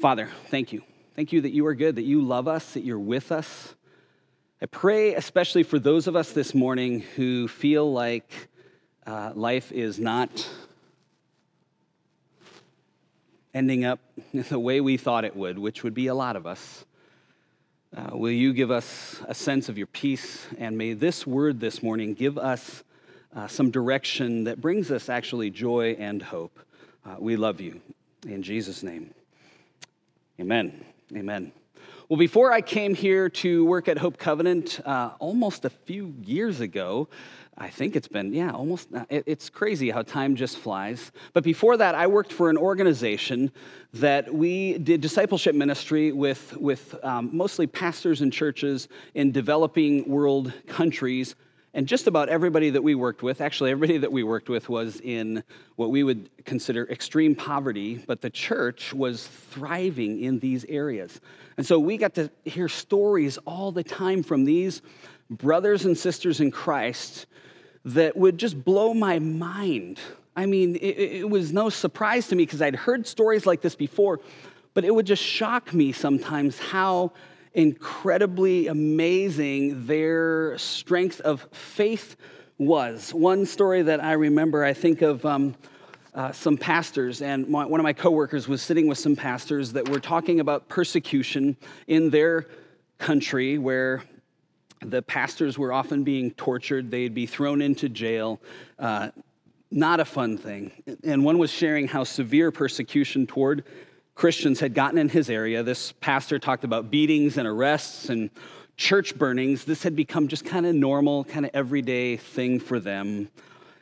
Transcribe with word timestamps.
Father, 0.00 0.28
thank 0.50 0.72
you. 0.72 0.82
Thank 1.14 1.32
you 1.32 1.42
that 1.42 1.52
you 1.52 1.66
are 1.66 1.74
good, 1.74 1.96
that 1.96 2.02
you 2.02 2.20
love 2.20 2.48
us, 2.48 2.72
that 2.72 2.84
you're 2.84 2.98
with 2.98 3.30
us. 3.30 3.74
I 4.60 4.66
pray 4.66 5.14
especially 5.14 5.62
for 5.62 5.78
those 5.78 6.06
of 6.06 6.16
us 6.16 6.32
this 6.32 6.54
morning 6.54 7.00
who 7.16 7.48
feel 7.48 7.90
like 7.92 8.30
uh, 9.06 9.32
life 9.34 9.70
is 9.72 9.98
not 9.98 10.48
ending 13.54 13.84
up 13.84 14.00
the 14.34 14.58
way 14.58 14.80
we 14.80 14.96
thought 14.96 15.24
it 15.24 15.36
would, 15.36 15.58
which 15.58 15.84
would 15.84 15.94
be 15.94 16.08
a 16.08 16.14
lot 16.14 16.34
of 16.34 16.46
us. 16.46 16.84
Uh, 17.96 18.16
will 18.16 18.32
you 18.32 18.52
give 18.52 18.72
us 18.72 19.22
a 19.28 19.34
sense 19.34 19.68
of 19.68 19.78
your 19.78 19.86
peace? 19.86 20.46
And 20.58 20.76
may 20.76 20.94
this 20.94 21.26
word 21.26 21.60
this 21.60 21.82
morning 21.82 22.14
give 22.14 22.36
us 22.36 22.82
uh, 23.34 23.46
some 23.46 23.70
direction 23.70 24.44
that 24.44 24.60
brings 24.60 24.90
us 24.90 25.08
actually 25.08 25.50
joy 25.50 25.96
and 25.98 26.20
hope. 26.20 26.58
Uh, 27.06 27.16
we 27.20 27.36
love 27.36 27.60
you. 27.60 27.80
In 28.26 28.42
Jesus' 28.42 28.82
name, 28.82 29.14
amen. 30.40 30.84
Amen. 31.14 31.52
Well, 32.08 32.18
before 32.18 32.52
I 32.52 32.60
came 32.60 32.94
here 32.94 33.28
to 33.30 33.64
work 33.64 33.88
at 33.88 33.98
Hope 33.98 34.18
Covenant 34.18 34.80
uh, 34.84 35.12
almost 35.18 35.64
a 35.64 35.70
few 35.70 36.14
years 36.22 36.60
ago, 36.60 37.08
I 37.56 37.70
think 37.70 37.94
it's 37.94 38.08
been, 38.08 38.34
yeah, 38.34 38.50
almost, 38.50 38.88
uh, 38.94 39.04
it's 39.08 39.48
crazy 39.48 39.90
how 39.90 40.02
time 40.02 40.34
just 40.34 40.58
flies. 40.58 41.12
But 41.32 41.44
before 41.44 41.76
that, 41.76 41.94
I 41.94 42.06
worked 42.08 42.32
for 42.32 42.50
an 42.50 42.56
organization 42.58 43.52
that 43.94 44.32
we 44.32 44.76
did 44.78 45.00
discipleship 45.00 45.54
ministry 45.54 46.10
with, 46.12 46.56
with 46.56 46.94
um, 47.04 47.30
mostly 47.32 47.66
pastors 47.66 48.20
and 48.22 48.32
churches 48.32 48.88
in 49.14 49.30
developing 49.30 50.08
world 50.08 50.52
countries 50.66 51.36
and 51.74 51.88
just 51.88 52.06
about 52.06 52.28
everybody 52.28 52.70
that 52.70 52.82
we 52.82 52.94
worked 52.94 53.24
with, 53.24 53.40
actually, 53.40 53.72
everybody 53.72 53.98
that 53.98 54.12
we 54.12 54.22
worked 54.22 54.48
with 54.48 54.68
was 54.68 55.00
in 55.00 55.42
what 55.74 55.90
we 55.90 56.04
would 56.04 56.30
consider 56.44 56.88
extreme 56.88 57.34
poverty, 57.34 57.96
but 58.06 58.20
the 58.20 58.30
church 58.30 58.94
was 58.94 59.26
thriving 59.26 60.22
in 60.22 60.38
these 60.38 60.64
areas. 60.66 61.20
And 61.56 61.66
so 61.66 61.80
we 61.80 61.96
got 61.96 62.14
to 62.14 62.30
hear 62.44 62.68
stories 62.68 63.38
all 63.38 63.72
the 63.72 63.82
time 63.82 64.22
from 64.22 64.44
these 64.44 64.82
brothers 65.28 65.84
and 65.84 65.98
sisters 65.98 66.40
in 66.40 66.52
Christ 66.52 67.26
that 67.84 68.16
would 68.16 68.38
just 68.38 68.64
blow 68.64 68.94
my 68.94 69.18
mind. 69.18 69.98
I 70.36 70.46
mean, 70.46 70.76
it, 70.76 70.98
it 70.98 71.28
was 71.28 71.52
no 71.52 71.70
surprise 71.70 72.28
to 72.28 72.36
me 72.36 72.44
because 72.44 72.62
I'd 72.62 72.76
heard 72.76 73.04
stories 73.04 73.46
like 73.46 73.62
this 73.62 73.74
before, 73.74 74.20
but 74.74 74.84
it 74.84 74.94
would 74.94 75.06
just 75.06 75.22
shock 75.22 75.74
me 75.74 75.90
sometimes 75.90 76.56
how 76.56 77.12
incredibly 77.54 78.66
amazing 78.66 79.86
their 79.86 80.58
strength 80.58 81.20
of 81.20 81.46
faith 81.52 82.16
was. 82.58 83.14
One 83.14 83.46
story 83.46 83.82
that 83.82 84.02
I 84.02 84.12
remember, 84.12 84.64
I 84.64 84.74
think 84.74 85.02
of 85.02 85.24
um, 85.24 85.54
uh, 86.14 86.32
some 86.32 86.56
pastors, 86.56 87.22
and 87.22 87.48
my, 87.48 87.64
one 87.64 87.80
of 87.80 87.84
my 87.84 87.92
coworkers 87.92 88.46
was 88.46 88.62
sitting 88.62 88.86
with 88.86 88.98
some 88.98 89.16
pastors 89.16 89.72
that 89.72 89.88
were 89.88 90.00
talking 90.00 90.40
about 90.40 90.68
persecution 90.68 91.56
in 91.86 92.10
their 92.10 92.46
country 92.98 93.58
where 93.58 94.02
the 94.80 95.02
pastors 95.02 95.58
were 95.58 95.72
often 95.72 96.04
being 96.04 96.30
tortured, 96.32 96.90
they'd 96.90 97.14
be 97.14 97.26
thrown 97.26 97.62
into 97.62 97.88
jail. 97.88 98.40
Uh, 98.78 99.10
not 99.70 99.98
a 99.98 100.04
fun 100.04 100.38
thing. 100.38 100.70
And 101.02 101.24
one 101.24 101.38
was 101.38 101.50
sharing 101.50 101.88
how 101.88 102.04
severe 102.04 102.52
persecution 102.52 103.26
toward 103.26 103.64
Christians 104.14 104.60
had 104.60 104.74
gotten 104.74 104.98
in 104.98 105.08
his 105.08 105.28
area. 105.28 105.62
This 105.62 105.92
pastor 105.92 106.38
talked 106.38 106.64
about 106.64 106.90
beatings 106.90 107.36
and 107.36 107.48
arrests 107.48 108.08
and 108.08 108.30
church 108.76 109.16
burnings. 109.16 109.64
This 109.64 109.82
had 109.82 109.96
become 109.96 110.28
just 110.28 110.44
kind 110.44 110.66
of 110.66 110.74
normal, 110.74 111.24
kind 111.24 111.44
of 111.44 111.50
everyday 111.52 112.16
thing 112.16 112.60
for 112.60 112.78
them. 112.78 113.28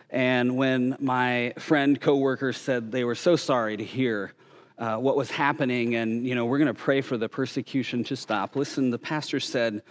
And 0.08 0.56
when 0.56 0.96
my 1.00 1.54
friend, 1.58 2.00
coworker 2.00 2.52
said 2.52 2.92
they 2.92 3.04
were 3.04 3.14
so 3.14 3.36
sorry 3.36 3.76
to 3.76 3.84
hear 3.84 4.32
uh, 4.78 4.96
what 4.96 5.16
was 5.16 5.30
happening, 5.30 5.94
and 5.94 6.26
you 6.26 6.34
know, 6.34 6.44
we're 6.46 6.58
going 6.58 6.66
to 6.66 6.74
pray 6.74 7.02
for 7.02 7.16
the 7.16 7.28
persecution 7.28 8.02
to 8.04 8.16
stop. 8.16 8.56
Listen, 8.56 8.90
the 8.90 8.98
pastor 8.98 9.38
said, 9.38 9.82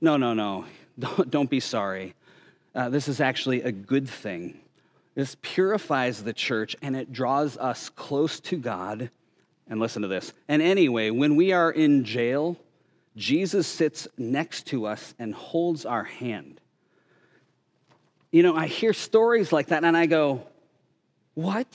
"No, 0.00 0.16
no, 0.16 0.34
no, 0.34 0.64
don't, 0.98 1.30
don't 1.30 1.50
be 1.50 1.60
sorry. 1.60 2.14
Uh, 2.74 2.88
this 2.88 3.08
is 3.08 3.20
actually 3.20 3.62
a 3.62 3.72
good 3.72 4.08
thing. 4.08 4.60
This 5.14 5.36
purifies 5.40 6.22
the 6.22 6.32
church 6.32 6.74
and 6.82 6.96
it 6.96 7.12
draws 7.12 7.56
us 7.56 7.88
close 7.88 8.38
to 8.40 8.56
God." 8.56 9.10
And 9.68 9.80
listen 9.80 10.02
to 10.02 10.08
this. 10.08 10.32
And 10.48 10.60
anyway, 10.60 11.10
when 11.10 11.36
we 11.36 11.52
are 11.52 11.70
in 11.70 12.04
jail, 12.04 12.58
Jesus 13.16 13.66
sits 13.66 14.06
next 14.18 14.66
to 14.68 14.86
us 14.86 15.14
and 15.18 15.34
holds 15.34 15.86
our 15.86 16.04
hand. 16.04 16.60
You 18.30 18.42
know, 18.42 18.56
I 18.56 18.66
hear 18.66 18.92
stories 18.92 19.52
like 19.52 19.68
that 19.68 19.84
and 19.84 19.96
I 19.96 20.06
go, 20.06 20.46
what? 21.34 21.66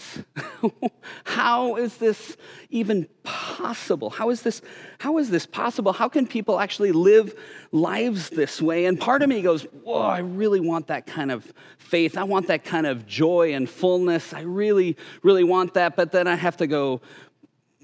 how 1.25 1.75
is 1.75 1.97
this 1.97 2.37
even 2.69 3.09
possible? 3.23 4.09
How 4.09 4.29
is 4.29 4.41
this 4.41 4.61
how 4.99 5.17
is 5.17 5.29
this 5.29 5.45
possible? 5.45 5.91
How 5.91 6.07
can 6.07 6.25
people 6.25 6.59
actually 6.59 6.93
live 6.93 7.37
lives 7.73 8.29
this 8.29 8.61
way? 8.61 8.85
And 8.85 8.97
part 8.97 9.21
of 9.21 9.27
me 9.27 9.41
goes, 9.41 9.63
"Whoa, 9.83 9.99
I 9.99 10.19
really 10.19 10.61
want 10.61 10.87
that 10.87 11.05
kind 11.05 11.29
of 11.29 11.51
faith. 11.77 12.17
I 12.17 12.23
want 12.23 12.47
that 12.47 12.63
kind 12.63 12.87
of 12.87 13.05
joy 13.05 13.53
and 13.53 13.69
fullness. 13.69 14.33
I 14.33 14.41
really 14.41 14.95
really 15.23 15.43
want 15.43 15.73
that." 15.73 15.97
But 15.97 16.13
then 16.13 16.25
I 16.25 16.35
have 16.35 16.55
to 16.57 16.67
go, 16.67 17.01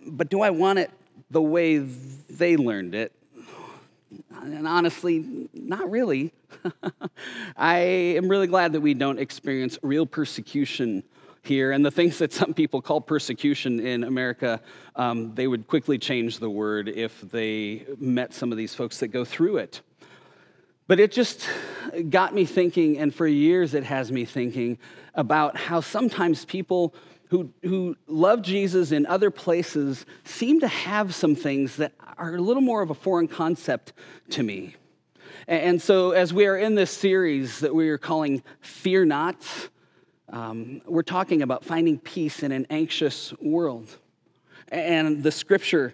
but 0.05 0.29
do 0.29 0.41
I 0.41 0.49
want 0.49 0.79
it 0.79 0.91
the 1.29 1.41
way 1.41 1.77
they 1.77 2.57
learned 2.57 2.95
it? 2.95 3.11
And 4.31 4.67
honestly, 4.67 5.49
not 5.53 5.89
really. 5.89 6.33
I 7.57 7.77
am 7.77 8.29
really 8.29 8.47
glad 8.47 8.73
that 8.73 8.81
we 8.81 8.93
don't 8.93 9.19
experience 9.19 9.77
real 9.81 10.05
persecution 10.05 11.03
here. 11.41 11.71
And 11.71 11.85
the 11.85 11.91
things 11.91 12.17
that 12.19 12.33
some 12.33 12.53
people 12.53 12.81
call 12.81 13.01
persecution 13.01 13.79
in 13.79 14.03
America, 14.03 14.61
um, 14.95 15.33
they 15.35 15.47
would 15.47 15.67
quickly 15.67 15.97
change 15.97 16.39
the 16.39 16.49
word 16.49 16.89
if 16.89 17.21
they 17.21 17.85
met 17.99 18.33
some 18.33 18.51
of 18.51 18.57
these 18.57 18.73
folks 18.73 18.99
that 18.99 19.07
go 19.09 19.25
through 19.25 19.57
it. 19.57 19.81
But 20.87 20.99
it 20.99 21.11
just 21.11 21.47
got 22.09 22.33
me 22.35 22.45
thinking, 22.45 22.99
and 22.99 23.13
for 23.13 23.25
years 23.25 23.73
it 23.73 23.83
has 23.83 24.11
me 24.11 24.25
thinking 24.25 24.77
about 25.15 25.57
how 25.57 25.81
sometimes 25.81 26.45
people 26.45 26.93
who, 27.35 27.49
who 27.67 27.97
love 28.07 28.41
Jesus 28.41 28.93
in 28.93 29.05
other 29.05 29.29
places 29.29 30.05
seem 30.23 30.61
to 30.61 30.69
have 30.69 31.13
some 31.13 31.35
things 31.35 31.75
that 31.75 31.91
are 32.17 32.35
a 32.35 32.39
little 32.39 32.61
more 32.61 32.81
of 32.81 32.91
a 32.91 32.93
foreign 32.93 33.27
concept 33.27 33.91
to 34.29 34.41
me. 34.41 34.75
And 35.47 35.81
so, 35.81 36.11
as 36.11 36.33
we 36.33 36.45
are 36.45 36.57
in 36.57 36.75
this 36.75 36.91
series 36.91 37.59
that 37.59 37.75
we 37.75 37.89
are 37.89 37.97
calling 37.97 38.41
Fear 38.61 39.05
Not, 39.05 39.45
um, 40.29 40.81
we're 40.85 41.03
talking 41.03 41.41
about 41.41 41.65
finding 41.65 41.99
peace 41.99 42.41
in 42.41 42.53
an 42.53 42.65
anxious 42.69 43.33
world. 43.41 43.89
And 44.69 45.21
the 45.21 45.31
scripture 45.31 45.93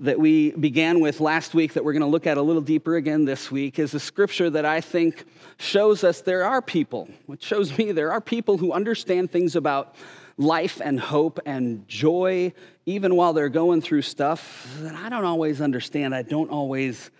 that 0.00 0.18
we 0.18 0.50
began 0.50 0.98
with 0.98 1.20
last 1.20 1.54
week, 1.54 1.74
that 1.74 1.84
we're 1.84 1.92
going 1.92 2.00
to 2.00 2.08
look 2.08 2.26
at 2.26 2.36
a 2.36 2.42
little 2.42 2.62
deeper 2.62 2.96
again 2.96 3.24
this 3.24 3.50
week, 3.50 3.78
is 3.78 3.94
a 3.94 4.00
scripture 4.00 4.50
that 4.50 4.64
I 4.64 4.80
think 4.80 5.24
shows 5.56 6.02
us 6.02 6.20
there 6.20 6.44
are 6.44 6.60
people, 6.60 7.08
which 7.26 7.44
shows 7.44 7.78
me 7.78 7.92
there 7.92 8.10
are 8.10 8.20
people 8.20 8.58
who 8.58 8.72
understand 8.72 9.30
things 9.30 9.54
about 9.54 9.94
life 10.40 10.80
and 10.82 10.98
hope 10.98 11.38
and 11.44 11.86
joy, 11.86 12.52
even 12.86 13.14
while 13.14 13.34
they're 13.34 13.50
going 13.50 13.82
through 13.82 14.00
stuff 14.00 14.74
that 14.80 14.94
I 14.94 15.10
don't 15.10 15.26
always 15.26 15.60
understand, 15.60 16.14
I 16.14 16.22
don't 16.22 16.48
always 16.48 17.10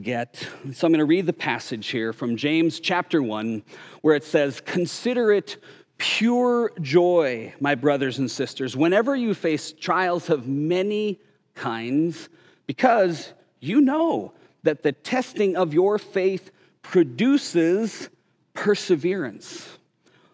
get. 0.00 0.36
So 0.72 0.86
I'm 0.86 0.92
going 0.92 1.00
to 1.00 1.04
read 1.04 1.26
the 1.26 1.34
passage 1.34 1.88
here 1.88 2.14
from 2.14 2.34
James 2.34 2.80
chapter 2.80 3.22
1, 3.22 3.62
where 4.00 4.16
it 4.16 4.24
says, 4.24 4.62
Consider 4.62 5.32
it 5.32 5.58
pure 5.98 6.72
joy, 6.80 7.52
my 7.60 7.74
brothers 7.74 8.18
and 8.18 8.30
sisters, 8.30 8.74
whenever 8.74 9.14
you 9.14 9.34
face 9.34 9.72
trials 9.72 10.30
of 10.30 10.48
many 10.48 11.20
kinds, 11.54 12.30
because 12.66 13.34
you 13.60 13.82
know 13.82 14.32
that 14.62 14.82
the 14.82 14.92
testing 14.92 15.56
of 15.56 15.74
your 15.74 15.98
faith 15.98 16.50
produces 16.80 18.08
perseverance. 18.54 19.68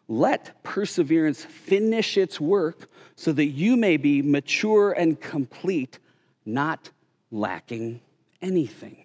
Let 0.09 0.63
perseverance 0.63 1.45
finish 1.45 2.17
its 2.17 2.41
work 2.41 2.89
so 3.15 3.33
that 3.33 3.47
you 3.47 3.77
may 3.77 3.99
be 3.99 4.23
mature 4.23 4.93
and 4.93 5.21
complete, 5.21 5.99
not 6.47 6.91
lacking 7.31 8.01
anything. 8.41 9.05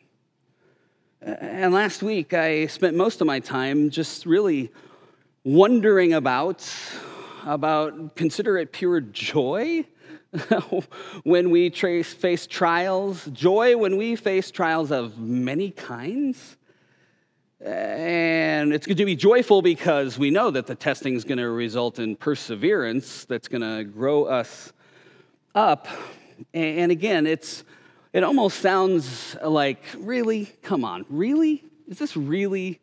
And 1.21 1.73
last 1.73 2.03
week, 2.03 2.33
I 2.33 2.67
spent 2.67 2.95
most 2.95 3.21
of 3.21 3.27
my 3.27 3.39
time 3.39 3.89
just 3.89 4.25
really 4.25 4.71
wondering 5.43 6.13
about, 6.13 6.69
about 7.45 8.15
consider 8.15 8.57
it 8.57 8.71
pure 8.71 9.01
joy 9.01 9.85
when 11.23 11.49
we 11.49 11.69
trace, 11.69 12.13
face 12.13 12.47
trials, 12.47 13.25
joy 13.27 13.77
when 13.77 13.97
we 13.97 14.15
face 14.15 14.51
trials 14.51 14.91
of 14.91 15.17
many 15.17 15.71
kinds. 15.71 16.57
And 17.63 18.73
it's 18.73 18.85
going 18.85 18.97
to 18.97 19.05
be 19.05 19.15
joyful 19.15 19.61
because 19.61 20.19
we 20.19 20.31
know 20.31 20.51
that 20.51 20.67
the 20.67 20.75
testing 20.75 21.15
is 21.15 21.23
going 21.23 21.37
to 21.37 21.49
result 21.49 21.97
in 21.97 22.17
perseverance 22.17 23.23
that's 23.23 23.47
going 23.47 23.61
to 23.61 23.85
grow 23.85 24.25
us 24.25 24.73
up. 25.55 25.87
And 26.53 26.91
again, 26.91 27.25
it's 27.25 27.63
it 28.11 28.23
almost 28.23 28.59
sounds 28.59 29.37
like, 29.41 29.81
really? 29.97 30.45
Come 30.61 30.83
on, 30.83 31.05
really? 31.09 31.63
Is 31.87 31.99
this 31.99 32.17
really 32.17 32.81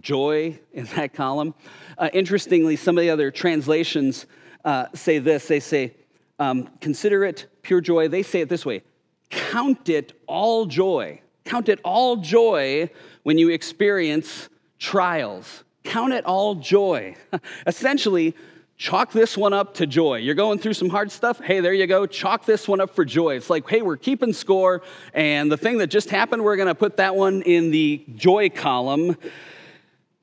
joy 0.00 0.58
in 0.72 0.86
that 0.96 1.12
column? 1.12 1.54
Uh, 1.98 2.08
interestingly, 2.14 2.76
some 2.76 2.96
of 2.96 3.02
the 3.02 3.10
other 3.10 3.30
translations 3.30 4.24
uh, 4.64 4.86
say 4.94 5.18
this. 5.18 5.46
They 5.48 5.60
say, 5.60 5.94
um, 6.38 6.70
consider 6.80 7.24
it 7.24 7.46
pure 7.60 7.82
joy. 7.82 8.08
They 8.08 8.22
say 8.22 8.40
it 8.40 8.48
this 8.48 8.64
way 8.64 8.84
count 9.28 9.88
it 9.90 10.12
all 10.26 10.64
joy. 10.64 11.20
Count 11.44 11.68
it 11.68 11.78
all 11.84 12.16
joy 12.16 12.88
when 13.24 13.36
you 13.36 13.48
experience 13.50 14.48
trials. 14.78 15.64
Count 15.82 16.12
it 16.12 16.24
all 16.24 16.54
joy. 16.54 17.16
Essentially, 17.66 18.34
chalk 18.76 19.12
this 19.12 19.36
one 19.36 19.52
up 19.52 19.74
to 19.74 19.86
joy. 19.86 20.18
You're 20.18 20.34
going 20.34 20.58
through 20.58 20.74
some 20.74 20.88
hard 20.88 21.10
stuff. 21.10 21.40
Hey, 21.40 21.60
there 21.60 21.74
you 21.74 21.86
go. 21.86 22.06
Chalk 22.06 22.46
this 22.46 22.68
one 22.68 22.80
up 22.80 22.94
for 22.94 23.04
joy. 23.04 23.36
It's 23.36 23.50
like, 23.50 23.68
hey, 23.68 23.82
we're 23.82 23.96
keeping 23.96 24.32
score, 24.32 24.82
and 25.12 25.50
the 25.50 25.56
thing 25.56 25.78
that 25.78 25.88
just 25.88 26.10
happened, 26.10 26.44
we're 26.44 26.56
going 26.56 26.68
to 26.68 26.74
put 26.74 26.98
that 26.98 27.16
one 27.16 27.42
in 27.42 27.70
the 27.70 28.04
joy 28.14 28.48
column. 28.48 29.16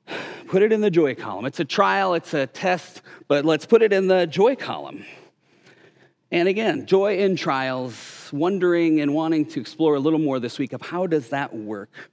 Put 0.48 0.60
it 0.60 0.70
in 0.70 0.82
the 0.82 0.90
joy 0.90 1.14
column. 1.14 1.46
It's 1.46 1.60
a 1.60 1.64
trial, 1.64 2.12
it's 2.12 2.34
a 2.34 2.46
test, 2.46 3.00
but 3.26 3.46
let's 3.46 3.64
put 3.64 3.80
it 3.80 3.90
in 3.90 4.06
the 4.06 4.26
joy 4.26 4.54
column. 4.54 5.06
And 6.30 6.46
again, 6.46 6.84
joy 6.84 7.18
in 7.20 7.36
trials, 7.36 8.28
wondering 8.34 9.00
and 9.00 9.14
wanting 9.14 9.46
to 9.46 9.60
explore 9.60 9.94
a 9.94 9.98
little 9.98 10.18
more 10.18 10.40
this 10.40 10.58
week 10.58 10.74
of 10.74 10.82
how 10.82 11.06
does 11.06 11.30
that 11.30 11.54
work? 11.54 12.11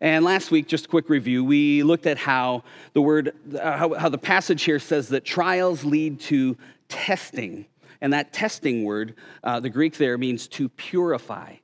And 0.00 0.24
last 0.24 0.52
week, 0.52 0.68
just 0.68 0.86
a 0.86 0.88
quick 0.88 1.08
review, 1.08 1.44
we 1.44 1.82
looked 1.82 2.06
at 2.06 2.18
how 2.18 2.62
the 2.92 3.02
word, 3.02 3.32
uh, 3.60 3.76
how, 3.76 3.94
how 3.94 4.08
the 4.08 4.18
passage 4.18 4.62
here 4.62 4.78
says 4.78 5.08
that 5.08 5.24
trials 5.24 5.84
lead 5.84 6.20
to 6.20 6.56
testing. 6.88 7.66
And 8.00 8.12
that 8.12 8.32
testing 8.32 8.84
word, 8.84 9.14
uh, 9.42 9.58
the 9.58 9.70
Greek 9.70 9.96
there 9.96 10.16
means 10.16 10.46
to 10.48 10.68
purify. 10.68 11.54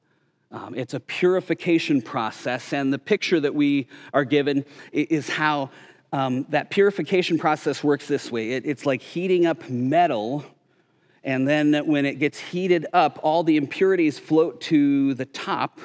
Um, 0.50 0.74
it's 0.74 0.94
a 0.94 1.00
purification 1.00 2.02
process. 2.02 2.72
And 2.72 2.92
the 2.92 2.98
picture 2.98 3.38
that 3.38 3.54
we 3.54 3.86
are 4.12 4.24
given 4.24 4.64
is 4.92 5.28
how 5.28 5.70
um, 6.12 6.46
that 6.48 6.70
purification 6.70 7.38
process 7.38 7.82
works 7.82 8.06
this 8.06 8.30
way 8.30 8.52
it, 8.52 8.64
it's 8.66 8.86
like 8.86 9.02
heating 9.02 9.46
up 9.46 9.68
metal. 9.68 10.44
And 11.22 11.46
then 11.48 11.86
when 11.86 12.04
it 12.04 12.18
gets 12.18 12.38
heated 12.38 12.86
up, 12.92 13.18
all 13.22 13.44
the 13.44 13.56
impurities 13.56 14.18
float 14.18 14.60
to 14.62 15.14
the 15.14 15.24
top 15.24 15.78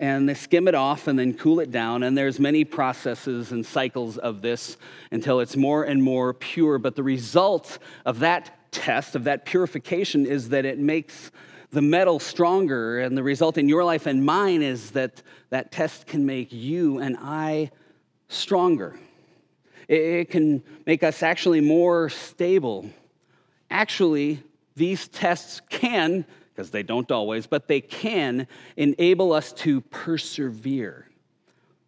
and 0.00 0.26
they 0.26 0.34
skim 0.34 0.66
it 0.66 0.74
off 0.74 1.06
and 1.08 1.18
then 1.18 1.34
cool 1.34 1.60
it 1.60 1.70
down. 1.70 2.02
And 2.02 2.16
there's 2.16 2.40
many 2.40 2.64
processes 2.64 3.52
and 3.52 3.64
cycles 3.64 4.16
of 4.16 4.40
this 4.40 4.78
until 5.12 5.40
it's 5.40 5.56
more 5.56 5.84
and 5.84 6.02
more 6.02 6.32
pure. 6.32 6.78
But 6.78 6.96
the 6.96 7.02
result 7.02 7.78
of 8.06 8.20
that 8.20 8.72
test 8.72 9.14
of 9.14 9.24
that 9.24 9.44
purification 9.44 10.24
is 10.24 10.48
that 10.48 10.64
it 10.64 10.78
makes 10.78 11.30
the 11.70 11.82
metal 11.82 12.18
stronger. 12.18 12.98
And 13.00 13.14
the 13.14 13.22
result 13.22 13.58
in 13.58 13.68
your 13.68 13.84
life 13.84 14.06
and 14.06 14.24
mine 14.24 14.62
is 14.62 14.92
that 14.92 15.22
that 15.50 15.70
test 15.70 16.06
can 16.06 16.24
make 16.24 16.50
you 16.50 16.98
and 16.98 17.16
i 17.20 17.70
stronger. 18.28 18.98
It 19.86 20.30
can 20.30 20.62
make 20.86 21.02
us 21.02 21.22
actually 21.22 21.60
more 21.60 22.08
stable. 22.08 22.88
Actually 23.70 24.42
these 24.76 25.08
tests 25.08 25.60
can 25.68 26.24
because 26.60 26.70
they 26.70 26.82
don't 26.82 27.10
always, 27.10 27.46
but 27.46 27.68
they 27.68 27.80
can 27.80 28.46
enable 28.76 29.32
us 29.32 29.50
to 29.50 29.80
persevere, 29.80 31.08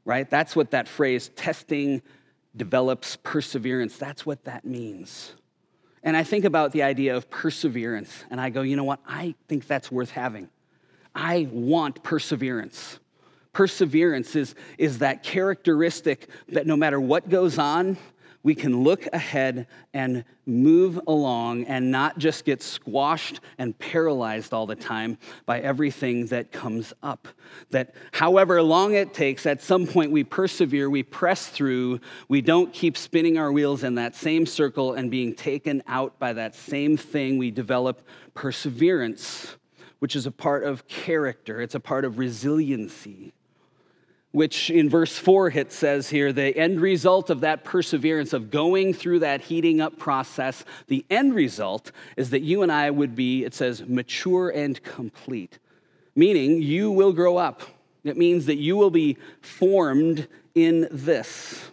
right? 0.07 0.31
That's 0.31 0.57
what 0.57 0.71
that 0.71 0.89
phrase, 0.89 1.29
testing 1.37 2.01
develops 2.57 3.17
perseverance, 3.17 3.99
that's 3.99 4.25
what 4.25 4.45
that 4.45 4.65
means. 4.65 5.35
And 6.03 6.17
I 6.17 6.23
think 6.23 6.47
about 6.47 6.73
the 6.73 6.85
idea 6.85 7.15
of 7.15 7.29
perseverance, 7.29 8.25
and 8.31 8.41
I 8.41 8.49
go, 8.49 8.63
you 8.63 8.77
know 8.77 8.85
what? 8.85 9.01
I 9.07 9.35
think 9.47 9.67
that's 9.67 9.93
worth 9.93 10.11
having. 10.11 10.49
I 11.15 11.49
want 11.53 12.03
perseverance. 12.03 12.99
Perseverance 13.53 14.35
is, 14.35 14.55
is 14.79 15.01
that 15.01 15.23
characteristic 15.23 16.31
that 16.49 16.67
no 16.67 16.79
matter 16.79 16.99
what 16.99 17.29
goes 17.29 17.59
on, 17.59 17.99
we 18.43 18.55
can 18.55 18.83
look 18.83 19.07
ahead 19.13 19.67
and 19.95 20.25
move 20.47 21.01
along 21.07 21.65
and 21.65 21.91
not 21.91 22.19
just 22.19 22.45
get 22.45 22.63
squashed 22.63 23.41
and 23.59 23.79
paralyzed 23.79 24.53
all 24.53 24.67
the 24.67 24.75
time 24.75 25.17
by 25.47 25.61
everything 25.61 26.27
that 26.27 26.51
comes 26.51 26.93
up. 27.03 27.29
That 27.71 27.95
however 28.11 28.61
long 28.63 28.95
it 28.95 29.15
takes, 29.15 29.47
at 29.47 29.63
some 29.63 29.87
point 29.87 30.11
we 30.11 30.25
persevere, 30.25 30.91
we 30.91 31.03
press 31.03 31.49
through, 31.49 32.01
we 32.29 32.41
don't 32.41 32.73
keep 32.73 32.97
spinning 32.97 33.39
our 33.39 33.53
wheels 33.53 33.85
in 33.85 33.95
that 33.97 34.17
same 34.17 34.47
circle 34.47 34.95
and 34.95 35.11
being 35.11 35.35
taken 35.35 35.83
out 35.87 36.19
by 36.19 36.33
that 36.33 36.55
same 36.55 36.97
thing. 36.97 37.39
We 37.39 37.51
develop 37.51 38.03
perseverance, 38.35 39.57
which 40.01 40.17
is 40.17 40.27
a 40.27 40.33
part 40.33 40.65
of 40.65 40.89
character, 40.89 41.61
it's 41.61 41.77
a 41.77 41.81
part 41.81 42.05
of 42.05 42.19
resiliency 42.19 43.33
which 44.33 44.71
in 44.71 44.89
verse 44.89 45.17
4 45.17 45.49
it 45.49 45.73
says 45.73 46.11
here 46.11 46.33
the 46.33 46.57
end 46.57 46.81
result 46.81 47.31
of 47.31 47.41
that 47.41 47.65
perseverance 47.65 48.33
of 48.33 48.51
going 48.51 48.93
through 48.93 49.21
that 49.21 49.41
heating 49.41 49.81
up 49.81 49.99
process 49.99 50.65
the 50.89 51.05
end 51.09 51.35
result 51.35 51.93
is 52.17 52.31
that 52.31 52.41
you 52.41 52.63
and 52.63 52.73
i 52.73 52.91
would 52.91 53.15
be 53.15 53.45
it 53.45 53.55
says 53.55 53.83
mature 53.87 54.51
and 54.51 54.83
complete 54.83 55.59
meaning 56.15 56.63
you 56.63 56.91
will 56.91 57.13
grow 57.13 57.37
up. 57.37 57.63
It 58.05 58.17
means 58.17 58.47
that 58.47 58.57
you 58.57 58.77
will 58.77 58.91
be 58.91 59.17
formed 59.41 60.27
in 60.55 60.89
this. 60.91 61.71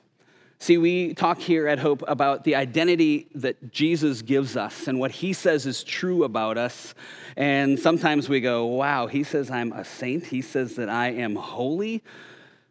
See 0.59 0.77
we 0.77 1.13
talk 1.13 1.39
here 1.39 1.67
at 1.67 1.79
hope 1.79 2.03
about 2.07 2.43
the 2.43 2.55
identity 2.55 3.27
that 3.35 3.71
jesus 3.71 4.21
gives 4.21 4.57
us 4.57 4.89
and 4.89 4.99
what 4.99 5.09
he 5.09 5.31
says 5.31 5.65
is 5.65 5.83
true 5.83 6.25
about 6.25 6.57
us. 6.57 6.93
And 7.37 7.79
sometimes 7.79 8.27
we 8.27 8.41
go 8.41 8.65
wow 8.65 9.07
he 9.07 9.23
says 9.23 9.49
i'm 9.49 9.71
a 9.71 9.85
saint. 9.85 10.25
He 10.25 10.41
says 10.41 10.75
that 10.75 10.89
i 10.89 11.11
am 11.11 11.35
holy 11.35 12.03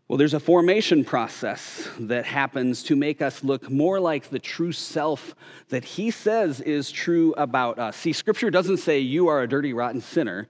well, 0.09 0.17
there's 0.17 0.33
a 0.33 0.41
formation 0.41 1.05
process 1.05 1.87
that 2.01 2.25
happens 2.25 2.83
to 2.85 2.97
make 2.97 3.21
us 3.21 3.45
look 3.45 3.71
more 3.71 4.01
like 4.01 4.31
the 4.31 4.39
true 4.39 4.73
self 4.73 5.35
that 5.69 5.85
he 5.85 6.11
says 6.11 6.63
is 6.63 6.91
true 6.91 7.35
about 7.37 7.79
us. 7.79 7.95
See, 7.95 8.15
scripture 8.15 8.51
doesn't 8.51 8.79
say 8.79 9.01
you 9.01 9.29
are 9.29 9.43
a 9.43 9.49
dirty, 9.49 9.75
rotten 9.75 10.01
sinner, 10.01 10.49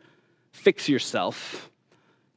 fix 0.52 0.88
yourself. 0.88 1.70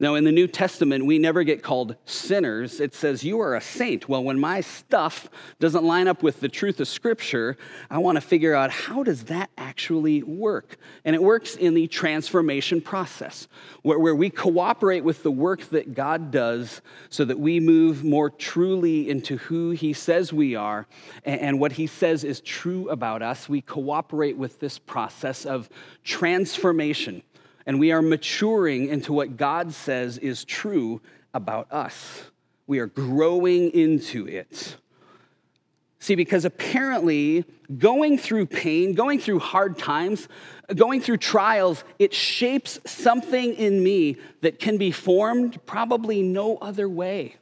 Now, 0.02 0.16
in 0.16 0.24
the 0.24 0.32
New 0.32 0.48
Testament, 0.48 1.06
we 1.06 1.20
never 1.20 1.44
get 1.44 1.62
called 1.62 1.96
sinners. 2.06 2.80
It 2.80 2.96
says, 2.96 3.24
You 3.24 3.40
are 3.42 3.56
a 3.56 3.62
saint. 3.62 4.10
Well, 4.10 4.24
when 4.24 4.40
my 4.40 4.62
stuff 4.62 5.30
doesn't 5.60 5.84
line 5.84 6.08
up 6.08 6.24
with 6.24 6.40
the 6.40 6.50
truth 6.50 6.80
of 6.80 6.88
Scripture, 6.88 7.56
I 7.88 8.00
want 8.00 8.16
to 8.16 8.22
figure 8.22 8.56
out 8.56 8.72
how 8.72 9.04
does 9.04 9.26
that 9.26 9.52
actually 9.60 10.24
work? 10.24 10.78
And 11.06 11.16
it 11.16 11.22
works 11.22 11.56
in 11.56 11.76
the 11.76 11.86
transformation 11.86 12.82
process, 12.82 13.48
where, 13.84 14.00
where 14.00 14.16
we 14.16 14.32
cooperate 14.32 15.04
with 15.04 15.22
the 15.22 15.30
work 15.30 15.62
that 15.70 15.94
God 15.94 16.32
does 16.32 16.82
so 17.12 17.24
that 17.24 17.38
we 17.40 17.60
move 17.60 18.04
more 18.04 18.32
truly 18.32 19.08
into 19.08 19.38
who 19.38 19.70
He 19.70 19.94
says 19.94 20.34
we 20.34 20.56
are 20.56 20.88
and, 21.26 21.42
and 21.42 21.60
what 21.60 21.74
He 21.74 21.86
says 21.86 22.24
is 22.24 22.42
true 22.42 22.90
about 22.90 23.22
us. 23.22 23.48
We 23.48 23.62
cooperate 23.62 24.36
with 24.36 24.60
this 24.60 24.80
process 24.80 25.46
of 25.46 25.70
transformation 26.04 27.22
and 27.72 27.80
we 27.80 27.94
are 27.94 28.02
maturing 28.02 28.90
into 28.90 29.14
what 29.14 29.38
God 29.38 29.72
says 29.72 30.18
is 30.18 30.44
true 30.44 31.00
about 31.34 31.72
us. 31.72 32.24
We 32.68 32.80
are 32.80 32.88
growing 32.88 33.70
into 33.70 34.28
it. 34.28 34.76
See, 36.00 36.16
because 36.16 36.44
apparently 36.44 37.46
going 37.78 38.18
through 38.18 38.48
pain, 38.48 38.94
going 38.94 39.20
through 39.20 39.40
hard 39.40 39.78
times, 39.78 40.28
going 40.76 41.00
through 41.00 41.20
trials, 41.20 41.86
it 41.98 42.14
shapes 42.14 42.78
something 42.86 43.54
in 43.54 43.82
me 43.82 44.18
that 44.42 44.60
can 44.60 44.78
be 44.78 44.92
formed 44.92 45.66
probably 45.66 46.22
no 46.22 46.58
other 46.58 46.90
way. 46.90 47.38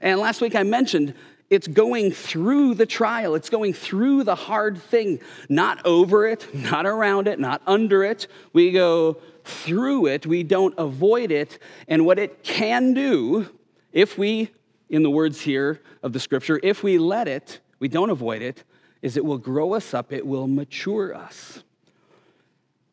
And 0.00 0.18
last 0.18 0.40
week 0.40 0.54
I 0.54 0.62
mentioned 0.62 1.12
it's 1.48 1.68
going 1.68 2.10
through 2.10 2.74
the 2.74 2.86
trial, 2.86 3.34
it's 3.34 3.50
going 3.50 3.72
through 3.72 4.24
the 4.24 4.34
hard 4.34 4.78
thing, 4.78 5.20
not 5.48 5.84
over 5.84 6.26
it, 6.26 6.52
not 6.54 6.86
around 6.86 7.28
it, 7.28 7.38
not 7.38 7.62
under 7.66 8.02
it. 8.02 8.26
We 8.52 8.72
go 8.72 9.18
through 9.44 10.06
it, 10.06 10.26
we 10.26 10.42
don't 10.42 10.74
avoid 10.76 11.30
it. 11.30 11.58
And 11.86 12.04
what 12.04 12.18
it 12.18 12.42
can 12.42 12.94
do, 12.94 13.48
if 13.92 14.18
we, 14.18 14.50
in 14.90 15.02
the 15.02 15.10
words 15.10 15.40
here 15.40 15.80
of 16.02 16.12
the 16.12 16.20
scripture, 16.20 16.58
if 16.62 16.82
we 16.82 16.98
let 16.98 17.28
it, 17.28 17.60
we 17.78 17.88
don't 17.88 18.10
avoid 18.10 18.42
it, 18.42 18.64
is 19.02 19.16
it 19.16 19.24
will 19.24 19.38
grow 19.38 19.74
us 19.74 19.94
up, 19.94 20.12
it 20.12 20.26
will 20.26 20.48
mature 20.48 21.14
us. 21.14 21.62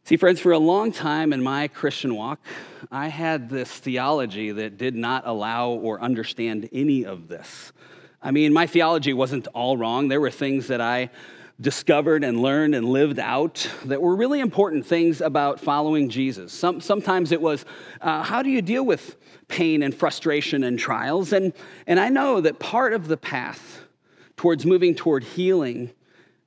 See, 0.06 0.18
friends, 0.18 0.40
for 0.42 0.52
a 0.52 0.60
long 0.60 0.92
time 0.92 1.32
in 1.32 1.42
my 1.42 1.70
Christian 1.70 2.16
walk, 2.16 2.40
I 2.92 3.08
had 3.08 3.50
this 3.50 3.72
theology 3.72 4.52
that 4.52 4.78
did 4.78 4.96
not 4.96 5.24
allow 5.26 5.70
or 5.70 6.02
understand 6.02 6.70
any 6.74 7.06
of 7.06 7.30
this. 7.30 7.72
I 8.26 8.32
mean, 8.32 8.54
my 8.54 8.68
theology 8.68 9.12
wasn't 9.12 9.48
all 9.54 9.76
wrong. 9.76 10.08
There 10.08 10.22
were 10.22 10.32
things 10.32 10.68
that 10.68 10.80
I 10.80 11.10
discovered 11.60 12.24
and 12.24 12.42
learned 12.42 12.74
and 12.74 12.88
lived 12.88 13.20
out 13.20 13.70
that 13.84 14.02
were 14.02 14.16
really 14.16 14.40
important 14.40 14.86
things 14.86 15.20
about 15.20 15.60
following 15.60 16.10
Jesus. 16.10 16.54
Some, 16.54 16.80
sometimes 16.80 17.34
it 17.34 17.42
was 17.42 17.66
uh, 18.00 18.24
how 18.24 18.42
do 18.42 18.50
you 18.50 18.62
deal 18.62 18.86
with 18.86 19.18
pain 19.50 19.84
and 19.84 19.94
frustration 19.94 20.64
and 20.64 20.80
trials? 20.80 21.34
And, 21.34 21.52
and 21.86 22.00
I 22.00 22.08
know 22.08 22.40
that 22.40 22.60
part 22.60 22.94
of 22.94 23.10
the 23.10 23.18
path 23.18 23.82
towards 24.38 24.66
moving 24.66 24.96
toward 24.96 25.26
healing 25.26 25.92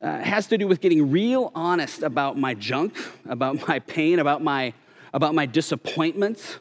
uh, 0.01 0.19
has 0.21 0.47
to 0.47 0.57
do 0.57 0.67
with 0.67 0.81
getting 0.81 1.11
real 1.11 1.53
honest 1.55 2.03
about 2.03 2.39
my 2.39 2.55
junk, 2.55 2.97
about 3.29 3.69
my 3.69 3.81
pain, 3.81 4.19
about 4.19 4.43
my, 4.43 4.73
about 5.13 5.35
my 5.35 5.45
disappointments. 5.45 6.59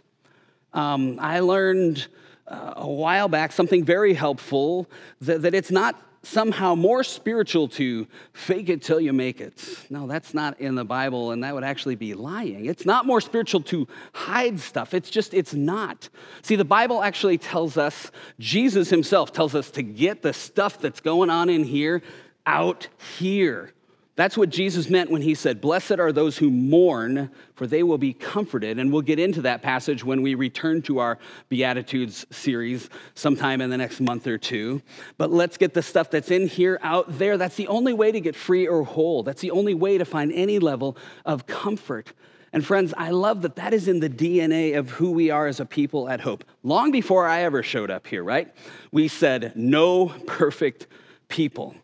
Um, 0.73 1.17
I 1.21 1.39
learned 1.39 2.07
uh, 2.47 2.73
a 2.77 2.87
while 2.87 3.27
back 3.27 3.51
something 3.51 3.83
very 3.83 4.13
helpful 4.13 4.89
that, 5.21 5.41
that 5.41 5.53
it's 5.55 5.71
not 5.71 6.01
somehow 6.25 6.75
more 6.75 7.03
spiritual 7.03 7.67
to 7.67 8.07
fake 8.33 8.69
it 8.69 8.81
till 8.81 8.99
you 8.99 9.13
make 9.13 9.39
it. 9.39 9.85
No, 9.89 10.07
that's 10.07 10.33
not 10.33 10.59
in 10.59 10.75
the 10.75 10.83
Bible, 10.83 11.31
and 11.31 11.43
that 11.43 11.53
would 11.53 11.63
actually 11.63 11.95
be 11.95 12.13
lying. 12.13 12.65
It's 12.65 12.85
not 12.85 13.05
more 13.05 13.21
spiritual 13.21 13.61
to 13.61 13.87
hide 14.13 14.59
stuff. 14.59 14.93
It's 14.93 15.09
just, 15.09 15.33
it's 15.33 15.53
not. 15.53 16.09
See, 16.41 16.55
the 16.55 16.65
Bible 16.65 17.03
actually 17.03 17.37
tells 17.37 17.77
us, 17.77 18.11
Jesus 18.39 18.89
himself 18.89 19.31
tells 19.31 19.55
us 19.55 19.69
to 19.71 19.83
get 19.83 20.21
the 20.21 20.33
stuff 20.33 20.79
that's 20.79 20.99
going 20.99 21.29
on 21.29 21.49
in 21.49 21.63
here 21.63 22.01
out 22.45 22.87
here. 23.19 23.71
That's 24.15 24.37
what 24.37 24.49
Jesus 24.49 24.89
meant 24.89 25.11
when 25.11 25.21
he 25.21 25.35
said, 25.35 25.59
Blessed 25.59 25.99
are 25.99 26.13
those 26.13 26.37
who 26.37 26.49
mourn, 26.49 27.29
for 27.53 27.67
they 27.67 27.83
will 27.83 27.97
be 27.97 28.13
comforted. 28.13 28.79
And 28.79 28.91
we'll 28.91 29.01
get 29.01 29.19
into 29.19 29.41
that 29.41 29.61
passage 29.61 30.05
when 30.05 30.21
we 30.21 30.35
return 30.35 30.81
to 30.83 30.99
our 30.99 31.19
Beatitudes 31.49 32.25
series 32.31 32.89
sometime 33.13 33.59
in 33.59 33.69
the 33.69 33.77
next 33.77 33.99
month 33.99 34.25
or 34.25 34.37
two. 34.37 34.81
But 35.17 35.31
let's 35.31 35.57
get 35.57 35.73
the 35.73 35.81
stuff 35.81 36.09
that's 36.09 36.31
in 36.31 36.47
here 36.47 36.79
out 36.81 37.17
there. 37.17 37.37
That's 37.37 37.57
the 37.57 37.67
only 37.67 37.91
way 37.91 38.13
to 38.13 38.21
get 38.21 38.37
free 38.37 38.67
or 38.67 38.83
whole. 38.83 39.21
That's 39.21 39.41
the 39.41 39.51
only 39.51 39.73
way 39.73 39.97
to 39.97 40.05
find 40.05 40.31
any 40.31 40.59
level 40.59 40.95
of 41.25 41.45
comfort. 41.45 42.13
And 42.53 42.65
friends, 42.65 42.93
I 42.95 43.09
love 43.09 43.41
that 43.41 43.57
that 43.57 43.73
is 43.73 43.89
in 43.89 43.99
the 43.99 44.09
DNA 44.09 44.77
of 44.77 44.91
who 44.91 45.11
we 45.11 45.29
are 45.29 45.45
as 45.45 45.59
a 45.59 45.65
people 45.65 46.07
at 46.07 46.21
Hope. 46.21 46.45
Long 46.63 46.89
before 46.89 47.27
I 47.27 47.41
ever 47.41 47.61
showed 47.61 47.91
up 47.91 48.07
here, 48.07 48.23
right? 48.23 48.55
We 48.93 49.09
said, 49.09 49.51
no 49.57 50.07
perfect 50.25 50.87
people. 51.27 51.75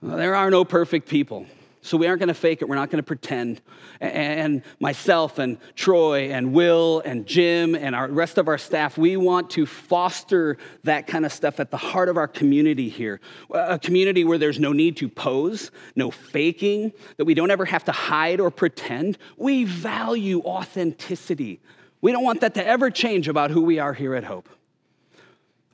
Well, 0.00 0.16
there 0.16 0.34
are 0.34 0.50
no 0.50 0.64
perfect 0.64 1.06
people. 1.06 1.46
So 1.86 1.96
we 1.96 2.08
aren't 2.08 2.18
going 2.18 2.28
to 2.28 2.34
fake 2.34 2.62
it. 2.62 2.68
We're 2.68 2.74
not 2.74 2.90
going 2.90 2.98
to 2.98 3.06
pretend. 3.06 3.60
And 4.00 4.62
myself 4.80 5.38
and 5.38 5.58
Troy 5.76 6.32
and 6.32 6.52
Will 6.52 7.00
and 7.04 7.26
Jim 7.26 7.76
and 7.76 7.94
our 7.94 8.08
rest 8.08 8.38
of 8.38 8.48
our 8.48 8.58
staff, 8.58 8.98
we 8.98 9.16
want 9.16 9.50
to 9.50 9.66
foster 9.66 10.58
that 10.82 11.06
kind 11.06 11.24
of 11.24 11.32
stuff 11.32 11.60
at 11.60 11.70
the 11.70 11.76
heart 11.76 12.08
of 12.08 12.16
our 12.16 12.26
community 12.26 12.88
here. 12.88 13.20
A 13.52 13.78
community 13.78 14.24
where 14.24 14.36
there's 14.36 14.58
no 14.58 14.72
need 14.72 14.96
to 14.96 15.08
pose, 15.08 15.70
no 15.94 16.10
faking, 16.10 16.92
that 17.18 17.24
we 17.24 17.34
don't 17.34 17.52
ever 17.52 17.64
have 17.64 17.84
to 17.84 17.92
hide 17.92 18.40
or 18.40 18.50
pretend. 18.50 19.16
We 19.36 19.62
value 19.62 20.40
authenticity. 20.40 21.60
We 22.00 22.10
don't 22.10 22.24
want 22.24 22.40
that 22.40 22.54
to 22.54 22.66
ever 22.66 22.90
change 22.90 23.28
about 23.28 23.52
who 23.52 23.62
we 23.62 23.78
are 23.78 23.94
here 23.94 24.16
at 24.16 24.24
Hope. 24.24 24.48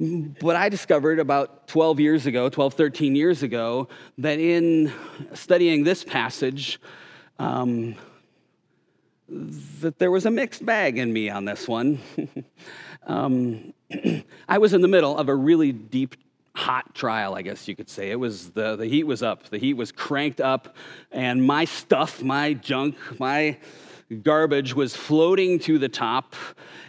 But 0.02 0.56
I 0.56 0.68
discovered 0.68 1.20
about 1.20 1.68
12 1.68 2.00
years 2.00 2.26
ago, 2.26 2.48
12, 2.48 2.74
13 2.74 3.14
years 3.14 3.44
ago, 3.44 3.86
that 4.18 4.40
in 4.40 4.92
studying 5.32 5.84
this 5.84 6.02
passage, 6.02 6.80
um, 7.38 7.94
that 9.28 10.00
there 10.00 10.10
was 10.10 10.26
a 10.26 10.30
mixed 10.30 10.66
bag 10.66 10.98
in 10.98 11.12
me 11.12 11.30
on 11.30 11.44
this 11.44 11.68
one. 11.68 12.00
um, 13.06 13.72
I 14.48 14.58
was 14.58 14.74
in 14.74 14.80
the 14.80 14.88
middle 14.88 15.16
of 15.16 15.28
a 15.28 15.36
really 15.36 15.70
deep, 15.70 16.16
hot 16.56 16.96
trial, 16.96 17.36
I 17.36 17.42
guess 17.42 17.68
you 17.68 17.76
could 17.76 17.88
say. 17.88 18.10
It 18.10 18.18
was 18.18 18.50
the, 18.50 18.74
the 18.74 18.86
heat 18.86 19.04
was 19.04 19.22
up, 19.22 19.50
the 19.50 19.58
heat 19.58 19.74
was 19.74 19.92
cranked 19.92 20.40
up, 20.40 20.74
and 21.12 21.44
my 21.46 21.64
stuff, 21.64 22.24
my 22.24 22.54
junk, 22.54 22.96
my 23.20 23.56
garbage 24.22 24.74
was 24.74 24.94
floating 24.94 25.58
to 25.60 25.78
the 25.78 25.88
top. 25.88 26.34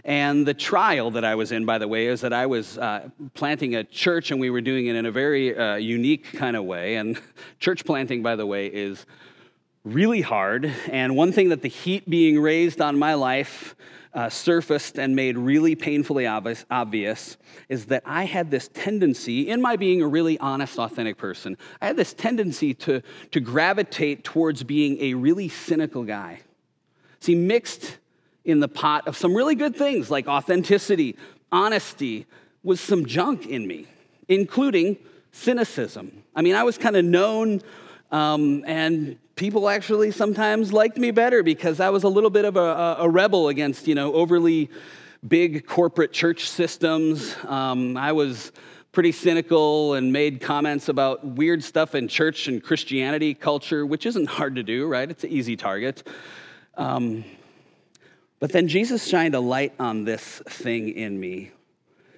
And 0.03 0.45
the 0.45 0.53
trial 0.53 1.11
that 1.11 1.23
I 1.23 1.35
was 1.35 1.51
in, 1.51 1.65
by 1.65 1.77
the 1.77 1.87
way, 1.87 2.07
is 2.07 2.21
that 2.21 2.33
I 2.33 2.45
was 2.45 2.77
uh, 2.77 3.09
planting 3.33 3.75
a 3.75 3.83
church 3.83 4.31
and 4.31 4.39
we 4.39 4.49
were 4.49 4.61
doing 4.61 4.87
it 4.87 4.95
in 4.95 5.05
a 5.05 5.11
very 5.11 5.57
uh, 5.57 5.75
unique 5.75 6.33
kind 6.33 6.55
of 6.55 6.65
way. 6.65 6.95
And 6.95 7.19
church 7.59 7.85
planting, 7.85 8.21
by 8.21 8.35
the 8.35 8.45
way, 8.45 8.67
is 8.67 9.05
really 9.83 10.21
hard. 10.21 10.71
And 10.91 11.15
one 11.15 11.31
thing 11.31 11.49
that 11.49 11.61
the 11.61 11.69
heat 11.69 12.09
being 12.09 12.39
raised 12.39 12.81
on 12.81 12.97
my 12.97 13.13
life 13.13 13.75
uh, 14.13 14.29
surfaced 14.29 14.99
and 14.99 15.15
made 15.15 15.37
really 15.37 15.75
painfully 15.75 16.27
obvious, 16.27 16.65
obvious 16.69 17.37
is 17.67 17.85
that 17.87 18.03
I 18.05 18.25
had 18.25 18.51
this 18.51 18.69
tendency, 18.73 19.49
in 19.49 19.61
my 19.61 19.75
being 19.75 20.01
a 20.01 20.07
really 20.07 20.37
honest, 20.39 20.77
authentic 20.77 21.17
person, 21.17 21.57
I 21.81 21.87
had 21.87 21.97
this 21.97 22.13
tendency 22.13 22.73
to, 22.75 23.01
to 23.31 23.39
gravitate 23.39 24.23
towards 24.23 24.63
being 24.63 24.99
a 25.01 25.15
really 25.15 25.49
cynical 25.49 26.03
guy. 26.03 26.41
See, 27.23 27.35
mixed 27.35 27.99
in 28.43 28.59
the 28.59 28.67
pot 28.67 29.07
of 29.07 29.15
some 29.15 29.33
really 29.33 29.55
good 29.55 29.77
things 29.77 30.11
like 30.11 30.27
authenticity, 30.27 31.15
honesty, 31.53 32.25
was 32.63 32.81
some 32.81 33.05
junk 33.05 33.47
in 33.47 33.65
me, 33.65 33.87
including 34.27 34.97
cynicism. 35.31 36.11
I 36.35 36.41
mean, 36.41 36.55
I 36.55 36.63
was 36.63 36.77
kind 36.77 36.97
of 36.97 37.05
known, 37.05 37.61
um, 38.11 38.65
and 38.67 39.17
people 39.37 39.69
actually 39.69 40.11
sometimes 40.11 40.73
liked 40.73 40.97
me 40.97 41.11
better 41.11 41.43
because 41.43 41.79
I 41.79 41.91
was 41.91 42.03
a 42.03 42.09
little 42.09 42.29
bit 42.29 42.43
of 42.43 42.57
a, 42.57 42.97
a 42.99 43.07
rebel 43.07 43.47
against, 43.47 43.87
you 43.87 43.95
know, 43.95 44.13
overly 44.13 44.69
big 45.25 45.65
corporate 45.65 46.11
church 46.11 46.49
systems. 46.49 47.37
Um, 47.45 47.95
I 47.95 48.11
was 48.11 48.51
pretty 48.91 49.13
cynical 49.13 49.93
and 49.93 50.11
made 50.11 50.41
comments 50.41 50.89
about 50.89 51.25
weird 51.25 51.63
stuff 51.63 51.95
in 51.95 52.09
church 52.09 52.49
and 52.49 52.61
Christianity 52.61 53.33
culture, 53.33 53.85
which 53.85 54.05
isn't 54.05 54.27
hard 54.27 54.55
to 54.55 54.63
do, 54.63 54.87
right? 54.87 55.09
It's 55.09 55.23
an 55.23 55.29
easy 55.29 55.55
target. 55.55 56.03
Um, 56.75 57.23
but 58.39 58.51
then 58.51 58.67
Jesus 58.67 59.07
shined 59.07 59.35
a 59.35 59.39
light 59.39 59.73
on 59.79 60.03
this 60.03 60.41
thing 60.47 60.89
in 60.89 61.19
me. 61.19 61.51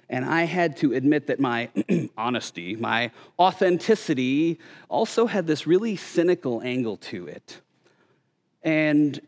And 0.08 0.24
I 0.24 0.44
had 0.44 0.76
to 0.78 0.92
admit 0.92 1.26
that 1.26 1.40
my 1.40 1.68
honesty, 2.18 2.76
my 2.76 3.10
authenticity, 3.38 4.58
also 4.88 5.26
had 5.26 5.46
this 5.46 5.66
really 5.66 5.96
cynical 5.96 6.62
angle 6.62 6.96
to 6.96 7.26
it. 7.26 7.60
And 8.62 9.20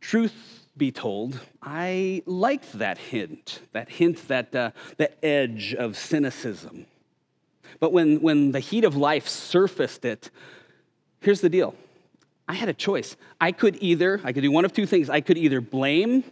truth 0.00 0.66
be 0.76 0.92
told, 0.92 1.40
I 1.62 2.22
liked 2.24 2.78
that 2.78 2.98
hint, 2.98 3.60
that 3.72 3.88
hint, 3.90 4.28
that, 4.28 4.54
uh, 4.54 4.70
that 4.96 5.18
edge 5.22 5.74
of 5.74 5.96
cynicism. 5.96 6.86
But 7.80 7.92
when, 7.92 8.20
when 8.20 8.52
the 8.52 8.60
heat 8.60 8.84
of 8.84 8.96
life 8.96 9.28
surfaced 9.28 10.04
it, 10.04 10.30
here's 11.20 11.40
the 11.40 11.50
deal 11.50 11.74
I 12.48 12.54
had 12.54 12.70
a 12.70 12.74
choice. 12.74 13.16
I 13.40 13.52
could 13.52 13.76
either, 13.82 14.20
I 14.24 14.32
could 14.32 14.42
do 14.42 14.50
one 14.50 14.64
of 14.64 14.72
two 14.72 14.86
things. 14.86 15.10
I 15.10 15.20
could 15.20 15.36
either 15.36 15.60
blame, 15.60 16.24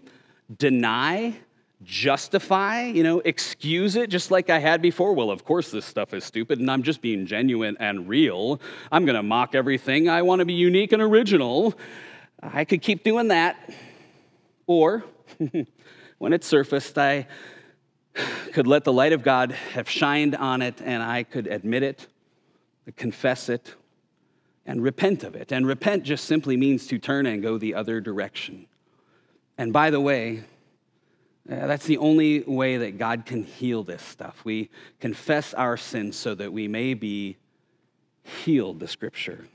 deny, 0.56 1.36
justify, 1.82 2.84
you 2.84 3.02
know, 3.02 3.20
excuse 3.20 3.96
it 3.96 4.08
just 4.08 4.30
like 4.30 4.48
I 4.48 4.58
had 4.58 4.80
before. 4.80 5.12
Well, 5.12 5.30
of 5.30 5.44
course, 5.44 5.70
this 5.70 5.84
stuff 5.84 6.14
is 6.14 6.24
stupid, 6.24 6.58
and 6.58 6.70
I'm 6.70 6.82
just 6.82 7.02
being 7.02 7.26
genuine 7.26 7.76
and 7.78 8.08
real. 8.08 8.60
I'm 8.90 9.04
going 9.04 9.16
to 9.16 9.22
mock 9.22 9.54
everything. 9.54 10.08
I 10.08 10.22
want 10.22 10.38
to 10.40 10.46
be 10.46 10.54
unique 10.54 10.92
and 10.92 11.02
original. 11.02 11.74
I 12.42 12.64
could 12.64 12.80
keep 12.80 13.04
doing 13.04 13.28
that. 13.28 13.70
Or, 14.66 15.04
when 16.18 16.32
it 16.32 16.44
surfaced, 16.44 16.96
I 16.96 17.26
could 18.52 18.66
let 18.66 18.84
the 18.84 18.92
light 18.92 19.12
of 19.12 19.22
God 19.22 19.52
have 19.52 19.88
shined 19.88 20.34
on 20.34 20.62
it, 20.62 20.80
and 20.82 21.02
I 21.02 21.24
could 21.24 21.46
admit 21.46 21.82
it, 21.82 22.06
confess 22.96 23.50
it, 23.50 23.74
and 24.66 24.82
repent 24.82 25.24
of 25.24 25.34
it. 25.34 25.52
And 25.52 25.66
repent 25.66 26.02
just 26.02 26.24
simply 26.24 26.56
means 26.56 26.86
to 26.88 26.98
turn 26.98 27.26
and 27.26 27.42
go 27.42 27.56
the 27.56 27.74
other 27.74 28.00
direction. 28.00 28.66
And 29.56 29.72
by 29.72 29.90
the 29.90 30.00
way, 30.00 30.42
uh, 31.50 31.66
that's 31.66 31.86
the 31.86 31.98
only 31.98 32.40
way 32.40 32.76
that 32.78 32.98
God 32.98 33.24
can 33.24 33.44
heal 33.44 33.84
this 33.84 34.02
stuff. 34.02 34.44
We 34.44 34.68
confess 35.00 35.54
our 35.54 35.76
sins 35.76 36.16
so 36.16 36.34
that 36.34 36.52
we 36.52 36.66
may 36.66 36.94
be 36.94 37.36
healed, 38.24 38.80
the 38.80 38.88
scripture 38.88 39.46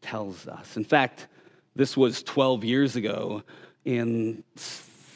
tells 0.00 0.46
us. 0.46 0.76
In 0.76 0.84
fact, 0.84 1.26
this 1.74 1.96
was 1.96 2.22
12 2.22 2.64
years 2.64 2.94
ago 2.94 3.42
in 3.84 4.44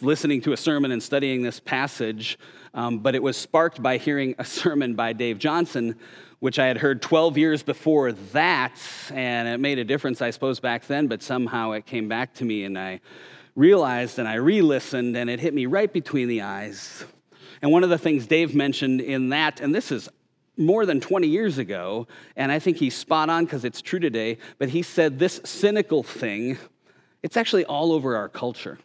listening 0.01 0.41
to 0.41 0.53
a 0.53 0.57
sermon 0.57 0.91
and 0.91 1.01
studying 1.01 1.43
this 1.43 1.61
passage, 1.61 2.39
um, 2.75 2.99
but 2.99 3.15
it 3.15 3.23
was 3.23 3.37
sparked 3.37 3.81
by 3.81 3.99
hearing 3.99 4.35
a 4.39 4.45
sermon 4.61 4.95
by 4.95 5.13
Dave 5.13 5.39
Johnson 5.39 5.97
which 6.43 6.59
I 6.59 6.67
had 6.67 6.79
heard 6.79 7.01
12 7.01 7.39
years 7.39 7.63
before 7.63 8.11
that, 8.11 8.77
and 9.15 9.47
it 9.47 9.61
made 9.61 9.79
a 9.79 9.85
difference, 9.85 10.21
I 10.21 10.31
suppose, 10.31 10.59
back 10.59 10.89
then, 10.89 11.07
but 11.07 11.23
somehow 11.23 11.71
it 11.71 11.87
came 11.87 12.09
back 12.09 12.35
to 12.35 12.45
me, 12.45 12.65
and 12.65 12.77
I 12.77 13.01
realized 13.55 14.19
and 14.19 14.27
I 14.27 14.35
re 14.35 14.61
listened, 14.61 15.17
and 15.17 15.31
it 15.31 15.39
hit 15.39 15.55
me 15.55 15.67
right 15.67 15.93
between 15.93 16.27
the 16.27 16.43
eyes. 16.43 17.05
And 17.63 17.71
one 17.71 17.85
of 17.85 17.91
the 17.91 17.97
things 17.97 18.27
Dave 18.27 18.57
mentioned 18.57 19.01
in 19.01 19.29
that, 19.29 19.61
and 19.61 19.73
this 19.73 19.93
is 19.93 20.09
more 20.57 20.85
than 20.85 21.01
20 21.01 21.29
years 21.29 21.59
ago, 21.59 22.09
and 22.35 22.51
I 22.51 22.59
think 22.59 22.77
he's 22.77 22.97
spot 22.97 23.31
on 23.31 23.45
because 23.45 23.65
it's 23.65 23.81
true 23.81 24.01
today, 24.01 24.39
but 24.59 24.69
he 24.69 24.83
said 24.83 25.21
this 25.21 25.41
cynical 25.45 26.03
thing, 26.03 26.59
it's 27.23 27.37
actually 27.37 27.67
all 27.67 27.93
over 27.93 28.17
our 28.17 28.29
culture. 28.29 28.81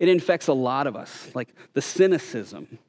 It 0.00 0.08
infects 0.08 0.48
a 0.48 0.52
lot 0.52 0.88
of 0.88 0.96
us, 0.96 1.30
like 1.32 1.54
the 1.74 1.80
cynicism 1.80 2.80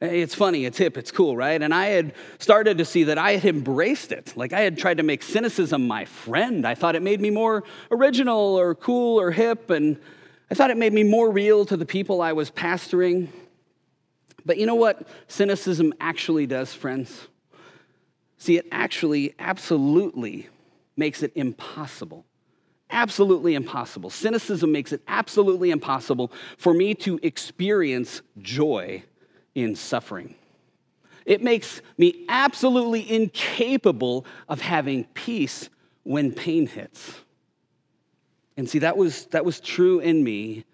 it's 0.00 0.34
funny, 0.34 0.66
it's 0.66 0.76
hip, 0.76 0.98
it's 0.98 1.10
cool, 1.10 1.36
right? 1.36 1.60
And 1.60 1.72
I 1.72 1.86
had 1.86 2.14
started 2.38 2.78
to 2.78 2.84
see 2.84 3.04
that 3.04 3.16
I 3.16 3.36
had 3.36 3.54
embraced 3.54 4.12
it. 4.12 4.36
Like 4.36 4.52
I 4.52 4.60
had 4.60 4.76
tried 4.76 4.98
to 4.98 5.02
make 5.02 5.22
cynicism 5.22 5.86
my 5.86 6.04
friend. 6.04 6.66
I 6.66 6.74
thought 6.74 6.96
it 6.96 7.02
made 7.02 7.20
me 7.20 7.30
more 7.30 7.64
original 7.90 8.56
or 8.56 8.74
cool 8.74 9.18
or 9.18 9.30
hip, 9.30 9.70
and 9.70 9.98
I 10.50 10.54
thought 10.54 10.70
it 10.70 10.76
made 10.76 10.92
me 10.92 11.02
more 11.02 11.30
real 11.30 11.64
to 11.66 11.76
the 11.76 11.86
people 11.86 12.20
I 12.20 12.32
was 12.32 12.50
pastoring. 12.50 13.28
But 14.44 14.58
you 14.58 14.66
know 14.66 14.74
what 14.74 15.08
cynicism 15.28 15.94
actually 15.98 16.46
does, 16.46 16.74
friends? 16.74 17.28
See, 18.36 18.58
it 18.58 18.66
actually 18.70 19.34
absolutely 19.38 20.48
makes 20.94 21.22
it 21.22 21.32
impossible. 21.34 22.26
Absolutely 22.90 23.54
impossible. 23.54 24.10
Cynicism 24.10 24.70
makes 24.70 24.92
it 24.92 25.00
absolutely 25.08 25.70
impossible 25.70 26.30
for 26.58 26.74
me 26.74 26.94
to 26.94 27.18
experience 27.22 28.20
joy 28.38 29.02
in 29.56 29.74
suffering. 29.74 30.34
It 31.24 31.42
makes 31.42 31.82
me 31.98 32.24
absolutely 32.28 33.10
incapable 33.10 34.24
of 34.48 34.60
having 34.60 35.04
peace 35.14 35.68
when 36.04 36.32
pain 36.32 36.68
hits. 36.68 37.14
And 38.56 38.68
see, 38.68 38.78
that 38.80 38.96
was, 38.96 39.24
that 39.26 39.44
was 39.44 39.58
true 39.58 39.98
in 39.98 40.22
me. 40.22 40.64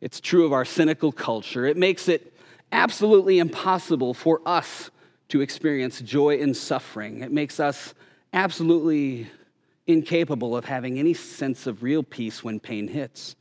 It's 0.00 0.20
true 0.20 0.44
of 0.44 0.52
our 0.52 0.64
cynical 0.64 1.12
culture. 1.12 1.64
It 1.64 1.76
makes 1.76 2.08
it 2.08 2.34
absolutely 2.72 3.38
impossible 3.38 4.14
for 4.14 4.40
us 4.44 4.90
to 5.28 5.40
experience 5.40 6.00
joy 6.00 6.38
in 6.38 6.54
suffering. 6.54 7.22
It 7.22 7.30
makes 7.30 7.60
us 7.60 7.94
absolutely 8.32 9.30
incapable 9.86 10.56
of 10.56 10.64
having 10.64 10.98
any 10.98 11.14
sense 11.14 11.66
of 11.66 11.82
real 11.82 12.02
peace 12.02 12.42
when 12.42 12.58
pain 12.58 12.88
hits. 12.88 13.36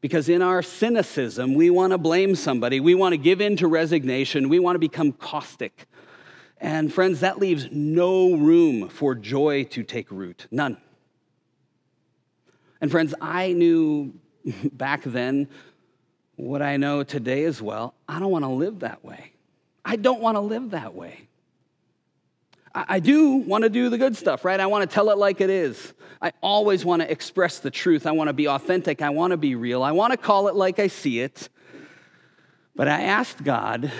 Because 0.00 0.28
in 0.28 0.42
our 0.42 0.62
cynicism, 0.62 1.54
we 1.54 1.70
want 1.70 1.92
to 1.92 1.98
blame 1.98 2.34
somebody, 2.36 2.78
we 2.80 2.94
want 2.94 3.14
to 3.14 3.16
give 3.16 3.40
in 3.40 3.56
to 3.56 3.66
resignation, 3.66 4.48
we 4.48 4.58
want 4.58 4.76
to 4.76 4.80
become 4.80 5.12
caustic. 5.12 5.86
And 6.60 6.92
friends, 6.92 7.20
that 7.20 7.38
leaves 7.38 7.68
no 7.70 8.34
room 8.34 8.88
for 8.88 9.14
joy 9.14 9.64
to 9.64 9.82
take 9.82 10.10
root. 10.10 10.46
None. 10.50 10.76
And 12.80 12.90
friends, 12.90 13.14
I 13.20 13.52
knew 13.52 14.14
back 14.72 15.02
then 15.02 15.48
what 16.36 16.62
I 16.62 16.76
know 16.76 17.02
today 17.02 17.44
as 17.44 17.60
well. 17.60 17.94
I 18.08 18.18
don't 18.20 18.30
want 18.30 18.44
to 18.44 18.50
live 18.50 18.80
that 18.80 19.04
way. 19.04 19.32
I 19.84 19.96
don't 19.96 20.20
want 20.20 20.36
to 20.36 20.40
live 20.40 20.70
that 20.70 20.94
way. 20.94 21.27
I 22.74 23.00
do 23.00 23.36
want 23.36 23.64
to 23.64 23.70
do 23.70 23.88
the 23.88 23.98
good 23.98 24.16
stuff, 24.16 24.44
right? 24.44 24.60
I 24.60 24.66
want 24.66 24.88
to 24.88 24.92
tell 24.92 25.10
it 25.10 25.18
like 25.18 25.40
it 25.40 25.50
is. 25.50 25.94
I 26.20 26.32
always 26.42 26.84
want 26.84 27.02
to 27.02 27.10
express 27.10 27.58
the 27.60 27.70
truth. 27.70 28.06
I 28.06 28.12
want 28.12 28.28
to 28.28 28.32
be 28.32 28.48
authentic. 28.48 29.02
I 29.02 29.10
want 29.10 29.30
to 29.30 29.36
be 29.36 29.54
real. 29.54 29.82
I 29.82 29.92
want 29.92 30.12
to 30.12 30.16
call 30.16 30.48
it 30.48 30.54
like 30.54 30.78
I 30.78 30.88
see 30.88 31.20
it. 31.20 31.48
But 32.74 32.88
I 32.88 33.02
asked 33.02 33.44
God 33.44 33.92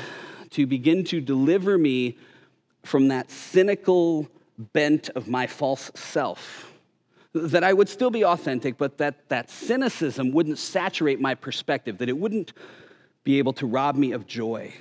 to 0.51 0.67
begin 0.67 1.05
to 1.05 1.21
deliver 1.21 1.79
me 1.79 2.19
from 2.85 3.09
that 3.09 3.31
cynical 3.31 4.29
bent 4.59 5.09
of 5.11 5.29
my 5.29 5.47
false 5.47 5.91
self. 5.95 6.73
That 7.35 7.63
I 7.63 7.73
would 7.73 7.89
still 7.89 8.11
be 8.11 8.25
authentic, 8.25 8.79
but 8.79 8.99
that 8.99 9.29
that 9.29 9.51
cynicism 9.51 10.33
wouldn't 10.33 10.59
saturate 10.59 11.21
my 11.21 11.35
perspective, 11.35 11.99
that 11.99 12.09
it 12.09 12.19
wouldn't 12.19 12.53
be 13.23 13.39
able 13.39 13.53
to 13.55 13.67
rob 13.67 13.95
me 13.97 14.13
of 14.13 14.27
joy 14.27 14.73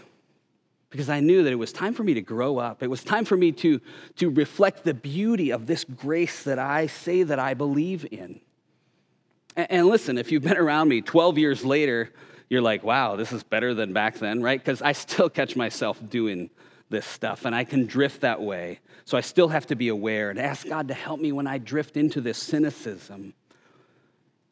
because 0.98 1.10
I 1.10 1.20
knew 1.20 1.44
that 1.44 1.54
it 1.54 1.58
was 1.58 1.72
time 1.72 1.94
for 1.94 2.04
me 2.04 2.16
to 2.16 2.22
grow 2.22 2.58
up. 2.58 2.82
It 2.82 2.90
was 2.90 3.04
time 3.04 3.24
for 3.24 3.38
me 3.38 3.52
to, 3.52 3.80
to 4.16 4.32
reflect 4.32 4.84
the 4.84 4.96
beauty 4.96 5.52
of 5.52 5.68
this 5.68 5.84
grace 5.84 6.42
that 6.46 6.58
I 6.58 6.88
say 6.88 7.22
that 7.22 7.38
I 7.38 7.54
believe 7.54 8.08
in. 8.12 8.42
And, 9.56 9.68
and 9.70 9.88
listen, 9.88 10.18
if 10.18 10.32
you've 10.32 10.42
been 10.42 10.58
around 10.58 10.90
me 10.90 11.02
12 11.02 11.38
years 11.38 11.64
later, 11.64 12.12
you're 12.50 12.64
like, 12.64 12.84
wow, 12.84 13.16
this 13.16 13.32
is 13.32 13.44
better 13.44 13.76
than 13.76 13.94
back 13.94 14.18
then, 14.18 14.42
right? 14.42 14.60
Because 14.60 14.82
I 14.82 14.94
still 14.94 15.30
catch 15.30 15.56
myself 15.56 16.02
doing 16.10 16.50
this 16.90 17.06
stuff 17.06 17.46
and 17.46 17.54
I 17.54 17.64
can 17.64 17.86
drift 17.86 18.22
that 18.22 18.42
way. 18.42 18.80
So 19.06 19.20
I 19.20 19.22
still 19.22 19.50
have 19.50 19.68
to 19.68 19.76
be 19.76 19.90
aware 19.90 20.32
and 20.32 20.40
ask 20.40 20.68
God 20.68 20.88
to 20.88 20.96
help 20.96 21.20
me 21.20 21.32
when 21.32 21.46
I 21.46 21.60
drift 21.60 21.96
into 21.96 22.22
this 22.22 22.40
cynicism. 22.40 23.36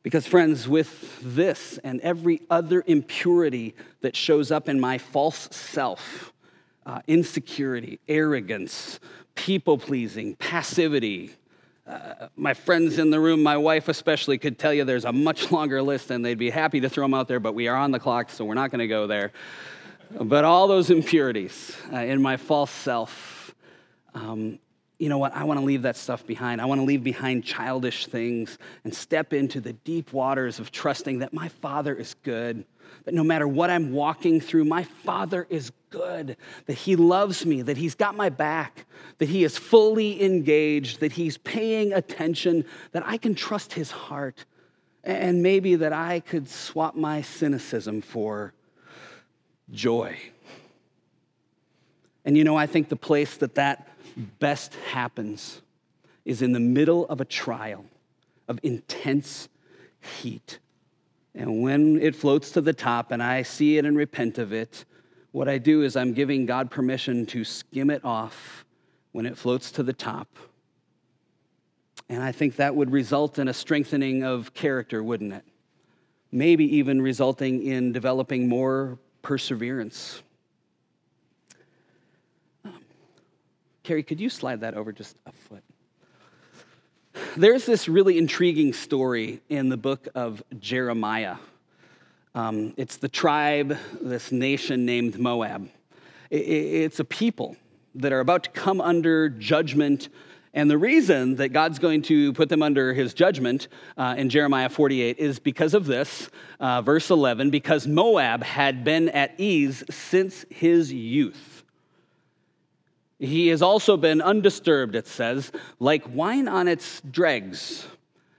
Because, 0.03 0.27
friends, 0.27 0.67
with 0.67 1.19
this 1.23 1.79
and 1.83 1.99
every 2.01 2.43
other 2.51 2.83
impurity 2.85 3.73
that 4.01 4.15
shows 4.15 4.51
up 4.51 4.69
in 4.69 4.79
my 4.79 4.99
false 4.99 5.49
self, 5.49 6.31
uh, 6.85 7.01
insecurity, 7.07 7.99
arrogance, 8.07 8.99
people 9.35 9.77
pleasing, 9.77 10.35
passivity, 10.35 11.31
uh, 11.87 12.29
my 12.35 12.53
friends 12.53 12.97
in 12.97 13.11
the 13.11 13.19
room, 13.19 13.43
my 13.43 13.57
wife 13.57 13.89
especially, 13.89 14.39
could 14.39 14.57
tell 14.57 14.73
you 14.73 14.83
there's 14.83 15.05
a 15.05 15.13
much 15.13 15.51
longer 15.51 15.81
list 15.81 16.09
and 16.09 16.25
they'd 16.25 16.37
be 16.37 16.49
happy 16.49 16.79
to 16.79 16.89
throw 16.89 17.03
them 17.03 17.13
out 17.13 17.27
there, 17.27 17.39
but 17.39 17.53
we 17.53 17.67
are 17.67 17.77
on 17.77 17.91
the 17.91 17.99
clock, 17.99 18.29
so 18.31 18.43
we're 18.43 18.55
not 18.55 18.71
going 18.71 18.79
to 18.79 18.87
go 18.87 19.05
there. 19.05 19.31
But 20.19 20.45
all 20.45 20.67
those 20.67 20.89
impurities 20.89 21.75
uh, 21.93 21.97
in 21.97 22.21
my 22.21 22.37
false 22.37 22.71
self, 22.71 23.53
um, 24.13 24.59
you 24.97 25.09
know 25.09 25.17
what? 25.17 25.35
I 25.35 25.43
want 25.43 25.59
to 25.59 25.65
leave 25.65 25.81
that 25.81 25.97
stuff 25.97 26.25
behind. 26.25 26.61
I 26.61 26.65
want 26.65 26.79
to 26.79 26.85
leave 26.85 27.03
behind 27.03 27.43
childish 27.43 28.07
things 28.07 28.57
and 28.83 28.93
step 28.93 29.33
into 29.33 29.59
the 29.59 29.73
deep 29.73 30.13
waters 30.13 30.59
of 30.59 30.71
trusting 30.71 31.19
that 31.19 31.33
my 31.33 31.49
Father 31.49 31.93
is 31.93 32.15
good, 32.23 32.65
that 33.03 33.13
no 33.13 33.23
matter 33.23 33.47
what 33.47 33.69
I'm 33.69 33.91
walking 33.91 34.39
through, 34.39 34.65
my 34.65 34.83
Father 34.83 35.45
is 35.49 35.71
good, 35.89 36.37
that 36.65 36.73
He 36.73 36.95
loves 36.95 37.45
me, 37.45 37.61
that 37.63 37.77
He's 37.77 37.95
got 37.95 38.15
my 38.15 38.29
back, 38.29 38.85
that 39.17 39.27
He 39.27 39.43
is 39.43 39.57
fully 39.57 40.23
engaged, 40.23 41.01
that 41.01 41.11
He's 41.11 41.37
paying 41.37 41.91
attention, 41.91 42.63
that 42.93 43.03
I 43.05 43.17
can 43.17 43.35
trust 43.35 43.73
His 43.73 43.91
heart, 43.91 44.45
and 45.03 45.43
maybe 45.43 45.75
that 45.75 45.93
I 45.93 46.21
could 46.21 46.47
swap 46.49 46.95
my 46.95 47.21
cynicism 47.21 48.01
for 48.01 48.53
joy. 49.71 50.17
And 52.25 52.35
you 52.35 52.43
know, 52.43 52.57
I 52.57 52.65
think 52.65 52.89
the 52.89 52.95
place 52.95 53.37
that 53.37 53.55
that 53.55 53.87
best 54.39 54.73
happens 54.91 55.61
is 56.25 56.41
in 56.41 56.51
the 56.51 56.59
middle 56.59 57.07
of 57.07 57.21
a 57.21 57.25
trial 57.25 57.85
of 58.47 58.59
intense 58.63 59.47
heat. 60.01 60.59
And 61.35 61.61
when 61.61 62.01
it 62.01 62.15
floats 62.15 62.51
to 62.51 62.61
the 62.61 62.73
top 62.73 63.11
and 63.11 63.21
I 63.21 63.43
see 63.43 63.77
it 63.77 63.85
and 63.85 63.95
repent 63.95 64.37
of 64.37 64.53
it, 64.53 64.85
what 65.31 65.47
I 65.49 65.57
do 65.57 65.83
is 65.83 65.95
I'm 65.95 66.13
giving 66.13 66.45
God 66.45 66.71
permission 66.71 67.25
to 67.27 67.43
skim 67.43 67.89
it 67.89 68.03
off 68.03 68.65
when 69.11 69.25
it 69.25 69.37
floats 69.37 69.71
to 69.71 69.83
the 69.83 69.93
top. 69.93 70.27
And 72.07 72.23
I 72.23 72.31
think 72.31 72.55
that 72.55 72.75
would 72.75 72.91
result 72.91 73.37
in 73.37 73.47
a 73.47 73.53
strengthening 73.53 74.23
of 74.23 74.53
character, 74.53 75.03
wouldn't 75.03 75.33
it? 75.33 75.43
Maybe 76.31 76.77
even 76.77 77.01
resulting 77.01 77.63
in 77.63 77.91
developing 77.91 78.47
more 78.47 78.97
perseverance. 79.21 80.21
Carrie, 83.85 84.01
could 84.01 84.19
you 84.19 84.31
slide 84.31 84.61
that 84.61 84.73
over 84.73 84.91
just 84.91 85.15
a 85.27 85.31
foot? 85.31 85.63
There's 87.37 87.67
this 87.67 87.87
really 87.87 88.17
intriguing 88.17 88.73
story 88.73 89.41
in 89.47 89.69
the 89.69 89.77
book 89.77 90.07
of 90.15 90.41
Jeremiah. 90.59 91.35
Um, 92.33 92.73
it's 92.77 92.97
the 92.97 93.07
tribe, 93.07 93.77
this 94.01 94.31
nation 94.31 94.87
named 94.87 95.19
Moab. 95.19 95.69
It's 96.31 96.99
a 96.99 97.03
people 97.03 97.57
that 97.93 98.11
are 98.11 98.21
about 98.21 98.45
to 98.45 98.49
come 98.49 98.81
under 98.81 99.29
judgment. 99.29 100.09
And 100.55 100.67
the 100.67 100.79
reason 100.79 101.35
that 101.35 101.49
God's 101.49 101.77
going 101.77 102.01
to 102.03 102.33
put 102.33 102.49
them 102.49 102.63
under 102.63 102.91
his 102.91 103.13
judgment 103.13 103.67
uh, 103.97 104.15
in 104.17 104.29
Jeremiah 104.29 104.69
48 104.69 105.19
is 105.19 105.37
because 105.37 105.75
of 105.75 105.85
this, 105.85 106.31
uh, 106.59 106.81
verse 106.81 107.11
11, 107.11 107.51
because 107.51 107.85
Moab 107.85 108.41
had 108.41 108.83
been 108.83 109.09
at 109.09 109.39
ease 109.39 109.83
since 109.91 110.43
his 110.49 110.91
youth. 110.91 111.54
He 113.19 113.47
has 113.47 113.61
also 113.61 113.95
been 113.95 114.21
undisturbed, 114.21 114.95
it 114.95 115.07
says, 115.07 115.51
like 115.79 116.03
wine 116.13 116.47
on 116.47 116.67
its 116.67 117.01
dregs. 117.01 117.87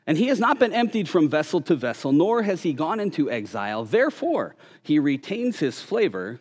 And 0.07 0.17
he 0.17 0.29
has 0.29 0.39
not 0.39 0.59
been 0.59 0.73
emptied 0.73 1.09
from 1.09 1.29
vessel 1.29 1.61
to 1.63 1.75
vessel, 1.75 2.13
nor 2.13 2.43
has 2.43 2.63
he 2.63 2.73
gone 2.73 3.01
into 3.01 3.31
exile. 3.31 3.85
Therefore, 3.85 4.55
he 4.83 4.99
retains 4.99 5.59
his 5.59 5.81
flavor, 5.81 6.41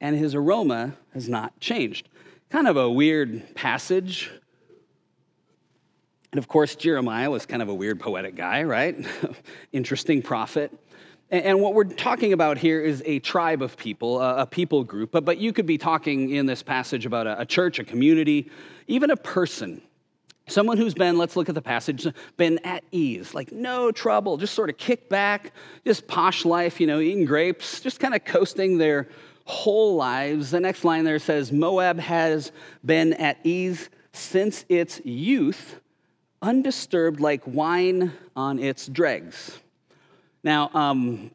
and 0.00 0.16
his 0.16 0.34
aroma 0.34 0.94
has 1.14 1.28
not 1.28 1.58
changed. 1.60 2.08
Kind 2.50 2.68
of 2.68 2.76
a 2.76 2.90
weird 2.90 3.54
passage. 3.54 4.30
And 6.32 6.38
of 6.38 6.48
course, 6.48 6.74
Jeremiah 6.74 7.30
was 7.30 7.46
kind 7.46 7.62
of 7.62 7.68
a 7.68 7.74
weird 7.74 8.00
poetic 8.00 8.34
guy, 8.34 8.64
right? 8.64 8.96
Interesting 9.72 10.20
prophet. 10.20 10.72
And 11.30 11.60
what 11.60 11.74
we're 11.74 11.84
talking 11.84 12.32
about 12.32 12.58
here 12.58 12.80
is 12.80 13.04
a 13.06 13.20
tribe 13.20 13.62
of 13.62 13.76
people, 13.76 14.20
a 14.20 14.46
people 14.46 14.82
group, 14.82 15.12
but, 15.12 15.38
you 15.38 15.52
could 15.52 15.66
be 15.66 15.78
talking 15.78 16.30
in 16.30 16.46
this 16.46 16.62
passage 16.62 17.06
about 17.06 17.28
a, 17.28 17.42
a 17.42 17.46
church, 17.46 17.78
a 17.78 17.84
community, 17.84 18.50
even 18.88 19.10
a 19.10 19.16
person. 19.16 19.80
Someone 20.48 20.76
who's 20.76 20.94
been, 20.94 21.16
let's 21.18 21.36
look 21.36 21.48
at 21.48 21.54
the 21.54 21.62
passage, 21.62 22.08
been 22.36 22.58
at 22.64 22.82
ease, 22.90 23.32
like 23.32 23.52
no 23.52 23.92
trouble, 23.92 24.36
just 24.38 24.54
sort 24.54 24.70
of 24.70 24.76
kick 24.76 25.08
back, 25.08 25.52
just 25.86 26.08
posh 26.08 26.44
life, 26.44 26.80
you 26.80 26.88
know, 26.88 26.98
eating 26.98 27.24
grapes, 27.24 27.80
just 27.80 28.00
kind 28.00 28.14
of 28.14 28.24
coasting 28.24 28.76
their 28.76 29.08
whole 29.44 29.94
lives. 29.94 30.50
The 30.50 30.58
next 30.58 30.84
line 30.84 31.04
there 31.04 31.20
says 31.20 31.52
Moab 31.52 32.00
has 32.00 32.50
been 32.84 33.12
at 33.14 33.38
ease 33.44 33.88
since 34.12 34.64
its 34.68 35.00
youth, 35.04 35.78
undisturbed 36.42 37.20
like 37.20 37.42
wine 37.46 38.12
on 38.34 38.58
its 38.58 38.88
dregs. 38.88 39.60
Now, 40.42 40.70
um, 40.72 41.30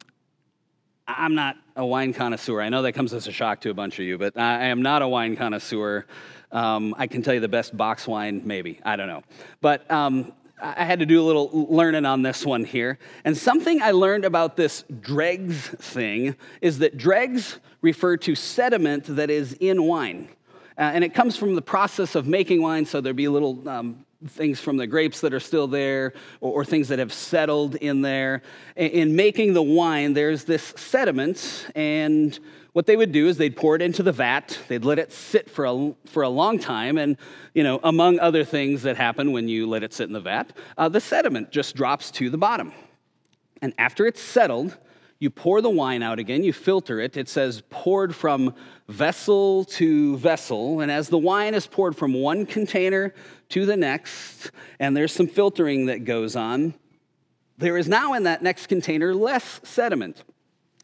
I'm 1.08 1.36
not 1.36 1.58
a 1.76 1.86
wine 1.86 2.14
connoisseur. 2.14 2.62
I 2.62 2.70
know 2.70 2.82
that 2.82 2.94
comes 2.94 3.14
as 3.14 3.28
a 3.28 3.32
shock 3.32 3.62
to 3.62 3.70
a 3.70 3.74
bunch 3.74 4.00
of 4.00 4.06
you, 4.06 4.18
but 4.18 4.38
I 4.38 4.66
am 4.66 4.82
not 4.82 5.02
a 5.02 5.08
wine 5.08 5.36
connoisseur. 5.36 6.06
Um, 6.52 6.96
I 6.98 7.06
can 7.06 7.22
tell 7.22 7.34
you 7.34 7.40
the 7.40 7.48
best 7.48 7.78
box 7.78 8.08
wine, 8.08 8.42
maybe. 8.46 8.80
I 8.84 8.96
don't 8.96 9.08
know. 9.08 9.22
But 9.62 9.90
um, 9.92 10.34
I 10.60 10.86
had 10.86 11.00
to 11.00 11.06
do 11.06 11.22
a 11.22 11.26
little 11.26 11.50
learning 11.70 12.06
on 12.06 12.24
this 12.24 12.46
one 12.46 12.64
here. 12.64 12.98
And 13.24 13.38
something 13.38 13.82
I 13.82 13.92
learned 13.92 14.26
about 14.26 14.56
this 14.56 14.84
dregs 15.02 15.68
thing 15.68 16.36
is 16.62 16.80
that 16.80 16.98
dregs 16.98 17.60
refer 17.82 18.18
to 18.18 18.34
sediment 18.34 19.16
that 19.16 19.30
is 19.30 19.54
in 19.54 19.84
wine. 19.84 20.30
Uh, 20.78 20.92
and 20.94 21.04
it 21.04 21.14
comes 21.14 21.38
from 21.38 21.56
the 21.56 21.62
process 21.62 22.16
of 22.16 22.26
making 22.26 22.62
wine, 22.62 22.86
so 22.86 23.02
there'd 23.02 23.16
be 23.16 23.28
little 23.28 23.68
um, 23.70 24.05
things 24.28 24.60
from 24.60 24.78
the 24.78 24.88
grapes 24.88 25.22
that 25.22 25.34
are 25.34 25.40
still 25.40 25.68
there 25.68 26.14
or, 26.42 26.62
or 26.62 26.66
things 26.66 26.88
that 26.88 27.00
have 27.00 27.14
settled 27.14 27.76
in 27.76 28.02
there. 28.02 28.42
In, 28.76 28.90
in 28.92 29.16
making 29.16 29.54
the 29.54 29.62
wine, 29.62 30.14
there's 30.14 30.44
this 30.46 30.74
sediment, 30.78 31.68
and 31.76 32.40
what 32.74 32.86
they 32.86 32.98
would 32.98 33.12
do 33.12 33.28
is 33.28 33.38
they'd 33.38 33.56
pour 33.56 33.76
it 33.76 33.82
into 33.82 34.04
the 34.04 34.12
vat, 34.12 34.60
they'd 34.68 34.84
let 34.84 35.00
it 35.00 35.12
sit 35.12 35.50
for 35.50 35.66
a, 35.66 35.94
for 36.08 36.24
a 36.24 36.30
long 36.30 36.60
time, 36.60 36.98
and, 36.98 37.18
you 37.54 37.64
know, 37.64 37.80
among 37.84 38.20
other 38.20 38.44
things 38.44 38.84
that 38.84 38.98
happen 38.98 39.32
when 39.32 39.48
you 39.48 39.68
let 39.68 39.84
it 39.84 39.94
sit 39.94 40.08
in 40.08 40.14
the 40.14 40.20
vat, 40.20 40.52
uh, 40.78 40.90
the 40.90 41.00
sediment 41.00 41.52
just 41.52 41.76
drops 41.76 42.12
to 42.12 42.30
the 42.30 42.38
bottom. 42.38 42.74
And 43.62 43.74
after 43.78 44.06
it's 44.06 44.22
settled, 44.22 44.78
you 45.20 45.30
pour 45.30 45.62
the 45.62 45.70
wine 45.70 46.04
out 46.04 46.20
again, 46.20 46.44
you 46.44 46.54
filter 46.54 47.00
it. 47.00 47.16
It 47.16 47.30
says 47.30 47.64
poured 47.70 48.16
from 48.16 48.54
vessel 48.88 49.64
to 49.66 50.18
vessel. 50.18 50.82
And 50.82 50.92
as 50.92 51.10
the 51.10 51.18
wine 51.18 51.54
is 51.54 51.68
poured 51.68 51.96
from 51.96 52.14
one 52.14 52.46
container 52.46 53.14
to 53.50 53.66
the 53.66 53.78
next, 53.78 54.52
and 54.80 54.96
there's 54.96 55.14
some 55.14 55.28
filtering 55.28 55.86
that 55.86 56.04
goes 56.04 56.36
on, 56.36 56.74
there 57.58 57.78
is 57.78 57.88
now 57.88 58.14
in 58.14 58.24
that 58.24 58.44
next 58.44 58.68
container 58.68 59.16
less 59.16 59.62
sediment. 59.64 60.24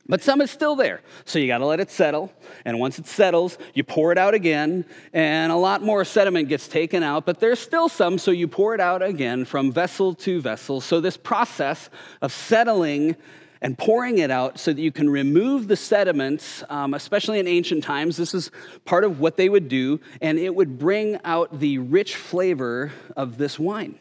But 0.08 0.22
some 0.22 0.42
is 0.42 0.50
still 0.50 0.76
there. 0.76 1.02
So 1.26 1.38
you 1.38 1.48
got 1.48 1.60
to 1.60 1.66
let 1.66 1.80
it 1.80 1.92
settle. 1.92 2.34
And 2.66 2.80
once 2.80 3.00
it 3.00 3.08
settles, 3.08 3.58
you 3.74 3.84
pour 3.84 4.12
it 4.12 4.18
out 4.18 4.34
again, 4.34 4.86
and 5.14 5.52
a 5.52 5.56
lot 5.56 5.84
more 5.84 6.04
sediment 6.04 6.50
gets 6.50 6.68
taken 6.68 7.04
out, 7.04 7.26
but 7.26 7.40
there's 7.40 7.60
still 7.60 7.88
some, 7.88 8.18
so 8.18 8.32
you 8.32 8.48
pour 8.48 8.74
it 8.74 8.82
out 8.82 9.02
again 9.04 9.46
from 9.46 9.72
vessel 9.72 10.14
to 10.16 10.42
vessel. 10.42 10.82
So 10.82 11.00
this 11.00 11.18
process 11.18 11.90
of 12.22 12.32
settling 12.34 13.16
and 13.62 13.78
pouring 13.78 14.18
it 14.18 14.32
out 14.32 14.60
so 14.60 14.74
that 14.74 14.82
you 14.82 14.92
can 14.92 15.10
remove 15.10 15.68
the 15.68 15.76
sediments, 15.76 16.64
um, 16.70 16.94
especially 16.94 17.40
in 17.40 17.48
ancient 17.48 17.84
times. 17.84 18.18
This 18.18 18.34
is 18.34 18.52
part 18.86 19.04
of 19.04 19.20
what 19.20 19.38
they 19.38 19.50
would 19.50 19.70
do, 19.70 20.00
and 20.20 20.40
it 20.40 20.54
would 20.56 20.80
bring 20.80 21.20
out 21.24 21.60
the 21.60 21.78
rich 21.78 22.16
flavor 22.16 22.92
of 23.16 23.38
this 23.38 23.60
wine. 23.60 23.98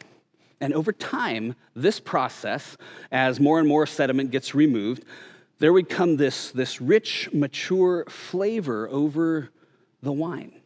And 0.59 0.73
over 0.73 0.91
time, 0.91 1.55
this 1.75 1.99
process, 1.99 2.77
as 3.11 3.39
more 3.39 3.59
and 3.59 3.67
more 3.67 3.85
sediment 3.85 4.31
gets 4.31 4.53
removed, 4.53 5.05
there 5.59 5.73
would 5.73 5.89
come 5.89 6.17
this, 6.17 6.51
this 6.51 6.81
rich, 6.81 7.29
mature 7.33 8.05
flavor 8.09 8.89
over 8.89 9.49
the 10.01 10.11
wine. 10.11 10.60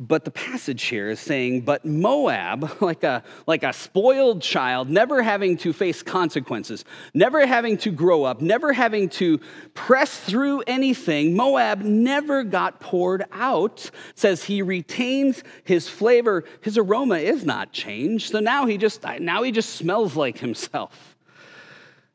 But 0.00 0.24
the 0.24 0.30
passage 0.30 0.84
here 0.84 1.08
is 1.10 1.18
saying, 1.18 1.62
but 1.62 1.84
Moab, 1.84 2.76
like 2.80 3.02
a, 3.02 3.24
like 3.48 3.64
a 3.64 3.72
spoiled 3.72 4.40
child, 4.40 4.88
never 4.88 5.22
having 5.22 5.56
to 5.58 5.72
face 5.72 6.04
consequences, 6.04 6.84
never 7.14 7.44
having 7.44 7.76
to 7.78 7.90
grow 7.90 8.22
up, 8.22 8.40
never 8.40 8.72
having 8.72 9.08
to 9.08 9.40
press 9.74 10.16
through 10.16 10.60
anything, 10.68 11.34
Moab 11.34 11.80
never 11.80 12.44
got 12.44 12.78
poured 12.78 13.24
out. 13.32 13.90
says 14.14 14.44
he 14.44 14.62
retains 14.62 15.42
his 15.64 15.88
flavor. 15.88 16.44
His 16.60 16.78
aroma 16.78 17.16
is 17.16 17.44
not 17.44 17.72
changed. 17.72 18.30
So 18.30 18.38
now 18.38 18.66
he 18.66 18.78
just, 18.78 19.02
now 19.18 19.42
he 19.42 19.50
just 19.50 19.70
smells 19.70 20.14
like 20.14 20.38
himself. 20.38 21.16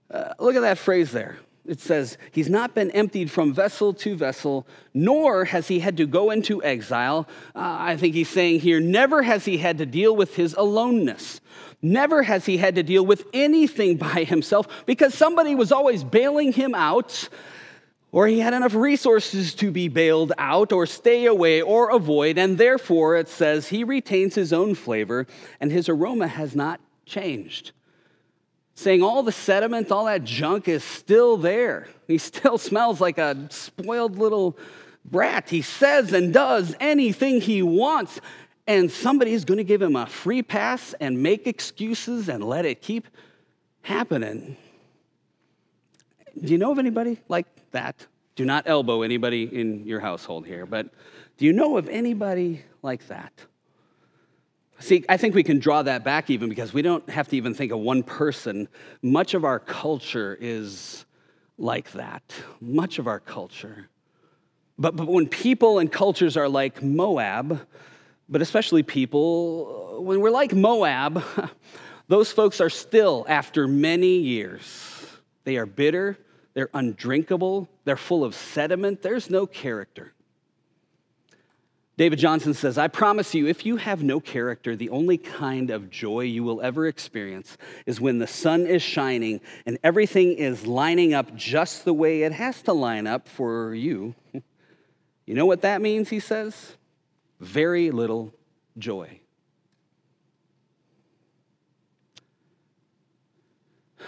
Uh, 0.09 0.33
look 0.39 0.55
at 0.55 0.61
that 0.61 0.77
phrase 0.77 1.11
there. 1.11 1.37
It 1.65 1.79
says, 1.79 2.17
He's 2.31 2.49
not 2.49 2.75
been 2.75 2.91
emptied 2.91 3.31
from 3.31 3.53
vessel 3.53 3.93
to 3.93 4.15
vessel, 4.15 4.67
nor 4.93 5.45
has 5.45 5.69
he 5.69 5.79
had 5.79 5.95
to 5.97 6.05
go 6.05 6.29
into 6.29 6.61
exile. 6.63 7.27
Uh, 7.55 7.77
I 7.79 7.97
think 7.97 8.15
he's 8.15 8.29
saying 8.29 8.59
here, 8.59 8.81
never 8.81 9.23
has 9.23 9.45
he 9.45 9.57
had 9.57 9.77
to 9.77 9.85
deal 9.85 10.15
with 10.15 10.35
his 10.35 10.53
aloneness. 10.55 11.39
Never 11.81 12.23
has 12.23 12.45
he 12.45 12.57
had 12.57 12.75
to 12.75 12.83
deal 12.83 13.05
with 13.05 13.25
anything 13.33 13.95
by 13.97 14.23
himself 14.25 14.67
because 14.85 15.13
somebody 15.13 15.55
was 15.55 15.71
always 15.71 16.03
bailing 16.03 16.51
him 16.51 16.75
out, 16.75 17.29
or 18.11 18.27
he 18.27 18.39
had 18.39 18.53
enough 18.53 18.75
resources 18.75 19.55
to 19.55 19.71
be 19.71 19.87
bailed 19.87 20.33
out, 20.37 20.73
or 20.73 20.85
stay 20.85 21.25
away, 21.25 21.61
or 21.61 21.91
avoid. 21.91 22.37
And 22.37 22.57
therefore, 22.57 23.15
it 23.15 23.29
says, 23.29 23.69
he 23.69 23.83
retains 23.85 24.35
his 24.35 24.51
own 24.51 24.75
flavor, 24.75 25.27
and 25.61 25.71
his 25.71 25.87
aroma 25.87 26.27
has 26.27 26.55
not 26.55 26.81
changed 27.05 27.71
saying 28.75 29.03
all 29.03 29.23
the 29.23 29.31
sediment, 29.31 29.91
all 29.91 30.05
that 30.05 30.23
junk 30.23 30.67
is 30.67 30.83
still 30.83 31.37
there. 31.37 31.87
He 32.07 32.17
still 32.17 32.57
smells 32.69 32.99
like 32.99 33.17
a 33.17 33.47
spoiled 33.49 34.17
little 34.17 34.57
brat. 35.05 35.49
He 35.49 35.61
says 35.61 36.13
and 36.13 36.33
does 36.33 36.75
anything 36.79 37.41
he 37.41 37.61
wants, 37.61 38.19
and 38.67 38.89
somebody's 38.89 39.45
going 39.45 39.57
to 39.57 39.63
give 39.63 39.81
him 39.81 39.95
a 39.95 40.05
free 40.05 40.41
pass 40.41 40.93
and 40.99 41.21
make 41.21 41.47
excuses 41.47 42.29
and 42.29 42.43
let 42.43 42.65
it 42.65 42.81
keep 42.81 43.07
happening. 43.81 44.57
Do 46.41 46.51
you 46.51 46.57
know 46.57 46.71
of 46.71 46.79
anybody 46.79 47.19
like 47.27 47.47
that? 47.71 48.07
Do 48.35 48.45
not 48.45 48.63
elbow 48.65 49.03
anybody 49.03 49.43
in 49.43 49.85
your 49.85 49.99
household 49.99 50.47
here, 50.47 50.65
but 50.65 50.87
do 51.37 51.45
you 51.45 51.53
know 51.53 51.77
of 51.77 51.87
anybody 51.89 52.63
like 52.81 53.07
that? 53.07 53.31
See, 54.83 55.05
I 55.07 55.15
think 55.15 55.33
we 55.33 55.43
can 55.43 55.59
draw 55.59 55.81
that 55.81 56.03
back 56.03 56.29
even 56.29 56.49
because 56.49 56.73
we 56.73 56.81
don't 56.81 57.09
have 57.09 57.29
to 57.29 57.37
even 57.37 57.53
think 57.53 57.71
of 57.71 57.79
one 57.79 58.03
person. 58.03 58.67
Much 59.01 59.33
of 59.33 59.45
our 59.45 59.57
culture 59.57 60.37
is 60.41 61.05
like 61.57 61.93
that. 61.93 62.21
Much 62.59 62.99
of 62.99 63.07
our 63.07 63.21
culture. 63.21 63.87
But, 64.77 64.97
but 64.97 65.07
when 65.07 65.29
people 65.29 65.79
and 65.79 65.89
cultures 65.89 66.35
are 66.35 66.49
like 66.49 66.83
Moab, 66.83 67.65
but 68.27 68.41
especially 68.41 68.83
people, 68.83 70.03
when 70.03 70.19
we're 70.19 70.31
like 70.31 70.53
Moab, 70.53 71.23
those 72.09 72.33
folks 72.33 72.59
are 72.59 72.69
still, 72.69 73.25
after 73.29 73.69
many 73.69 74.17
years, 74.17 75.07
they 75.45 75.55
are 75.55 75.65
bitter, 75.65 76.17
they're 76.55 76.69
undrinkable, 76.73 77.69
they're 77.85 77.95
full 77.95 78.25
of 78.25 78.35
sediment, 78.35 79.01
there's 79.01 79.29
no 79.29 79.47
character. 79.47 80.12
David 81.95 82.17
Johnson 82.17 82.55
says, 82.55 82.79
I 82.79 82.87
promise 82.87 83.35
you, 83.35 83.45
if 83.45 83.67
you 83.67 83.77
have 83.77 84.01
no 84.01 84.19
character, 84.19 84.75
the 84.75 84.89
only 84.89 85.19
kind 85.19 85.69
of 85.69 85.91
joy 85.91 86.21
you 86.21 86.43
will 86.43 86.59
ever 86.61 86.87
experience 86.87 87.55
is 87.85 88.01
when 88.01 88.17
the 88.17 88.25
sun 88.25 88.65
is 88.65 88.81
shining 88.81 89.41
and 89.67 89.77
everything 89.83 90.33
is 90.33 90.65
lining 90.65 91.13
up 91.13 91.35
just 91.35 91.85
the 91.85 91.93
way 91.93 92.23
it 92.23 92.31
has 92.31 92.63
to 92.63 92.73
line 92.73 93.05
up 93.07 93.27
for 93.27 93.73
you. 93.73 94.15
You 95.25 95.35
know 95.35 95.45
what 95.45 95.61
that 95.61 95.81
means, 95.81 96.09
he 96.09 96.19
says? 96.19 96.75
Very 97.39 97.91
little 97.91 98.33
joy. 98.77 99.21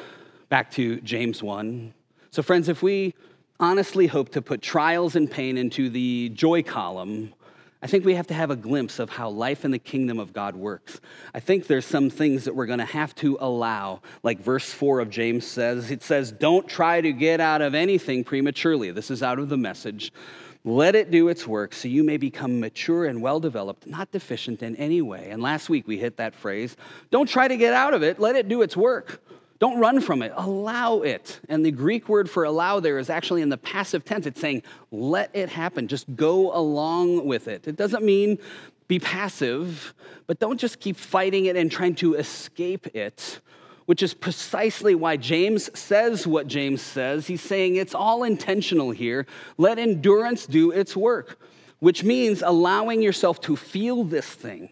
Back 0.50 0.71
to 0.71 1.00
James 1.00 1.41
1. 1.41 1.93
So, 2.32 2.43
friends, 2.43 2.67
if 2.67 2.84
we 2.84 3.15
honestly 3.62 4.08
hope 4.08 4.28
to 4.32 4.41
put 4.41 4.62
trials 4.62 5.15
and 5.15 5.32
pain 5.32 5.58
into 5.58 5.89
the 5.89 6.32
joy 6.34 6.63
column, 6.63 7.34
I 7.86 7.88
think 7.88 8.04
we 8.04 8.15
have 8.15 8.26
to 8.28 8.34
have 8.34 8.50
a 8.50 8.56
glimpse 8.56 8.98
of 8.98 9.12
how 9.12 9.30
life 9.30 9.63
in 9.63 9.69
the 9.69 9.78
kingdom 9.78 10.17
of 10.17 10.34
God 10.34 10.56
works. 10.56 11.00
I 11.36 11.39
think 11.39 11.67
there's 11.67 11.86
some 11.86 12.10
things 12.10 12.45
that 12.45 12.56
we're 12.56 12.65
going 12.65 12.80
to 12.80 12.86
have 12.86 13.13
to 13.17 13.38
allow. 13.39 14.02
Like 14.24 14.39
verse 14.39 14.74
4 14.74 15.02
of 15.02 15.12
James 15.12 15.45
says, 15.45 15.91
it 15.91 16.02
says, 16.02 16.32
Don't 16.32 16.67
try 16.67 17.00
to 17.00 17.13
get 17.13 17.39
out 17.39 17.62
of 17.62 17.76
anything 17.76 18.24
prematurely. 18.24 18.89
This 18.89 19.12
is 19.12 19.21
out 19.21 19.38
of 19.38 19.50
the 19.50 19.58
message. 19.58 20.12
Let 20.63 20.95
it 20.95 21.12
do 21.12 21.28
its 21.28 21.45
work 21.45 21.76
so 21.76 21.88
you 21.88 22.04
may 22.04 22.17
become 22.17 22.60
mature 22.60 23.06
and 23.06 23.21
well 23.21 23.39
developed, 23.39 23.86
not 23.86 24.12
deficient 24.12 24.63
in 24.63 24.76
any 24.78 25.04
way. 25.04 25.30
And 25.30 25.39
last 25.39 25.69
week 25.69 25.88
we 25.88 26.00
hit 26.00 26.17
that 26.17 26.34
phrase 26.34 26.76
don't 27.12 27.30
try 27.30 27.48
to 27.48 27.56
get 27.56 27.76
out 27.76 27.93
of 27.93 28.02
it, 28.02 28.19
let 28.19 28.36
it 28.36 28.50
do 28.50 28.63
its 28.63 28.76
work. 28.76 29.21
Don't 29.65 29.80
run 29.80 29.99
from 29.99 30.21
it, 30.21 30.32
allow 30.36 30.99
it. 30.99 31.39
And 31.49 31.65
the 31.65 31.71
Greek 31.71 32.08
word 32.08 32.30
for 32.30 32.43
allow 32.43 32.80
there 32.80 32.99
is 32.99 33.10
actually 33.10 33.41
in 33.41 33.49
the 33.49 33.58
passive 33.58 34.06
tense. 34.06 34.28
It's 34.28 34.39
saying, 34.39 34.62
let 34.91 35.36
it 35.36 35.49
happen, 35.49 35.88
just 35.88 36.06
go 36.15 36.56
along 36.56 37.25
with 37.25 37.47
it. 37.47 37.67
It 37.67 37.75
doesn't 37.75 38.06
mean 38.06 38.38
be 38.88 38.99
passive, 38.99 39.95
but 40.28 40.38
don't 40.38 40.60
just 40.60 40.80
keep 40.80 40.95
fighting 40.95 41.45
it 41.45 41.56
and 41.56 41.71
trying 41.71 41.95
to 41.95 42.13
escape 42.13 42.95
it, 42.95 43.39
which 43.88 44.04
is 44.04 44.13
precisely 44.13 44.93
why 44.93 45.17
James 45.17 45.75
says 45.75 46.28
what 46.28 46.45
James 46.45 46.84
says. 46.84 47.25
He's 47.25 47.41
saying 47.41 47.78
it's 47.78 47.95
all 47.95 48.23
intentional 48.23 48.91
here. 48.91 49.25
Let 49.58 49.80
endurance 49.80 50.45
do 50.45 50.69
its 50.69 50.95
work, 50.95 51.39
which 51.80 52.04
means 52.04 52.43
allowing 52.43 53.01
yourself 53.01 53.41
to 53.41 53.56
feel 53.56 54.04
this 54.04 54.28
thing. 54.28 54.69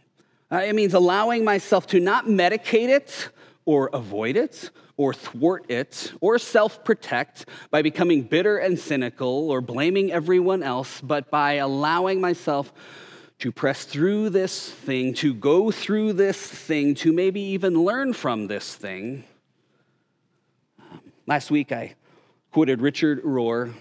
Uh, 0.51 0.57
it 0.57 0.75
means 0.75 0.93
allowing 0.93 1.43
myself 1.43 1.87
to 1.87 1.99
not 1.99 2.27
medicate 2.27 2.89
it 2.89 3.29
or 3.65 3.89
avoid 3.91 4.35
it, 4.35 4.69
or 4.97 5.13
thwart 5.13 5.69
it, 5.69 6.13
or 6.21 6.37
self 6.37 6.83
protect 6.83 7.47
by 7.71 7.81
becoming 7.81 8.23
bitter 8.23 8.57
and 8.57 8.77
cynical 8.77 9.49
or 9.49 9.61
blaming 9.61 10.11
everyone 10.11 10.63
else, 10.63 11.01
but 11.01 11.31
by 11.31 11.53
allowing 11.53 12.21
myself 12.21 12.71
to 13.39 13.51
press 13.51 13.85
through 13.85 14.29
this 14.29 14.69
thing, 14.69 15.13
to 15.13 15.33
go 15.33 15.71
through 15.71 16.13
this 16.13 16.37
thing, 16.37 16.95
to 16.95 17.11
maybe 17.11 17.41
even 17.41 17.83
learn 17.83 18.13
from 18.13 18.47
this 18.47 18.75
thing. 18.75 19.23
Last 21.25 21.51
week 21.51 21.71
I 21.71 21.95
quoted 22.51 22.81
Richard 22.81 23.23
Rohr, 23.23 23.73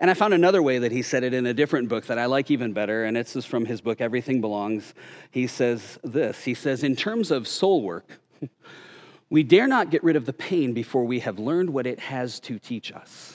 and 0.00 0.10
I 0.10 0.14
found 0.14 0.32
another 0.32 0.62
way 0.62 0.78
that 0.78 0.92
he 0.92 1.02
said 1.02 1.24
it 1.24 1.34
in 1.34 1.44
a 1.46 1.54
different 1.54 1.88
book 1.88 2.06
that 2.06 2.18
I 2.18 2.26
like 2.26 2.50
even 2.50 2.72
better, 2.72 3.04
and 3.04 3.16
it's 3.16 3.44
from 3.44 3.66
his 3.66 3.80
book, 3.80 4.00
Everything 4.00 4.40
Belongs. 4.40 4.94
He 5.30 5.46
says 5.46 5.98
this 6.02 6.44
He 6.44 6.54
says, 6.54 6.82
In 6.82 6.96
terms 6.96 7.30
of 7.30 7.46
soul 7.46 7.82
work, 7.82 8.20
we 9.30 9.42
dare 9.42 9.66
not 9.66 9.90
get 9.90 10.02
rid 10.02 10.16
of 10.16 10.26
the 10.26 10.32
pain 10.32 10.72
before 10.72 11.04
we 11.04 11.20
have 11.20 11.38
learned 11.38 11.70
what 11.70 11.86
it 11.86 12.00
has 12.00 12.40
to 12.40 12.58
teach 12.58 12.92
us. 12.92 13.34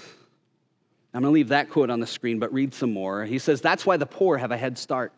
I'm 1.14 1.22
going 1.22 1.32
to 1.32 1.34
leave 1.34 1.50
that 1.50 1.70
quote 1.70 1.92
on 1.92 2.00
the 2.00 2.08
screen, 2.08 2.40
but 2.40 2.52
read 2.52 2.74
some 2.74 2.92
more. 2.92 3.24
He 3.24 3.38
says, 3.38 3.62
That's 3.62 3.86
why 3.86 3.98
the 3.98 4.06
poor 4.06 4.38
have 4.38 4.52
a 4.52 4.58
head 4.58 4.78
start. 4.80 5.14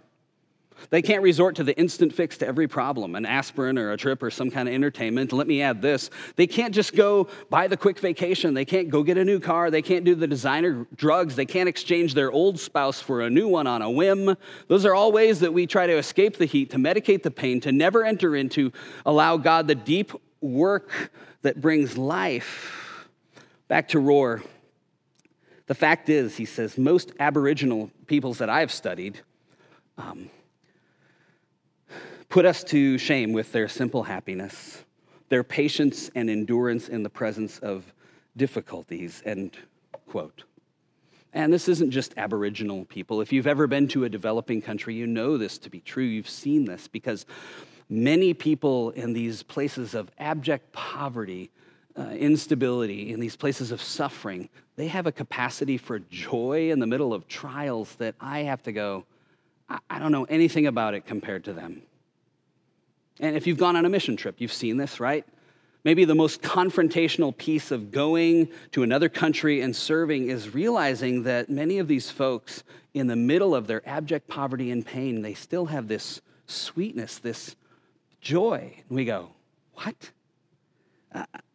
They 0.90 1.02
can't 1.02 1.24
resort 1.24 1.56
to 1.56 1.64
the 1.64 1.78
instant 1.78 2.14
fix 2.14 2.38
to 2.40 2.48
every 2.48 2.68
problem, 2.68 3.16
an 3.16 3.26
aspirin 3.26 3.78
or 3.78 3.94
a 3.94 3.98
trip 3.98 4.22
or 4.22 4.30
some 4.30 4.52
kind 4.52 4.68
of 4.68 4.76
entertainment. 4.76 5.32
Let 5.32 5.48
me 5.48 5.62
add 5.62 5.82
this 5.82 6.10
they 6.36 6.48
can't 6.48 6.74
just 6.74 6.96
go 6.96 7.30
buy 7.50 7.68
the 7.68 7.78
quick 7.78 7.98
vacation. 8.00 8.54
They 8.54 8.66
can't 8.66 8.90
go 8.90 9.04
get 9.04 9.18
a 9.18 9.24
new 9.24 9.40
car. 9.40 9.72
They 9.72 9.82
can't 9.82 10.04
do 10.04 10.16
the 10.16 10.28
designer 10.28 10.86
drugs. 10.96 11.36
They 11.36 11.46
can't 11.46 11.70
exchange 11.70 12.14
their 12.14 12.32
old 12.32 12.60
spouse 12.60 13.00
for 13.00 13.22
a 13.22 13.30
new 13.30 13.48
one 13.48 13.68
on 13.68 13.82
a 13.82 13.90
whim. 13.90 14.36
Those 14.68 14.86
are 14.86 14.94
all 14.94 15.12
ways 15.12 15.40
that 15.40 15.54
we 15.54 15.66
try 15.66 15.88
to 15.88 15.98
escape 15.98 16.38
the 16.38 16.46
heat, 16.46 16.72
to 16.72 16.78
medicate 16.78 17.24
the 17.24 17.32
pain, 17.32 17.62
to 17.62 17.72
never 17.72 18.04
enter 18.04 18.36
into, 18.36 18.72
allow 19.06 19.38
God 19.38 19.68
the 19.68 19.76
deep 19.76 20.12
work 20.46 21.12
that 21.42 21.62
brings 21.62 21.98
life. 21.98 23.08
Back 23.68 23.90
to 23.90 24.00
Rohr. 24.00 24.44
The 25.68 25.76
fact 25.76 26.10
is, 26.10 26.38
he 26.38 26.46
says, 26.46 26.78
most 26.78 27.12
Aboriginal 27.20 27.90
peoples 28.08 28.38
that 28.38 28.50
I've 28.50 28.72
studied, 28.72 29.20
um, 29.98 30.30
put 32.30 32.46
us 32.46 32.64
to 32.66 32.98
shame 32.98 33.34
with 33.34 33.52
their 33.52 33.68
simple 33.68 34.04
happiness, 34.04 34.84
their 35.30 35.44
patience 35.44 36.12
and 36.14 36.30
endurance 36.30 36.88
in 36.90 37.02
the 37.02 37.10
presence 37.10 37.60
of 37.60 37.92
difficulties, 38.38 39.24
end 39.26 39.58
quote. 40.08 40.44
And 41.34 41.52
this 41.52 41.68
isn't 41.68 41.92
just 41.92 42.14
Aboriginal 42.16 42.86
people. 42.86 43.20
If 43.20 43.34
you've 43.34 43.48
ever 43.48 43.68
been 43.68 43.88
to 43.90 44.06
a 44.06 44.10
developing 44.10 44.62
country, 44.62 44.96
you 44.96 45.06
know 45.06 45.38
this 45.38 45.58
to 45.60 45.70
be 45.70 45.82
true. 45.82 46.04
You've 46.04 46.30
seen 46.30 46.64
this 46.64 46.88
because 46.88 47.26
many 47.90 48.34
people 48.34 48.92
in 48.92 49.14
these 49.14 49.44
places 49.44 49.94
of 49.94 50.10
abject 50.18 50.72
poverty, 50.72 51.52
uh, 51.98 52.04
instability, 52.10 53.12
in 53.12 53.20
these 53.20 53.36
places 53.36 53.72
of 53.72 53.82
suffering, 53.82 54.50
they 54.76 54.88
have 54.88 55.08
a 55.08 55.12
capacity 55.12 55.78
for 55.78 56.00
joy 56.00 56.72
in 56.72 56.80
the 56.80 56.88
middle 56.88 57.14
of 57.14 57.28
trials 57.28 57.96
that 57.96 58.16
I 58.20 58.40
have 58.40 58.64
to 58.64 58.72
go, 58.72 59.06
I, 59.70 59.80
I 59.90 60.00
don't 60.00 60.12
know 60.12 60.26
anything 60.26 60.68
about 60.68 60.94
it 60.94 61.06
compared 61.06 61.46
to 61.46 61.54
them. 61.54 61.82
And 63.20 63.36
if 63.36 63.48
you've 63.48 63.58
gone 63.58 63.76
on 63.76 63.86
a 63.86 63.90
mission 63.90 64.18
trip, 64.18 64.36
you've 64.40 64.52
seen 64.52 64.78
this, 64.78 65.00
right? 65.00 65.26
Maybe 65.86 66.04
the 66.04 66.16
most 66.16 66.42
confrontational 66.42 67.36
piece 67.38 67.72
of 67.72 67.92
going 67.92 68.50
to 68.72 68.84
another 68.84 69.08
country 69.08 69.62
and 69.62 69.74
serving 69.74 70.30
is 70.30 70.54
realizing 70.54 71.24
that 71.24 71.50
many 71.50 71.78
of 71.78 71.88
these 71.88 72.10
folks, 72.10 72.64
in 72.94 73.08
the 73.08 73.16
middle 73.16 73.54
of 73.54 73.68
their 73.68 73.88
abject 73.88 74.28
poverty 74.28 74.72
and 74.72 74.86
pain, 74.86 75.22
they 75.22 75.34
still 75.34 75.68
have 75.68 75.88
this 75.88 76.22
sweetness, 76.48 77.20
this 77.20 77.56
joy. 78.26 78.74
And 78.90 78.98
we 78.98 79.06
go, 79.06 79.30
What? 79.76 80.12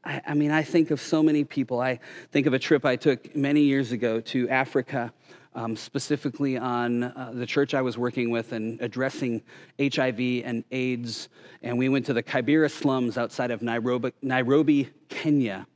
I, 0.02 0.22
I, 0.26 0.33
mean, 0.33 0.50
I 0.50 0.62
think 0.62 0.90
of 0.90 1.00
so 1.00 1.22
many 1.22 1.44
people. 1.44 1.80
I 1.80 2.00
think 2.30 2.46
of 2.46 2.54
a 2.54 2.59
trip 2.59 2.87
I 2.87 2.96
took 2.96 3.37
many 3.37 3.61
years 3.61 3.92
ago 3.92 4.20
to 4.20 4.48
Africa 4.48 5.12
um, 5.54 5.76
specifically 5.76 6.56
on 6.56 7.02
uh, 7.02 7.33
the 7.35 7.44
church 7.44 7.74
I 7.74 7.83
was 7.83 7.98
working 7.98 8.30
with 8.30 8.52
and 8.52 8.80
addressing 8.80 9.42
HIV 9.78 10.20
and 10.44 10.64
AIDS. 10.70 11.28
And 11.62 11.76
we 11.76 11.90
went 11.90 12.06
to 12.06 12.14
the 12.14 12.22
Kibera 12.22 12.70
slums 12.70 13.18
outside 13.18 13.50
of 13.50 13.61
Nairobi, 13.61 14.12
Nairobi, 14.22 14.88
Kenya. 15.11 15.66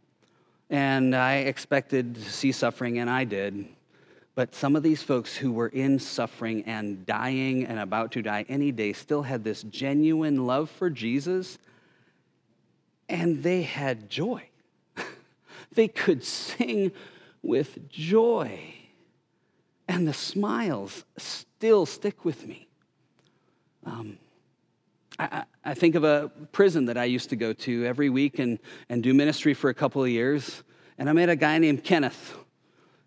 And 0.70 1.14
I 1.14 1.38
expected 1.38 2.14
to 2.14 2.32
see 2.32 2.52
suffering, 2.52 3.00
and 3.00 3.10
I 3.10 3.24
did. 3.24 3.66
But 4.34 4.54
some 4.54 4.74
of 4.74 4.82
these 4.82 5.02
folks 5.02 5.36
who 5.36 5.52
were 5.52 5.68
in 5.68 5.98
suffering 5.98 6.64
and 6.64 7.06
dying 7.06 7.64
and 7.64 7.78
about 7.78 8.12
to 8.12 8.22
die 8.22 8.44
any 8.48 8.72
day 8.72 8.92
still 8.92 9.22
had 9.22 9.44
this 9.44 9.62
genuine 9.62 10.46
love 10.46 10.70
for 10.70 10.90
Jesus, 10.90 11.58
and 13.08 13.42
they 13.42 13.62
had 13.62 14.10
joy. 14.10 14.48
they 15.72 15.88
could 15.88 16.24
sing 16.24 16.90
with 17.42 17.88
joy 17.88 18.58
and 19.88 20.08
the 20.08 20.14
smiles 20.14 21.04
still 21.16 21.86
stick 21.86 22.24
with 22.24 22.46
me. 22.46 22.68
Um, 23.84 24.18
I, 25.18 25.44
I, 25.64 25.74
think 25.74 25.94
of 25.94 26.04
a 26.04 26.30
prison 26.52 26.86
that 26.86 26.96
I 26.96 27.04
used 27.04 27.30
to 27.30 27.36
go 27.36 27.52
to 27.52 27.84
every 27.84 28.08
week 28.08 28.38
and, 28.38 28.58
and 28.88 29.02
do 29.02 29.12
ministry 29.12 29.54
for 29.54 29.68
a 29.68 29.74
couple 29.74 30.02
of 30.02 30.08
years. 30.08 30.62
And 30.98 31.08
I 31.08 31.12
met 31.12 31.28
a 31.28 31.36
guy 31.36 31.58
named 31.58 31.84
Kenneth. 31.84 32.36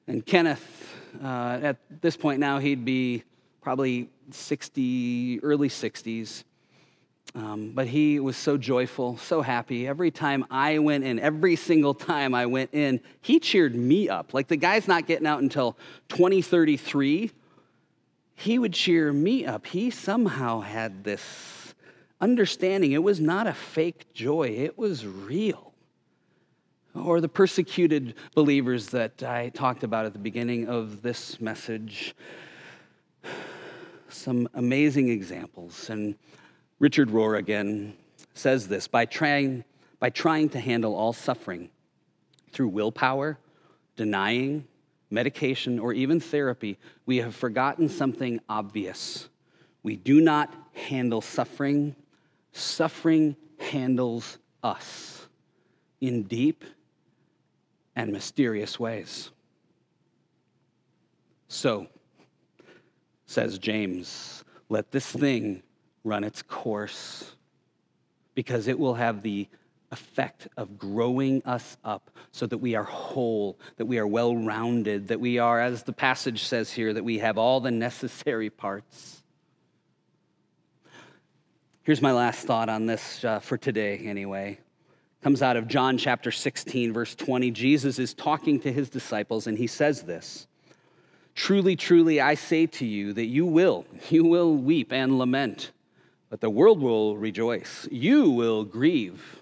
And 0.05 0.25
Kenneth, 0.25 0.86
uh, 1.23 1.59
at 1.61 1.77
this 2.01 2.17
point 2.17 2.39
now, 2.39 2.59
he'd 2.59 2.85
be 2.85 3.23
probably 3.61 4.09
60, 4.31 5.39
early 5.43 5.69
60s. 5.69 6.43
Um, 7.35 7.71
but 7.73 7.87
he 7.87 8.19
was 8.19 8.37
so 8.37 8.57
joyful, 8.57 9.17
so 9.17 9.41
happy. 9.41 9.87
Every 9.87 10.11
time 10.11 10.45
I 10.49 10.79
went 10.79 11.03
in, 11.03 11.19
every 11.19 11.55
single 11.55 11.93
time 11.93 12.33
I 12.33 12.45
went 12.45 12.73
in, 12.73 13.01
he 13.21 13.39
cheered 13.39 13.75
me 13.75 14.09
up. 14.09 14.33
Like 14.33 14.47
the 14.47 14.55
guy's 14.55 14.87
not 14.87 15.05
getting 15.05 15.27
out 15.27 15.41
until 15.41 15.77
2033. 16.09 17.31
He 18.33 18.59
would 18.59 18.73
cheer 18.73 19.11
me 19.11 19.45
up. 19.45 19.67
He 19.67 19.89
somehow 19.89 20.61
had 20.61 21.03
this 21.03 21.75
understanding. 22.19 22.93
It 22.93 23.03
was 23.03 23.19
not 23.19 23.47
a 23.47 23.53
fake 23.53 24.13
joy, 24.13 24.49
it 24.49 24.77
was 24.77 25.05
real. 25.05 25.66
Or 27.03 27.21
the 27.21 27.29
persecuted 27.29 28.15
believers 28.33 28.87
that 28.87 29.21
I 29.21 29.49
talked 29.49 29.83
about 29.83 30.05
at 30.05 30.13
the 30.13 30.19
beginning 30.19 30.67
of 30.67 31.01
this 31.01 31.39
message. 31.39 32.15
Some 34.09 34.49
amazing 34.55 35.09
examples. 35.09 35.89
And 35.89 36.15
Richard 36.79 37.09
Rohr 37.09 37.37
again 37.37 37.93
says 38.33 38.67
this 38.67 38.87
by 38.87 39.05
trying, 39.05 39.63
by 39.99 40.09
trying 40.09 40.49
to 40.49 40.59
handle 40.59 40.95
all 40.95 41.13
suffering 41.13 41.69
through 42.51 42.69
willpower, 42.69 43.37
denying, 43.95 44.67
medication, 45.09 45.79
or 45.79 45.93
even 45.93 46.19
therapy, 46.19 46.77
we 47.05 47.17
have 47.17 47.35
forgotten 47.35 47.89
something 47.89 48.39
obvious. 48.49 49.29
We 49.83 49.97
do 49.97 50.19
not 50.19 50.53
handle 50.73 51.21
suffering, 51.21 51.95
suffering 52.53 53.35
handles 53.59 54.39
us 54.63 55.27
in 56.01 56.23
deep 56.23 56.63
and 57.97 58.13
mysterious 58.13 58.79
ways. 58.79 59.31
So, 61.47 61.87
says 63.25 63.57
James, 63.57 64.43
let 64.69 64.91
this 64.91 65.11
thing 65.11 65.63
run 66.03 66.23
its 66.23 66.43
course 66.43 67.33
because 68.35 68.67
it 68.67 68.77
will 68.77 68.93
have 68.93 69.23
the 69.23 69.47
effect 69.91 70.47
of 70.57 70.77
growing 70.77 71.41
us 71.43 71.77
up 71.83 72.11
so 72.31 72.45
that 72.45 72.59
we 72.59 72.75
are 72.75 72.83
whole, 72.83 73.57
that 73.77 73.85
we 73.85 73.97
are 73.97 74.05
well 74.05 74.35
rounded, 74.35 75.07
that 75.07 75.19
we 75.19 75.39
are, 75.39 75.59
as 75.59 75.81
the 75.81 75.93
passage 75.93 76.43
says 76.43 76.71
here, 76.71 76.93
that 76.93 77.03
we 77.03 77.17
have 77.17 77.39
all 77.39 77.59
the 77.59 77.71
necessary 77.71 78.51
parts. 78.51 79.23
Here's 81.81 82.01
my 82.01 82.11
last 82.11 82.45
thought 82.45 82.69
on 82.69 82.85
this 82.85 83.23
uh, 83.23 83.39
for 83.39 83.57
today, 83.57 83.97
anyway. 83.99 84.59
Comes 85.23 85.41
out 85.41 85.57
of 85.57 85.67
John 85.67 85.97
chapter 85.97 86.31
16, 86.31 86.93
verse 86.93 87.15
20. 87.15 87.51
Jesus 87.51 87.99
is 87.99 88.13
talking 88.13 88.59
to 88.61 88.71
his 88.71 88.89
disciples, 88.89 89.47
and 89.47 89.57
he 89.57 89.67
says 89.67 90.03
this 90.03 90.47
Truly, 91.35 91.75
truly, 91.75 92.21
I 92.21 92.35
say 92.35 92.67
to 92.67 92.85
you 92.85 93.13
that 93.13 93.25
you 93.25 93.45
will, 93.45 93.85
you 94.09 94.23
will 94.23 94.55
weep 94.55 94.93
and 94.93 95.17
lament 95.17 95.71
but 96.29 96.41
the 96.41 96.49
world 96.49 96.81
will 96.81 97.17
rejoice. 97.17 97.87
You 97.91 98.29
will 98.29 98.63
grieve, 98.63 99.41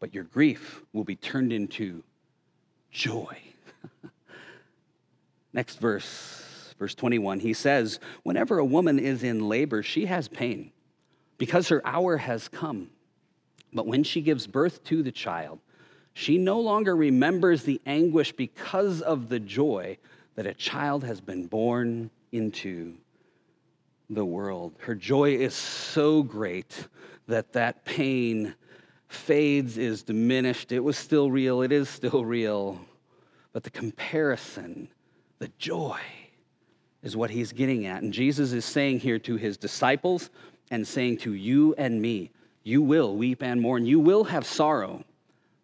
but 0.00 0.14
your 0.14 0.24
grief 0.24 0.82
will 0.92 1.04
be 1.04 1.16
turned 1.16 1.52
into 1.52 2.02
joy. 2.90 3.38
Next 5.52 5.78
verse, 5.78 6.74
verse 6.78 6.94
21, 6.94 7.40
he 7.40 7.52
says, 7.52 8.00
Whenever 8.22 8.58
a 8.58 8.64
woman 8.64 8.98
is 8.98 9.22
in 9.22 9.48
labor, 9.48 9.82
she 9.82 10.06
has 10.06 10.28
pain 10.28 10.72
because 11.38 11.68
her 11.68 11.86
hour 11.86 12.16
has 12.16 12.48
come. 12.48 12.90
But 13.72 13.86
when 13.86 14.04
she 14.04 14.20
gives 14.20 14.46
birth 14.46 14.82
to 14.84 15.02
the 15.02 15.12
child, 15.12 15.60
she 16.14 16.38
no 16.38 16.60
longer 16.60 16.96
remembers 16.96 17.62
the 17.62 17.80
anguish 17.84 18.32
because 18.32 19.02
of 19.02 19.28
the 19.28 19.40
joy 19.40 19.98
that 20.34 20.46
a 20.46 20.54
child 20.54 21.04
has 21.04 21.20
been 21.20 21.46
born 21.46 22.10
into 22.32 22.94
the 24.08 24.24
world. 24.24 24.74
Her 24.78 24.94
joy 24.94 25.36
is 25.36 25.54
so 25.54 26.22
great 26.22 26.88
that 27.26 27.52
that 27.52 27.84
pain 27.84 28.54
fades, 29.08 29.78
is 29.78 30.02
diminished. 30.02 30.72
It 30.72 30.80
was 30.80 30.96
still 30.96 31.30
real, 31.30 31.62
it 31.62 31.72
is 31.72 31.88
still 31.88 32.24
real. 32.24 32.80
But 33.52 33.62
the 33.62 33.70
comparison, 33.70 34.88
the 35.38 35.50
joy, 35.58 35.98
is 37.02 37.16
what 37.16 37.30
he's 37.30 37.52
getting 37.52 37.86
at. 37.86 38.02
And 38.02 38.12
Jesus 38.12 38.52
is 38.52 38.64
saying 38.64 39.00
here 39.00 39.18
to 39.20 39.36
his 39.36 39.56
disciples 39.56 40.30
and 40.70 40.86
saying 40.86 41.18
to 41.18 41.32
you 41.32 41.74
and 41.78 42.00
me, 42.00 42.30
you 42.66 42.82
will 42.82 43.14
weep 43.14 43.44
and 43.44 43.62
mourn, 43.62 43.86
you 43.86 44.00
will 44.00 44.24
have 44.24 44.44
sorrow. 44.44 45.04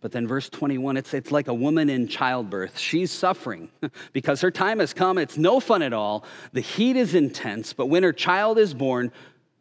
But 0.00 0.12
then, 0.12 0.28
verse 0.28 0.48
21, 0.48 0.96
it's, 0.96 1.12
it's 1.14 1.32
like 1.32 1.48
a 1.48 1.54
woman 1.54 1.90
in 1.90 2.06
childbirth. 2.06 2.78
She's 2.78 3.10
suffering 3.10 3.70
because 4.12 4.40
her 4.40 4.52
time 4.52 4.78
has 4.78 4.94
come. 4.94 5.18
It's 5.18 5.36
no 5.36 5.58
fun 5.58 5.82
at 5.82 5.92
all. 5.92 6.24
The 6.52 6.60
heat 6.60 6.94
is 6.94 7.16
intense. 7.16 7.72
But 7.72 7.86
when 7.86 8.04
her 8.04 8.12
child 8.12 8.56
is 8.56 8.72
born, 8.72 9.10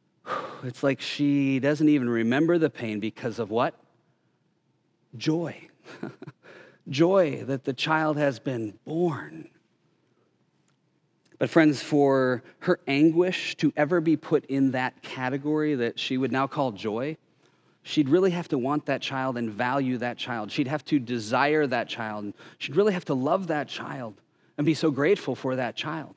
it's 0.63 0.83
like 0.83 1.01
she 1.01 1.59
doesn't 1.59 1.89
even 1.89 2.07
remember 2.07 2.59
the 2.59 2.69
pain 2.69 2.99
because 2.99 3.39
of 3.39 3.49
what? 3.49 3.73
Joy. 5.17 5.67
Joy 6.89 7.43
that 7.45 7.63
the 7.63 7.73
child 7.73 8.17
has 8.17 8.37
been 8.37 8.77
born. 8.85 9.49
But, 11.39 11.49
friends, 11.49 11.81
for 11.81 12.43
her 12.59 12.79
anguish 12.87 13.55
to 13.57 13.73
ever 13.75 13.99
be 13.99 14.15
put 14.15 14.45
in 14.45 14.71
that 14.71 15.01
category 15.01 15.73
that 15.73 15.97
she 15.97 16.19
would 16.19 16.31
now 16.31 16.45
call 16.45 16.71
joy, 16.71 17.17
she'd 17.83 18.09
really 18.09 18.31
have 18.31 18.47
to 18.49 18.57
want 18.57 18.85
that 18.85 19.01
child 19.01 19.37
and 19.37 19.49
value 19.49 19.97
that 19.97 20.17
child. 20.17 20.51
She'd 20.51 20.67
have 20.67 20.85
to 20.85 20.99
desire 20.99 21.67
that 21.67 21.87
child. 21.87 22.33
She'd 22.57 22.75
really 22.75 22.93
have 22.93 23.05
to 23.05 23.13
love 23.13 23.47
that 23.47 23.67
child 23.67 24.15
and 24.57 24.65
be 24.65 24.73
so 24.73 24.91
grateful 24.91 25.35
for 25.35 25.55
that 25.55 25.75
child. 25.75 26.15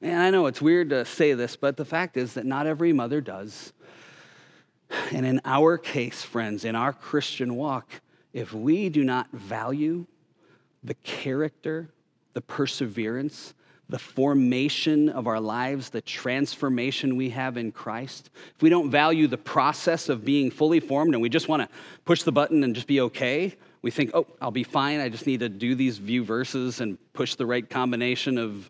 And 0.00 0.20
I 0.20 0.30
know 0.30 0.46
it's 0.46 0.62
weird 0.62 0.90
to 0.90 1.04
say 1.04 1.34
this, 1.34 1.56
but 1.56 1.76
the 1.76 1.84
fact 1.84 2.16
is 2.16 2.34
that 2.34 2.46
not 2.46 2.66
every 2.66 2.92
mother 2.92 3.20
does. 3.20 3.72
And 5.12 5.26
in 5.26 5.40
our 5.44 5.76
case, 5.76 6.22
friends, 6.22 6.64
in 6.64 6.76
our 6.76 6.92
Christian 6.92 7.56
walk, 7.56 7.90
if 8.32 8.52
we 8.52 8.88
do 8.88 9.04
not 9.04 9.30
value 9.32 10.06
the 10.84 10.94
character, 10.94 11.90
the 12.34 12.40
perseverance, 12.40 13.54
the 13.88 13.98
formation 13.98 15.08
of 15.08 15.26
our 15.26 15.40
lives, 15.40 15.90
the 15.90 16.02
transformation 16.02 17.16
we 17.16 17.30
have 17.30 17.56
in 17.56 17.72
Christ, 17.72 18.30
if 18.54 18.62
we 18.62 18.68
don't 18.68 18.90
value 18.90 19.26
the 19.26 19.38
process 19.38 20.08
of 20.08 20.24
being 20.24 20.50
fully 20.50 20.80
formed 20.80 21.14
and 21.14 21.22
we 21.22 21.28
just 21.28 21.48
want 21.48 21.62
to 21.62 21.68
push 22.04 22.22
the 22.22 22.32
button 22.32 22.64
and 22.64 22.74
just 22.74 22.86
be 22.86 23.00
okay, 23.00 23.56
we 23.80 23.90
think, 23.90 24.10
oh, 24.12 24.26
I'll 24.40 24.50
be 24.50 24.64
fine. 24.64 25.00
I 25.00 25.08
just 25.08 25.26
need 25.26 25.40
to 25.40 25.48
do 25.48 25.74
these 25.74 25.98
view 25.98 26.24
verses 26.24 26.80
and 26.80 26.98
push 27.12 27.36
the 27.36 27.46
right 27.46 27.68
combination 27.68 28.36
of 28.36 28.68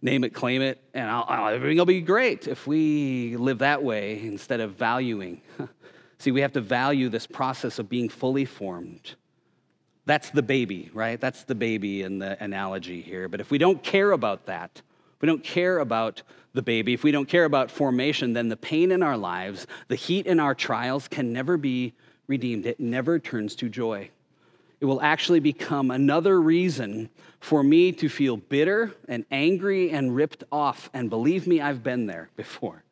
name 0.00 0.24
it, 0.24 0.30
claim 0.30 0.62
it, 0.62 0.80
and 0.94 1.08
I'll, 1.08 1.48
everything 1.54 1.78
will 1.78 1.84
be 1.84 2.00
great 2.00 2.46
if 2.46 2.66
we 2.66 3.36
live 3.36 3.58
that 3.58 3.82
way 3.82 4.20
instead 4.24 4.60
of 4.60 4.72
valuing. 4.72 5.42
See, 6.18 6.32
we 6.32 6.40
have 6.40 6.52
to 6.52 6.60
value 6.60 7.08
this 7.08 7.26
process 7.26 7.78
of 7.78 7.88
being 7.88 8.08
fully 8.08 8.44
formed. 8.44 9.14
That's 10.08 10.30
the 10.30 10.42
baby, 10.42 10.90
right? 10.92 11.20
That's 11.20 11.44
the 11.44 11.54
baby 11.54 12.02
in 12.02 12.18
the 12.18 12.42
analogy 12.42 13.00
here. 13.00 13.28
But 13.28 13.40
if 13.40 13.50
we 13.50 13.58
don't 13.58 13.82
care 13.82 14.10
about 14.10 14.46
that, 14.46 14.82
we 15.20 15.26
don't 15.26 15.44
care 15.44 15.78
about 15.78 16.22
the 16.54 16.62
baby, 16.62 16.94
if 16.94 17.04
we 17.04 17.12
don't 17.12 17.28
care 17.28 17.44
about 17.44 17.70
formation, 17.70 18.32
then 18.32 18.48
the 18.48 18.56
pain 18.56 18.90
in 18.90 19.02
our 19.02 19.16
lives, 19.16 19.66
the 19.86 19.94
heat 19.94 20.26
in 20.26 20.40
our 20.40 20.54
trials 20.54 21.06
can 21.06 21.32
never 21.32 21.56
be 21.56 21.92
redeemed. 22.26 22.66
It 22.66 22.80
never 22.80 23.18
turns 23.18 23.54
to 23.56 23.68
joy 23.68 24.10
it 24.80 24.84
will 24.84 25.00
actually 25.00 25.40
become 25.40 25.90
another 25.90 26.40
reason 26.40 27.10
for 27.40 27.62
me 27.62 27.92
to 27.92 28.08
feel 28.08 28.36
bitter 28.36 28.94
and 29.08 29.24
angry 29.30 29.90
and 29.90 30.14
ripped 30.14 30.44
off. 30.52 30.88
And 30.94 31.10
believe 31.10 31.46
me, 31.46 31.60
I've 31.60 31.82
been 31.82 32.06
there 32.06 32.30
before. 32.36 32.84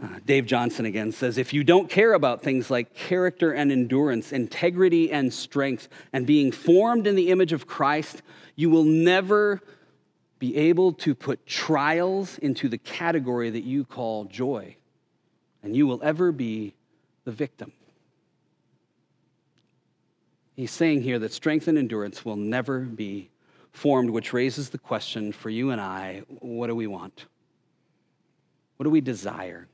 Uh, 0.00 0.06
Dave 0.24 0.46
Johnson 0.46 0.86
again 0.86 1.10
says 1.10 1.38
if 1.38 1.52
you 1.52 1.64
don't 1.64 1.90
care 1.90 2.12
about 2.12 2.42
things 2.42 2.70
like 2.70 2.94
character 2.94 3.52
and 3.52 3.72
endurance, 3.72 4.32
integrity 4.32 5.10
and 5.10 5.32
strength, 5.32 5.88
and 6.12 6.24
being 6.24 6.52
formed 6.52 7.06
in 7.06 7.16
the 7.16 7.30
image 7.30 7.52
of 7.52 7.66
Christ, 7.66 8.22
you 8.54 8.70
will 8.70 8.84
never 8.84 9.60
be 10.38 10.56
able 10.56 10.92
to 10.92 11.16
put 11.16 11.44
trials 11.46 12.38
into 12.38 12.68
the 12.68 12.78
category 12.78 13.50
that 13.50 13.64
you 13.64 13.84
call 13.84 14.26
joy. 14.26 14.76
And 15.64 15.74
you 15.74 15.88
will 15.88 16.00
ever 16.04 16.30
be 16.30 16.74
the 17.24 17.32
victim. 17.32 17.72
He's 20.54 20.70
saying 20.70 21.02
here 21.02 21.18
that 21.18 21.32
strength 21.32 21.66
and 21.66 21.76
endurance 21.76 22.24
will 22.24 22.36
never 22.36 22.80
be 22.80 23.30
formed, 23.72 24.10
which 24.10 24.32
raises 24.32 24.70
the 24.70 24.78
question 24.78 25.32
for 25.32 25.50
you 25.50 25.70
and 25.70 25.80
I 25.80 26.22
what 26.38 26.68
do 26.68 26.76
we 26.76 26.86
want? 26.86 27.26
What 28.76 28.84
do 28.84 28.90
we 28.90 29.00
desire? 29.00 29.66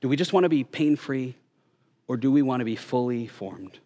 Do 0.00 0.08
we 0.08 0.16
just 0.16 0.32
want 0.32 0.44
to 0.44 0.48
be 0.48 0.64
pain 0.64 0.96
free, 0.96 1.34
or 2.06 2.16
do 2.16 2.30
we 2.30 2.42
want 2.42 2.60
to 2.60 2.64
be 2.64 2.76
fully 2.76 3.26
formed? 3.26 3.78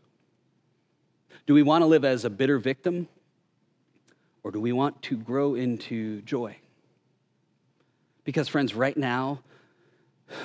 Do 1.46 1.54
we 1.54 1.62
want 1.62 1.82
to 1.82 1.86
live 1.86 2.04
as 2.04 2.24
a 2.24 2.30
bitter 2.30 2.58
victim, 2.58 3.08
or 4.42 4.50
do 4.50 4.60
we 4.60 4.72
want 4.72 5.02
to 5.02 5.16
grow 5.16 5.54
into 5.54 6.22
joy? 6.22 6.56
Because, 8.24 8.48
friends, 8.48 8.74
right 8.74 8.96
now, 8.96 9.40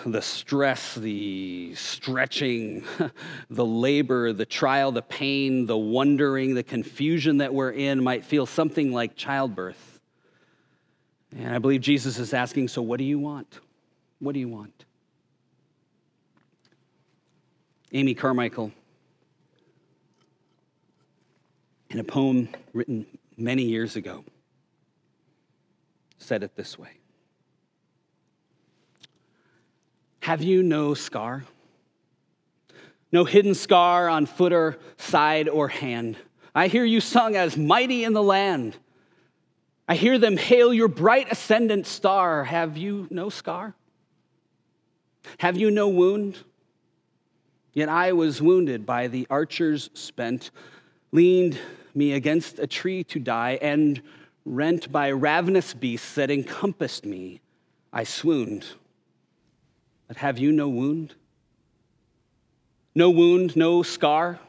the 0.05 0.21
stress, 0.21 0.95
the 0.95 1.73
stretching, 1.75 2.83
the 3.49 3.65
labor, 3.65 4.33
the 4.33 4.45
trial, 4.45 4.91
the 4.91 5.01
pain, 5.01 5.65
the 5.65 5.77
wondering, 5.77 6.55
the 6.55 6.63
confusion 6.63 7.37
that 7.37 7.53
we're 7.53 7.71
in 7.71 8.03
might 8.03 8.25
feel 8.25 8.45
something 8.45 8.91
like 8.91 9.15
childbirth. 9.15 9.99
And 11.35 11.53
I 11.53 11.59
believe 11.59 11.81
Jesus 11.81 12.17
is 12.19 12.33
asking, 12.33 12.69
So, 12.69 12.81
what 12.81 12.97
do 12.97 13.03
you 13.03 13.19
want? 13.19 13.59
What 14.19 14.33
do 14.33 14.39
you 14.39 14.49
want? 14.49 14.85
Amy 17.93 18.13
Carmichael, 18.13 18.71
in 21.89 21.99
a 21.99 22.03
poem 22.03 22.49
written 22.73 23.05
many 23.37 23.63
years 23.63 23.95
ago, 23.95 24.25
said 26.17 26.43
it 26.43 26.55
this 26.55 26.77
way 26.77 26.89
Have 30.19 30.41
you 30.41 30.63
no 30.63 30.93
scar? 30.93 31.45
No 33.09 33.23
hidden 33.23 33.53
scar 33.55 34.09
on 34.09 34.25
foot 34.25 34.51
or 34.51 34.77
side 34.97 35.47
or 35.47 35.69
hand. 35.69 36.17
I 36.53 36.67
hear 36.67 36.83
you 36.83 36.99
sung 36.99 37.37
as 37.37 37.55
mighty 37.55 38.03
in 38.03 38.11
the 38.11 38.21
land. 38.21 38.75
I 39.87 39.95
hear 39.95 40.19
them 40.19 40.35
hail 40.35 40.73
your 40.73 40.89
bright 40.89 41.31
ascendant 41.31 41.87
star. 41.87 42.43
Have 42.43 42.75
you 42.75 43.07
no 43.09 43.29
scar? 43.29 43.75
Have 45.37 45.55
you 45.55 45.71
no 45.71 45.87
wound? 45.87 46.37
Yet 47.77 47.89
I 47.89 48.11
was 48.13 48.41
wounded 48.41 48.87
by 48.87 49.07
the 49.07 49.27
archers 49.29 49.91
spent, 49.93 50.49
leaned 51.11 51.59
me 51.93 52.13
against 52.13 52.57
a 52.57 52.65
tree 52.65 53.03
to 53.03 53.19
die, 53.19 53.59
and 53.61 54.01
rent 54.45 54.91
by 54.91 55.09
ravenous 55.11 55.75
beasts 55.75 56.15
that 56.15 56.31
encompassed 56.31 57.05
me, 57.05 57.39
I 57.93 58.03
swooned. 58.03 58.65
But 60.07 60.17
have 60.17 60.39
you 60.39 60.51
no 60.51 60.67
wound? 60.69 61.13
No 62.95 63.11
wound, 63.11 63.55
no 63.55 63.83
scar? 63.83 64.39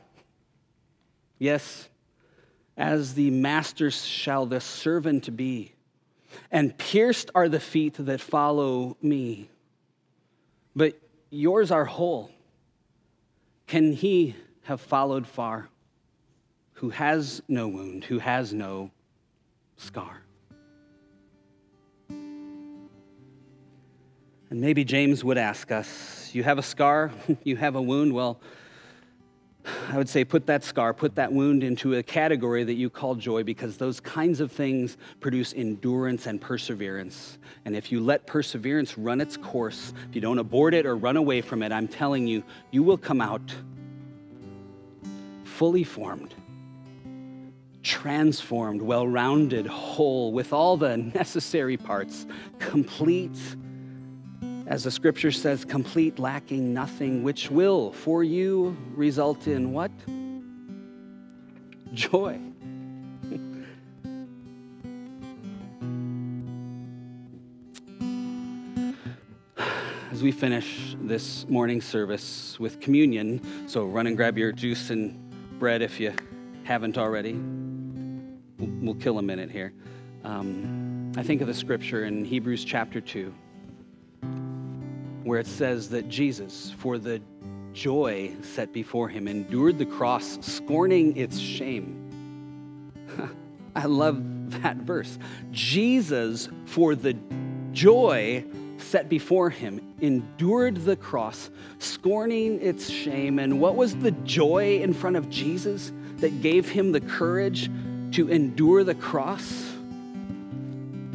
Yes, 1.39 1.87
as 2.79 3.13
the 3.13 3.31
master 3.31 3.91
shall 3.91 4.47
the 4.47 4.63
servant 4.63 5.37
be, 5.37 5.75
and 6.51 6.79
pierced 6.79 7.31
are 7.35 7.51
the 7.51 7.61
feet 7.61 7.97
that 7.99 8.23
follow 8.23 8.97
me. 9.03 9.51
But 10.75 10.99
yours 11.29 11.71
are 11.71 11.85
whole. 11.85 12.31
Can 13.69 13.93
he 13.93 14.35
have 14.63 14.81
followed 14.81 15.27
far 15.27 15.69
who 16.73 16.89
has 16.89 17.43
no 17.49 17.69
wound, 17.69 18.05
who 18.05 18.19
has 18.19 18.55
no 18.55 18.91
scar? 19.77 20.23
And 22.09 22.89
maybe 24.51 24.85
James 24.85 25.23
would 25.23 25.37
ask 25.37 25.71
us, 25.71 26.31
You 26.33 26.45
have 26.45 26.57
a 26.57 26.63
scar, 26.63 27.13
you 27.45 27.57
have 27.57 27.77
a 27.77 27.83
wound. 27.83 28.15
Well, 28.15 28.41
I 29.91 29.97
would 29.97 30.09
say 30.09 30.25
put 30.25 30.47
that 30.47 30.65
scar, 30.65 30.93
put 30.93 31.15
that 31.15 31.33
wound 31.33 31.63
into 31.63 31.95
a 31.95 32.03
category 32.03 32.65
that 32.65 32.75
you 32.75 32.91
call 32.91 33.15
joy 33.15 33.43
because 33.43 33.77
those 33.77 34.01
kinds 34.01 34.41
of 34.41 34.53
things 34.53 34.97
produce 35.21 35.55
endurance 35.55 36.27
and 36.27 36.41
perseverance. 36.41 37.39
And 37.65 37.75
if 37.75 37.91
you 37.91 38.01
let 38.01 38.27
perseverance 38.27 38.99
run 38.99 39.21
its 39.21 39.37
course, 39.37 39.93
if 40.09 40.15
you 40.15 40.21
don't 40.21 40.39
abort 40.39 40.75
it 40.75 40.87
or 40.87 40.97
run 40.97 41.17
away 41.17 41.41
from 41.41 41.63
it, 41.63 41.73
I'm 41.73 41.89
telling 41.89 42.27
you, 42.27 42.43
you 42.71 42.83
will 42.83 42.99
come 42.99 43.21
out 43.21 43.55
fully 45.45 45.85
formed, 45.85 46.35
transformed, 47.83 48.81
well 48.81 49.09
rounded, 49.09 49.67
whole, 49.67 50.33
with 50.33 50.53
all 50.53 50.77
the 50.77 50.97
necessary 51.15 51.77
parts, 51.77 52.27
complete 52.59 53.37
as 54.69 54.85
the 54.85 54.91
scripture 54.91 55.33
says, 55.33 55.65
complete, 55.65 56.19
lacking 56.19 56.75
nothing, 56.75 57.23
which 57.23 57.51
will 57.51 57.91
for 57.91 58.23
you 58.23 58.77
result 58.95 59.47
in 59.47 59.73
what? 59.73 59.91
Joy. 61.95 62.39
As 70.13 70.23
we 70.23 70.33
finish 70.33 70.95
this 71.01 71.49
morning 71.49 71.81
service 71.81 72.61
with 72.61 72.79
communion, 72.79 73.41
so 73.67 73.87
run 73.87 74.07
and 74.07 74.19
grab 74.19 74.37
your 74.37 74.53
juice 74.53 74.91
and 74.91 75.19
bread 75.59 75.81
if 75.81 75.99
you 75.99 76.13
haven't 76.65 76.99
already. 76.99 77.41
We'll, 78.59 78.97
kill 78.97 79.19
a 79.19 79.23
minute 79.23 79.51
here. 79.51 79.73
Um, 80.25 81.13
I 81.17 81.23
think 81.23 81.41
of 81.41 81.47
the 81.47 81.55
scripture 81.55 82.05
in 82.05 82.23
Hebrews 82.27 82.67
chapter 82.67 83.01
2 83.01 83.33
where 85.29 85.39
it 85.39 85.47
says 85.47 85.91
that 85.91 86.09
Jesus, 86.09 86.73
for 86.79 86.99
the 86.99 87.21
joy 87.75 88.33
set 88.43 88.73
before 88.73 89.09
him, 89.09 89.29
endured 89.29 89.79
the 89.79 89.87
cross, 89.87 90.39
scorning 90.41 91.17
its 91.17 91.39
shame. 91.39 92.93
I 93.77 93.85
love 93.85 94.23
that 94.63 94.77
verse. 94.79 95.19
Jesus, 95.51 96.49
for 96.65 96.95
the 96.95 97.15
joy 97.73 98.45
set 98.79 99.09
before 99.09 99.51
him, 99.51 99.95
endured 100.01 100.79
the 100.79 100.97
cross, 100.97 101.51
scorning 101.79 102.61
its 102.63 102.89
shame. 102.89 103.39
And 103.39 103.61
what 103.61 103.77
was 103.77 103.97
the 103.97 104.13
joy 104.13 104.81
in 104.81 104.95
front 104.95 105.17
of 105.17 105.29
Jesus 105.29 105.93
that 106.17 106.41
gave 106.41 106.69
him 106.69 106.93
the 106.93 107.01
courage 107.01 107.71
to 108.13 108.29
endure 108.29 108.83
the 108.83 108.95
cross? 108.95 109.75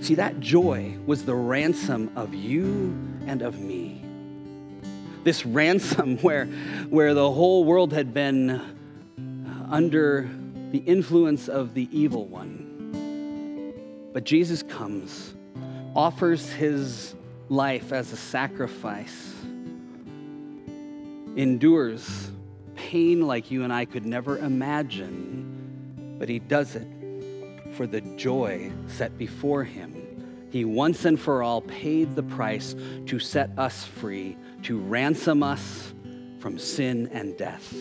See, 0.01 0.15
that 0.15 0.39
joy 0.39 0.97
was 1.05 1.25
the 1.25 1.35
ransom 1.35 2.11
of 2.15 2.33
you 2.33 2.95
and 3.25 3.41
of 3.41 3.59
me. 3.59 4.02
This 5.23 5.45
ransom 5.45 6.17
where, 6.21 6.45
where 6.89 7.13
the 7.13 7.31
whole 7.31 7.63
world 7.63 7.93
had 7.93 8.13
been 8.13 8.61
under 9.69 10.29
the 10.71 10.79
influence 10.79 11.47
of 11.47 11.73
the 11.73 11.87
evil 11.91 12.25
one. 12.25 14.09
But 14.13 14.23
Jesus 14.23 14.63
comes, 14.63 15.33
offers 15.95 16.51
his 16.51 17.15
life 17.49 17.91
as 17.91 18.11
a 18.11 18.17
sacrifice, 18.17 19.33
endures 21.35 22.31
pain 22.75 23.21
like 23.25 23.49
you 23.49 23.63
and 23.63 23.73
I 23.73 23.85
could 23.85 24.05
never 24.05 24.37
imagine, 24.37 26.15
but 26.19 26.29
he 26.29 26.39
does 26.39 26.75
it 26.75 26.87
for 27.73 27.87
the 27.87 28.01
joy 28.17 28.71
set 28.87 29.17
before 29.17 29.63
him. 29.63 30.02
He 30.53 30.65
once 30.65 31.03
and 31.05 31.19
for 31.19 31.41
all 31.41 31.61
paid 31.61 32.15
the 32.15 32.21
price 32.21 32.75
to 33.07 33.17
set 33.17 33.49
us 33.57 33.85
free, 33.85 34.37
to 34.61 34.77
ransom 34.77 35.41
us 35.41 35.95
from 36.37 36.59
sin 36.59 37.09
and 37.11 37.35
death. 37.35 37.73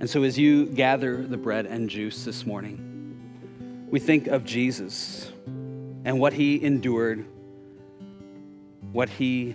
And 0.00 0.10
so, 0.10 0.24
as 0.24 0.36
you 0.36 0.66
gather 0.66 1.24
the 1.24 1.36
bread 1.36 1.66
and 1.66 1.88
juice 1.88 2.24
this 2.24 2.44
morning, 2.44 3.86
we 3.92 4.00
think 4.00 4.26
of 4.26 4.44
Jesus 4.44 5.30
and 6.04 6.18
what 6.18 6.32
he 6.32 6.60
endured, 6.64 7.24
what 8.90 9.08
he 9.08 9.54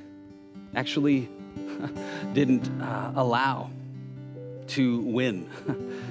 actually 0.75 1.27
didn't 2.33 2.69
uh, 2.81 3.11
allow 3.17 3.69
to 4.67 5.01
win. 5.01 5.49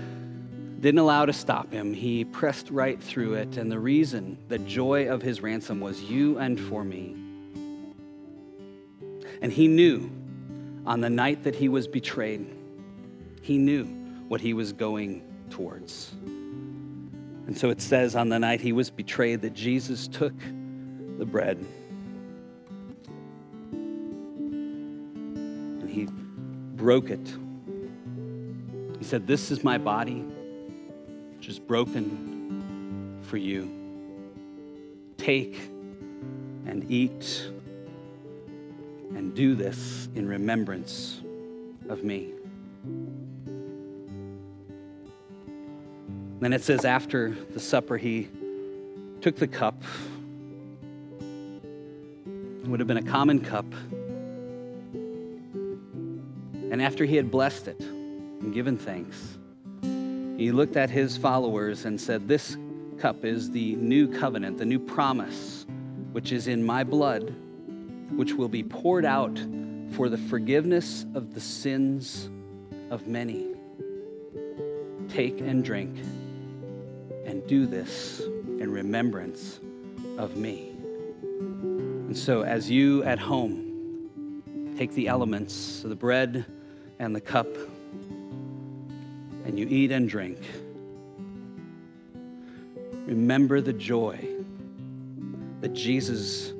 didn't 0.81 0.99
allow 0.99 1.26
to 1.26 1.33
stop 1.33 1.70
him. 1.70 1.93
He 1.93 2.24
pressed 2.24 2.70
right 2.70 3.01
through 3.01 3.35
it. 3.35 3.59
And 3.59 3.70
the 3.70 3.78
reason, 3.78 4.39
the 4.49 4.59
joy 4.59 5.09
of 5.09 5.20
his 5.20 5.43
ransom 5.43 5.78
was 5.78 6.03
you 6.03 6.39
and 6.39 6.59
for 6.59 6.83
me. 6.83 7.14
And 9.43 9.53
he 9.53 9.68
knew 9.68 10.11
on 10.87 11.03
the 11.03 11.11
night 11.11 11.45
that 11.45 11.55
he 11.55 11.68
was 11.68 11.87
betrayed, 11.87 12.47
he 13.43 13.59
knew 13.59 13.85
what 14.28 14.41
he 14.41 14.55
was 14.55 14.72
going 14.72 15.22
towards. 15.51 16.12
And 17.47 17.57
so 17.57 17.68
it 17.68 17.83
says 17.83 18.16
on 18.16 18.31
the 18.31 18.39
night 18.39 18.62
he 18.62 18.72
was 18.72 18.89
betrayed 18.89 19.43
that 19.43 19.53
Jesus 19.53 20.09
took 20.09 20.39
the 21.18 21.26
bread 21.26 21.59
and 25.81 25.91
he 25.91 26.07
broke 26.76 27.11
it. 27.11 27.35
He 28.99 29.05
said, 29.05 29.26
This 29.26 29.51
is 29.51 29.62
my 29.62 29.76
body 29.76 30.24
is 31.51 31.59
broken 31.59 33.18
for 33.22 33.36
you. 33.36 33.68
Take 35.18 35.57
and 36.64 36.88
eat 36.88 37.51
and 39.16 39.34
do 39.34 39.57
this 39.57 40.09
in 40.14 40.28
remembrance 40.28 41.20
of 41.88 42.05
me. 42.05 42.32
Then 46.38 46.53
it 46.53 46.62
says, 46.62 46.84
after 46.84 47.30
the 47.53 47.59
supper, 47.59 47.98
he 47.98 48.28
took 49.20 49.34
the 49.34 49.48
cup. 49.48 49.82
It 52.62 52.68
would 52.68 52.78
have 52.78 52.86
been 52.86 52.96
a 52.96 53.03
common 53.03 53.40
cup. 53.40 53.66
And 56.70 56.80
after 56.80 57.05
he 57.05 57.16
had 57.16 57.28
blessed 57.32 57.66
it 57.66 57.80
and 57.80 58.55
given 58.55 58.78
thanks, 58.78 59.39
he 60.41 60.53
looked 60.53 60.78
at 60.78 60.88
his 60.88 61.18
followers 61.18 61.84
and 61.84 62.01
said, 62.01 62.26
This 62.26 62.57
cup 62.97 63.26
is 63.26 63.51
the 63.51 63.76
new 63.76 64.09
covenant, 64.09 64.57
the 64.57 64.64
new 64.64 64.78
promise, 64.78 65.66
which 66.12 66.32
is 66.32 66.49
in 66.49 66.64
my 66.64 66.82
blood, 66.82 67.34
which 68.16 68.32
will 68.32 68.49
be 68.49 68.62
poured 68.62 69.05
out 69.05 69.38
for 69.91 70.09
the 70.09 70.16
forgiveness 70.16 71.05
of 71.14 71.34
the 71.34 71.41
sins 71.43 72.30
of 72.88 73.07
many. 73.07 73.49
Take 75.11 75.43
and 75.43 75.62
drink, 75.62 75.95
and 77.26 77.47
do 77.47 77.66
this 77.66 78.20
in 78.20 78.72
remembrance 78.72 79.61
of 80.16 80.38
me. 80.38 80.70
And 81.20 82.16
so, 82.16 82.45
as 82.45 82.70
you 82.70 83.05
at 83.05 83.18
home 83.18 84.72
take 84.78 84.95
the 84.95 85.09
elements 85.09 85.82
the 85.82 85.95
bread 85.95 86.47
and 86.99 87.14
the 87.14 87.20
cup, 87.20 87.47
and 89.51 89.59
you 89.59 89.66
eat 89.68 89.90
and 89.90 90.09
drink, 90.09 90.38
remember 93.05 93.61
the 93.61 93.72
joy 93.72 94.16
that 95.61 95.72
Jesus 95.72 96.53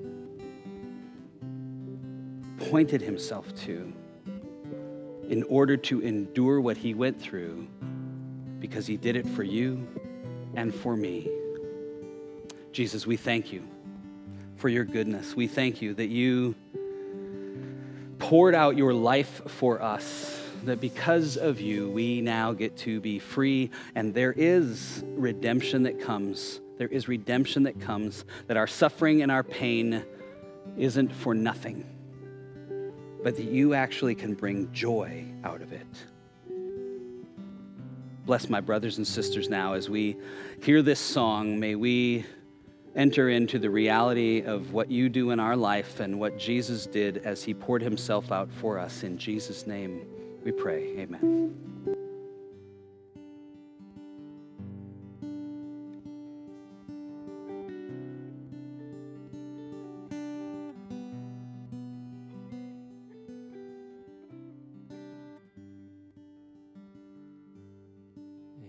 pointed 2.59 3.01
himself 3.01 3.55
to 3.61 3.93
in 5.29 5.45
order 5.45 5.77
to 5.77 6.01
endure 6.01 6.61
what 6.61 6.77
he 6.77 6.93
went 6.93 7.21
through 7.21 7.65
because 8.59 8.89
he 8.89 8.97
did 8.97 9.15
it 9.15 9.25
for 9.25 9.45
you 9.45 9.87
and 10.57 10.75
for 10.75 10.97
me. 10.97 11.31
Jesus, 12.73 13.07
we 13.07 13.17
thank 13.17 13.53
you 13.53 13.63
for 14.57 14.69
your 14.69 14.85
goodness. 14.85 15.37
We 15.37 15.47
thank 15.47 15.81
you 15.81 15.95
that 15.95 16.09
you 16.09 16.57
poured 18.19 18.57
out 18.57 18.77
your 18.77 18.93
life 18.93 19.43
for 19.47 19.81
us 19.81 20.40
that 20.65 20.81
because 20.81 21.37
of 21.37 21.61
you, 21.61 21.91
we 21.91 22.21
now 22.21 22.53
get 22.53 22.77
to 22.79 23.01
be 23.01 23.19
free, 23.19 23.71
and 23.95 24.15
there 24.15 24.33
is 24.33 25.03
redemption 25.07 25.83
that 25.85 26.01
comes. 26.01 26.61
There 26.79 26.89
is 26.89 27.09
redemption 27.09 27.65
that 27.65 27.81
comes, 27.81 28.25
that 28.47 28.57
our 28.57 28.67
suffering 28.67 29.23
and 29.23 29.31
our 29.31 29.43
pain 29.43 30.05
isn't 30.77 31.13
for 31.13 31.35
nothing, 31.35 31.85
but 33.23 33.37
that 33.37 33.45
you 33.45 33.75
actually 33.75 34.15
can 34.15 34.35
bring 34.35 34.73
joy 34.73 35.25
out 35.45 35.63
of 35.63 35.73
it. 35.73 35.87
Bless 38.27 38.49
my 38.49 38.61
brothers 38.61 38.99
and 38.99 39.07
sisters 39.07 39.49
now 39.49 39.73
as 39.73 39.91
we 39.91 40.17
hear 40.63 40.83
this 40.83 41.01
song. 41.01 41.59
May 41.59 41.75
we 41.75 42.25
enter 42.95 43.29
into 43.29 43.59
the 43.59 43.71
reality 43.71 44.43
of 44.43 44.73
what 44.73 44.91
you 44.91 45.09
do 45.09 45.31
in 45.31 45.41
our 45.41 45.57
life 45.57 46.01
and 46.01 46.19
what 46.19 46.39
Jesus 46.39 46.87
did 46.87 47.19
as 47.19 47.43
he 47.43 47.55
poured 47.55 47.83
himself 47.83 48.31
out 48.31 48.51
for 48.53 48.79
us. 48.79 49.03
In 49.03 49.19
Jesus' 49.19 49.67
name. 49.67 50.20
We 50.43 50.53
pray. 50.53 50.97
Amen. 50.99 51.55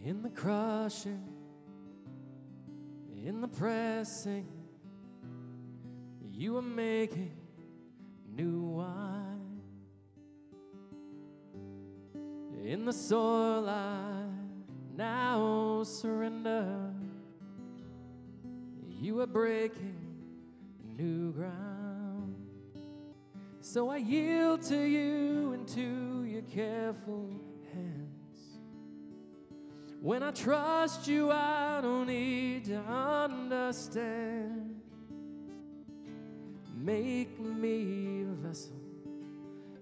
In 0.04 0.24
the 0.24 0.30
crushing, 0.30 1.24
in 3.24 3.40
the 3.40 3.48
pressing, 3.48 4.46
you 6.34 6.58
are 6.58 6.62
making 6.62 7.32
new 8.28 8.62
wine. 8.62 9.11
In 12.72 12.86
the 12.86 12.94
soil 12.94 13.68
I 13.68 14.24
now 14.96 15.84
surrender. 15.84 16.94
You 18.88 19.20
are 19.20 19.28
breaking 19.28 19.98
new 20.98 21.34
ground. 21.34 22.34
So 23.60 23.90
I 23.90 23.98
yield 23.98 24.62
to 24.70 24.78
you 24.78 25.52
and 25.52 25.68
to 25.68 26.24
your 26.24 26.44
careful 26.44 27.42
hands. 27.74 28.62
When 30.00 30.24
I 30.24 30.32
trust 30.32 31.10
you, 31.10 31.30
I 31.30 31.82
don't 31.82 32.08
need 32.08 32.64
to 32.68 32.78
understand. 32.78 34.80
Make 36.74 37.38
me 37.38 38.22
a 38.22 38.48
vessel, 38.48 38.80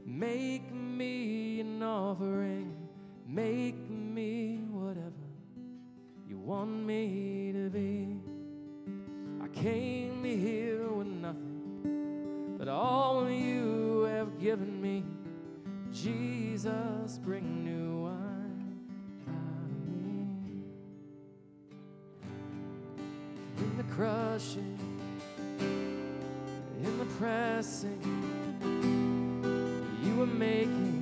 make 0.04 0.74
me 0.74 1.60
an 1.60 1.84
offering. 1.84 2.79
Make 3.32 3.88
me 3.88 4.64
whatever 4.72 5.14
you 6.28 6.40
want 6.40 6.72
me 6.72 7.52
to 7.54 7.70
be. 7.70 8.20
I 9.40 9.48
came 9.50 10.24
here 10.24 10.88
with 10.88 11.06
nothing, 11.06 12.56
but 12.58 12.68
all 12.68 13.30
you 13.30 14.08
have 14.10 14.40
given 14.40 14.82
me. 14.82 15.04
Jesus, 15.94 17.20
bring 17.20 17.64
new 17.64 18.06
wine 18.06 18.80
out 19.28 19.70
of 19.70 19.78
me. 20.04 20.64
In 23.60 23.78
the 23.78 23.84
crushing, 23.94 24.80
in 26.84 26.98
the 26.98 27.06
pressing, 27.20 28.02
you 30.04 30.16
were 30.16 30.26
making 30.26 30.99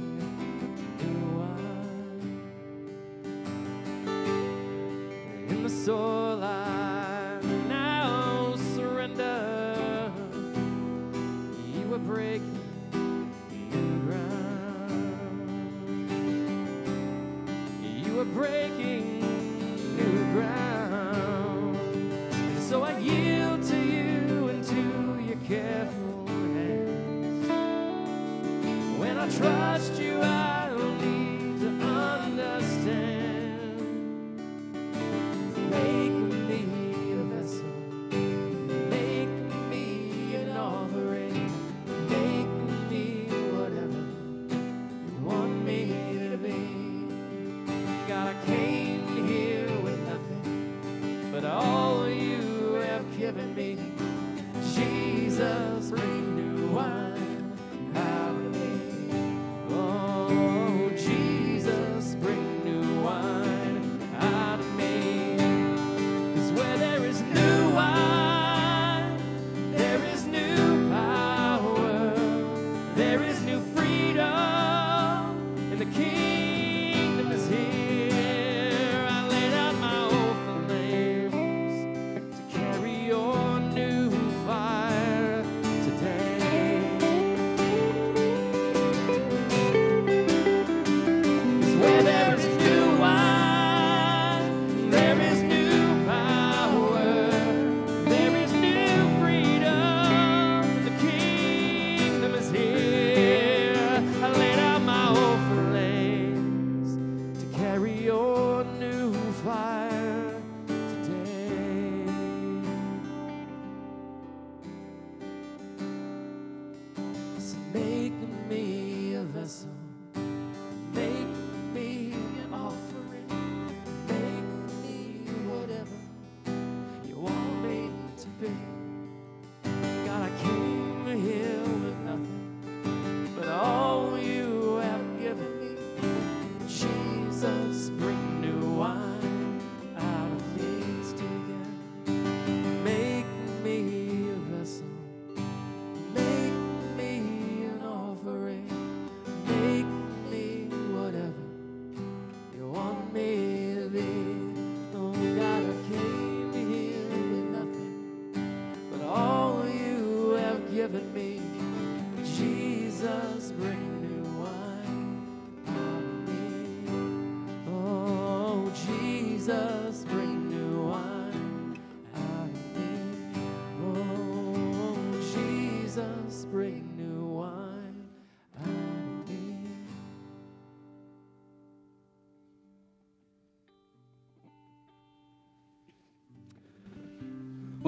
trust 29.38 29.97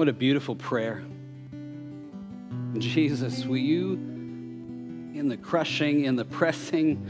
What 0.00 0.08
a 0.08 0.14
beautiful 0.14 0.56
prayer. 0.56 1.04
Jesus, 2.78 3.44
will 3.44 3.58
you, 3.58 3.92
in 3.92 5.28
the 5.28 5.36
crushing, 5.36 6.06
in 6.06 6.16
the 6.16 6.24
pressing, 6.24 7.06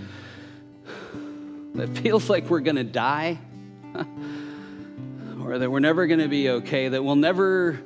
that 1.76 1.97
feels 1.99 2.28
like 2.28 2.51
we're 2.51 2.59
going 2.59 2.74
to 2.74 2.82
die, 2.82 3.38
or 5.41 5.59
that 5.59 5.70
we're 5.70 5.78
never 5.78 6.09
going 6.09 6.18
to 6.18 6.26
be 6.26 6.51
okay, 6.51 6.88
that 6.88 7.05
we'll 7.05 7.14
never 7.14 7.80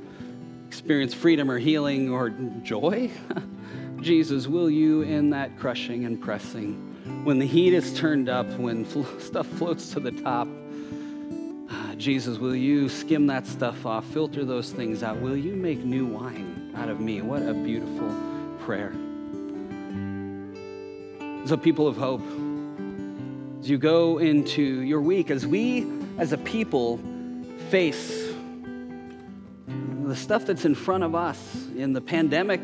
experience 0.69 1.13
freedom 1.13 1.51
or 1.51 1.59
healing 1.59 2.09
or 2.09 2.31
joy? 2.63 3.11
Jesus, 4.01 4.47
will 4.47 4.71
you, 4.71 5.03
in 5.03 5.29
that 5.29 5.59
crushing 5.59 6.07
and 6.07 6.19
pressing, 6.19 7.25
when 7.25 7.39
the 7.39 7.47
heat 7.47 7.75
is 7.75 7.93
turned 7.93 8.31
up, 8.31 8.47
when 8.53 8.87
stuff 9.21 9.49
floats 9.49 9.91
to 9.91 10.01
the 10.01 10.13
top, 10.13 10.49
Jesus, 12.05 12.37
will 12.37 12.55
you 12.55 12.91
skim 12.91 13.29
that 13.29 13.47
stuff 13.47 13.87
off, 13.87 14.05
filter 14.05 14.45
those 14.45 14.71
things 14.71 15.03
out? 15.03 15.19
Will 15.23 15.39
you 15.39 15.55
make 15.55 15.79
new 15.79 16.05
wine 16.05 16.71
out 16.77 16.91
of 16.91 17.01
me? 17.01 17.23
What 17.23 17.41
a 17.41 17.55
beautiful 17.55 18.15
prayer. 18.59 18.93
So, 21.47 21.57
people 21.57 21.89
of 21.89 21.97
hope, 21.97 22.21
as 23.59 23.71
you 23.71 23.79
go 23.79 24.19
into 24.19 24.63
your 24.83 25.01
week, 25.01 25.31
as 25.31 25.47
we 25.47 25.87
as 26.19 26.35
a 26.35 26.37
people 26.37 27.01
face 27.71 28.35
the 30.05 30.15
stuff 30.15 30.45
that's 30.45 30.67
in 30.67 30.75
front 30.75 31.05
of 31.05 31.15
us 31.15 31.69
in 31.75 31.95
the 31.95 32.03
pandemic, 32.03 32.61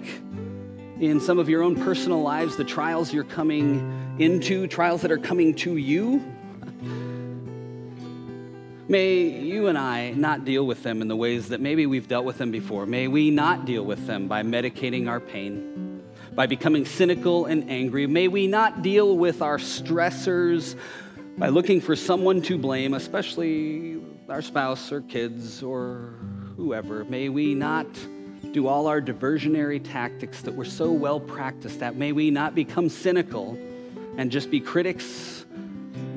in 1.00 1.18
some 1.18 1.38
of 1.38 1.48
your 1.48 1.62
own 1.62 1.82
personal 1.82 2.20
lives, 2.20 2.58
the 2.58 2.64
trials 2.64 3.10
you're 3.10 3.24
coming 3.24 4.18
into, 4.18 4.66
trials 4.66 5.00
that 5.00 5.10
are 5.10 5.16
coming 5.16 5.54
to 5.54 5.78
you. 5.78 6.22
May 8.90 9.20
you 9.22 9.68
and 9.68 9.78
I 9.78 10.10
not 10.10 10.44
deal 10.44 10.66
with 10.66 10.82
them 10.82 11.00
in 11.00 11.06
the 11.06 11.14
ways 11.14 11.50
that 11.50 11.60
maybe 11.60 11.86
we've 11.86 12.08
dealt 12.08 12.24
with 12.24 12.38
them 12.38 12.50
before. 12.50 12.86
May 12.86 13.06
we 13.06 13.30
not 13.30 13.64
deal 13.64 13.84
with 13.84 14.04
them 14.08 14.26
by 14.26 14.42
medicating 14.42 15.08
our 15.08 15.20
pain, 15.20 16.02
by 16.34 16.48
becoming 16.48 16.84
cynical 16.84 17.46
and 17.46 17.70
angry. 17.70 18.08
May 18.08 18.26
we 18.26 18.48
not 18.48 18.82
deal 18.82 19.16
with 19.16 19.42
our 19.42 19.58
stressors 19.58 20.74
by 21.38 21.50
looking 21.50 21.80
for 21.80 21.94
someone 21.94 22.42
to 22.42 22.58
blame, 22.58 22.94
especially 22.94 24.02
our 24.28 24.42
spouse 24.42 24.90
or 24.90 25.02
kids 25.02 25.62
or 25.62 26.14
whoever. 26.56 27.04
May 27.04 27.28
we 27.28 27.54
not 27.54 27.86
do 28.50 28.66
all 28.66 28.88
our 28.88 29.00
diversionary 29.00 29.80
tactics 29.80 30.42
that 30.42 30.52
we're 30.52 30.64
so 30.64 30.90
well 30.90 31.20
practiced 31.20 31.80
at. 31.80 31.94
May 31.94 32.10
we 32.10 32.32
not 32.32 32.56
become 32.56 32.88
cynical 32.88 33.56
and 34.16 34.32
just 34.32 34.50
be 34.50 34.58
critics 34.58 35.39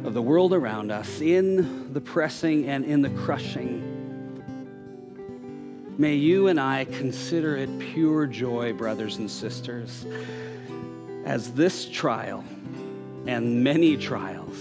of 0.04 0.14
the 0.14 0.22
world 0.22 0.54
around 0.54 0.92
us 0.92 1.22
in 1.22 1.94
the 1.94 2.02
pressing 2.02 2.68
and 2.68 2.84
in 2.84 3.02
the 3.02 3.10
crushing. 3.10 3.90
May 5.98 6.16
you 6.16 6.48
and 6.48 6.60
I 6.60 6.86
consider 6.86 7.56
it 7.56 7.80
pure 7.80 8.26
joy, 8.26 8.74
brothers 8.74 9.18
and 9.18 9.30
sisters, 9.30 10.06
as 11.24 11.54
this 11.54 11.88
trial 11.88 12.44
and 13.28 13.64
many 13.64 13.96
trials 13.96 14.58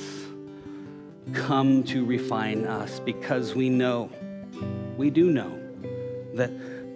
come 1.33 1.83
to 1.85 2.05
refine 2.05 2.67
us 2.67 3.01
because 3.01 3.55
we 3.55 3.69
know, 3.69 4.11
we 4.97 5.11
do 5.11 5.33
know, 5.33 5.59
that, 6.35 6.51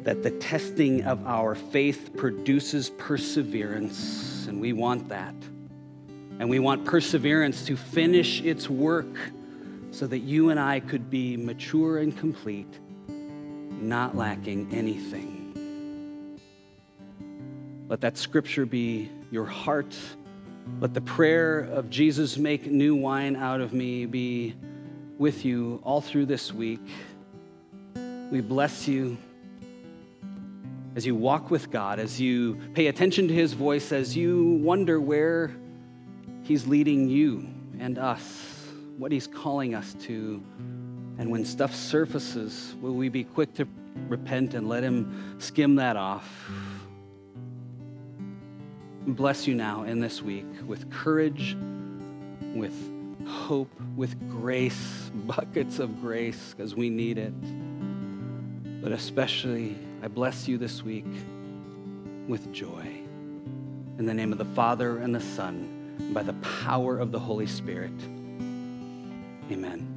that 0.04 0.22
the 0.22 0.30
testing 0.32 1.02
of 1.04 1.26
our 1.26 1.54
faith 1.54 2.10
produces 2.16 2.90
perseverance, 2.90 4.46
and 4.46 4.60
we 4.60 4.72
want 4.72 5.08
that. 5.08 5.34
And 6.38 6.50
we 6.50 6.58
want 6.58 6.84
perseverance 6.84 7.64
to 7.66 7.76
finish 7.76 8.42
its 8.42 8.68
work 8.68 9.06
so 9.90 10.06
that 10.06 10.18
you 10.18 10.50
and 10.50 10.60
I 10.60 10.80
could 10.80 11.08
be 11.08 11.36
mature 11.36 11.98
and 11.98 12.16
complete, 12.16 12.78
not 13.80 14.14
lacking 14.14 14.74
anything. 14.74 15.36
Let 17.88 18.02
that 18.02 18.18
scripture 18.18 18.66
be 18.66 19.10
your 19.30 19.46
heart. 19.46 19.96
Let 20.80 20.92
the 20.92 21.00
prayer 21.00 21.60
of 21.60 21.88
Jesus 21.88 22.36
make 22.36 22.66
new 22.66 22.94
wine 22.94 23.36
out 23.36 23.60
of 23.60 23.72
me 23.72 24.04
be 24.04 24.54
with 25.18 25.44
you 25.44 25.80
all 25.84 26.02
through 26.02 26.26
this 26.26 26.52
week. 26.52 26.80
We 28.30 28.40
bless 28.40 28.86
you 28.86 29.16
as 30.96 31.06
you 31.06 31.14
walk 31.14 31.50
with 31.50 31.70
God, 31.70 31.98
as 31.98 32.20
you 32.20 32.58
pay 32.74 32.88
attention 32.88 33.28
to 33.28 33.34
His 33.34 33.52
voice, 33.52 33.92
as 33.92 34.16
you 34.16 34.60
wonder 34.62 35.00
where 35.00 35.54
He's 36.46 36.64
leading 36.68 37.08
you 37.08 37.44
and 37.80 37.98
us, 37.98 38.70
what 38.98 39.10
He's 39.10 39.26
calling 39.26 39.74
us 39.74 39.94
to. 40.02 40.40
And 41.18 41.28
when 41.28 41.44
stuff 41.44 41.74
surfaces, 41.74 42.76
will 42.80 42.94
we 42.94 43.08
be 43.08 43.24
quick 43.24 43.52
to 43.54 43.66
repent 44.08 44.54
and 44.54 44.68
let 44.68 44.84
Him 44.84 45.40
skim 45.40 45.74
that 45.76 45.96
off? 45.96 46.48
Bless 49.08 49.48
you 49.48 49.56
now 49.56 49.82
in 49.82 49.98
this 49.98 50.22
week 50.22 50.46
with 50.64 50.88
courage, 50.88 51.56
with 52.54 52.74
hope, 53.26 53.72
with 53.96 54.16
grace, 54.30 55.10
buckets 55.26 55.80
of 55.80 56.00
grace, 56.00 56.54
because 56.56 56.76
we 56.76 56.90
need 56.90 57.18
it. 57.18 57.34
But 58.80 58.92
especially, 58.92 59.76
I 60.00 60.06
bless 60.06 60.46
you 60.46 60.58
this 60.58 60.84
week 60.84 61.06
with 62.28 62.52
joy. 62.52 62.86
In 63.98 64.06
the 64.06 64.14
name 64.14 64.30
of 64.30 64.38
the 64.38 64.44
Father 64.44 64.98
and 64.98 65.12
the 65.12 65.20
Son, 65.20 65.75
by 66.12 66.22
the 66.22 66.34
power 66.64 66.98
of 66.98 67.12
the 67.12 67.18
Holy 67.18 67.46
Spirit. 67.46 67.92
Amen. 69.50 69.95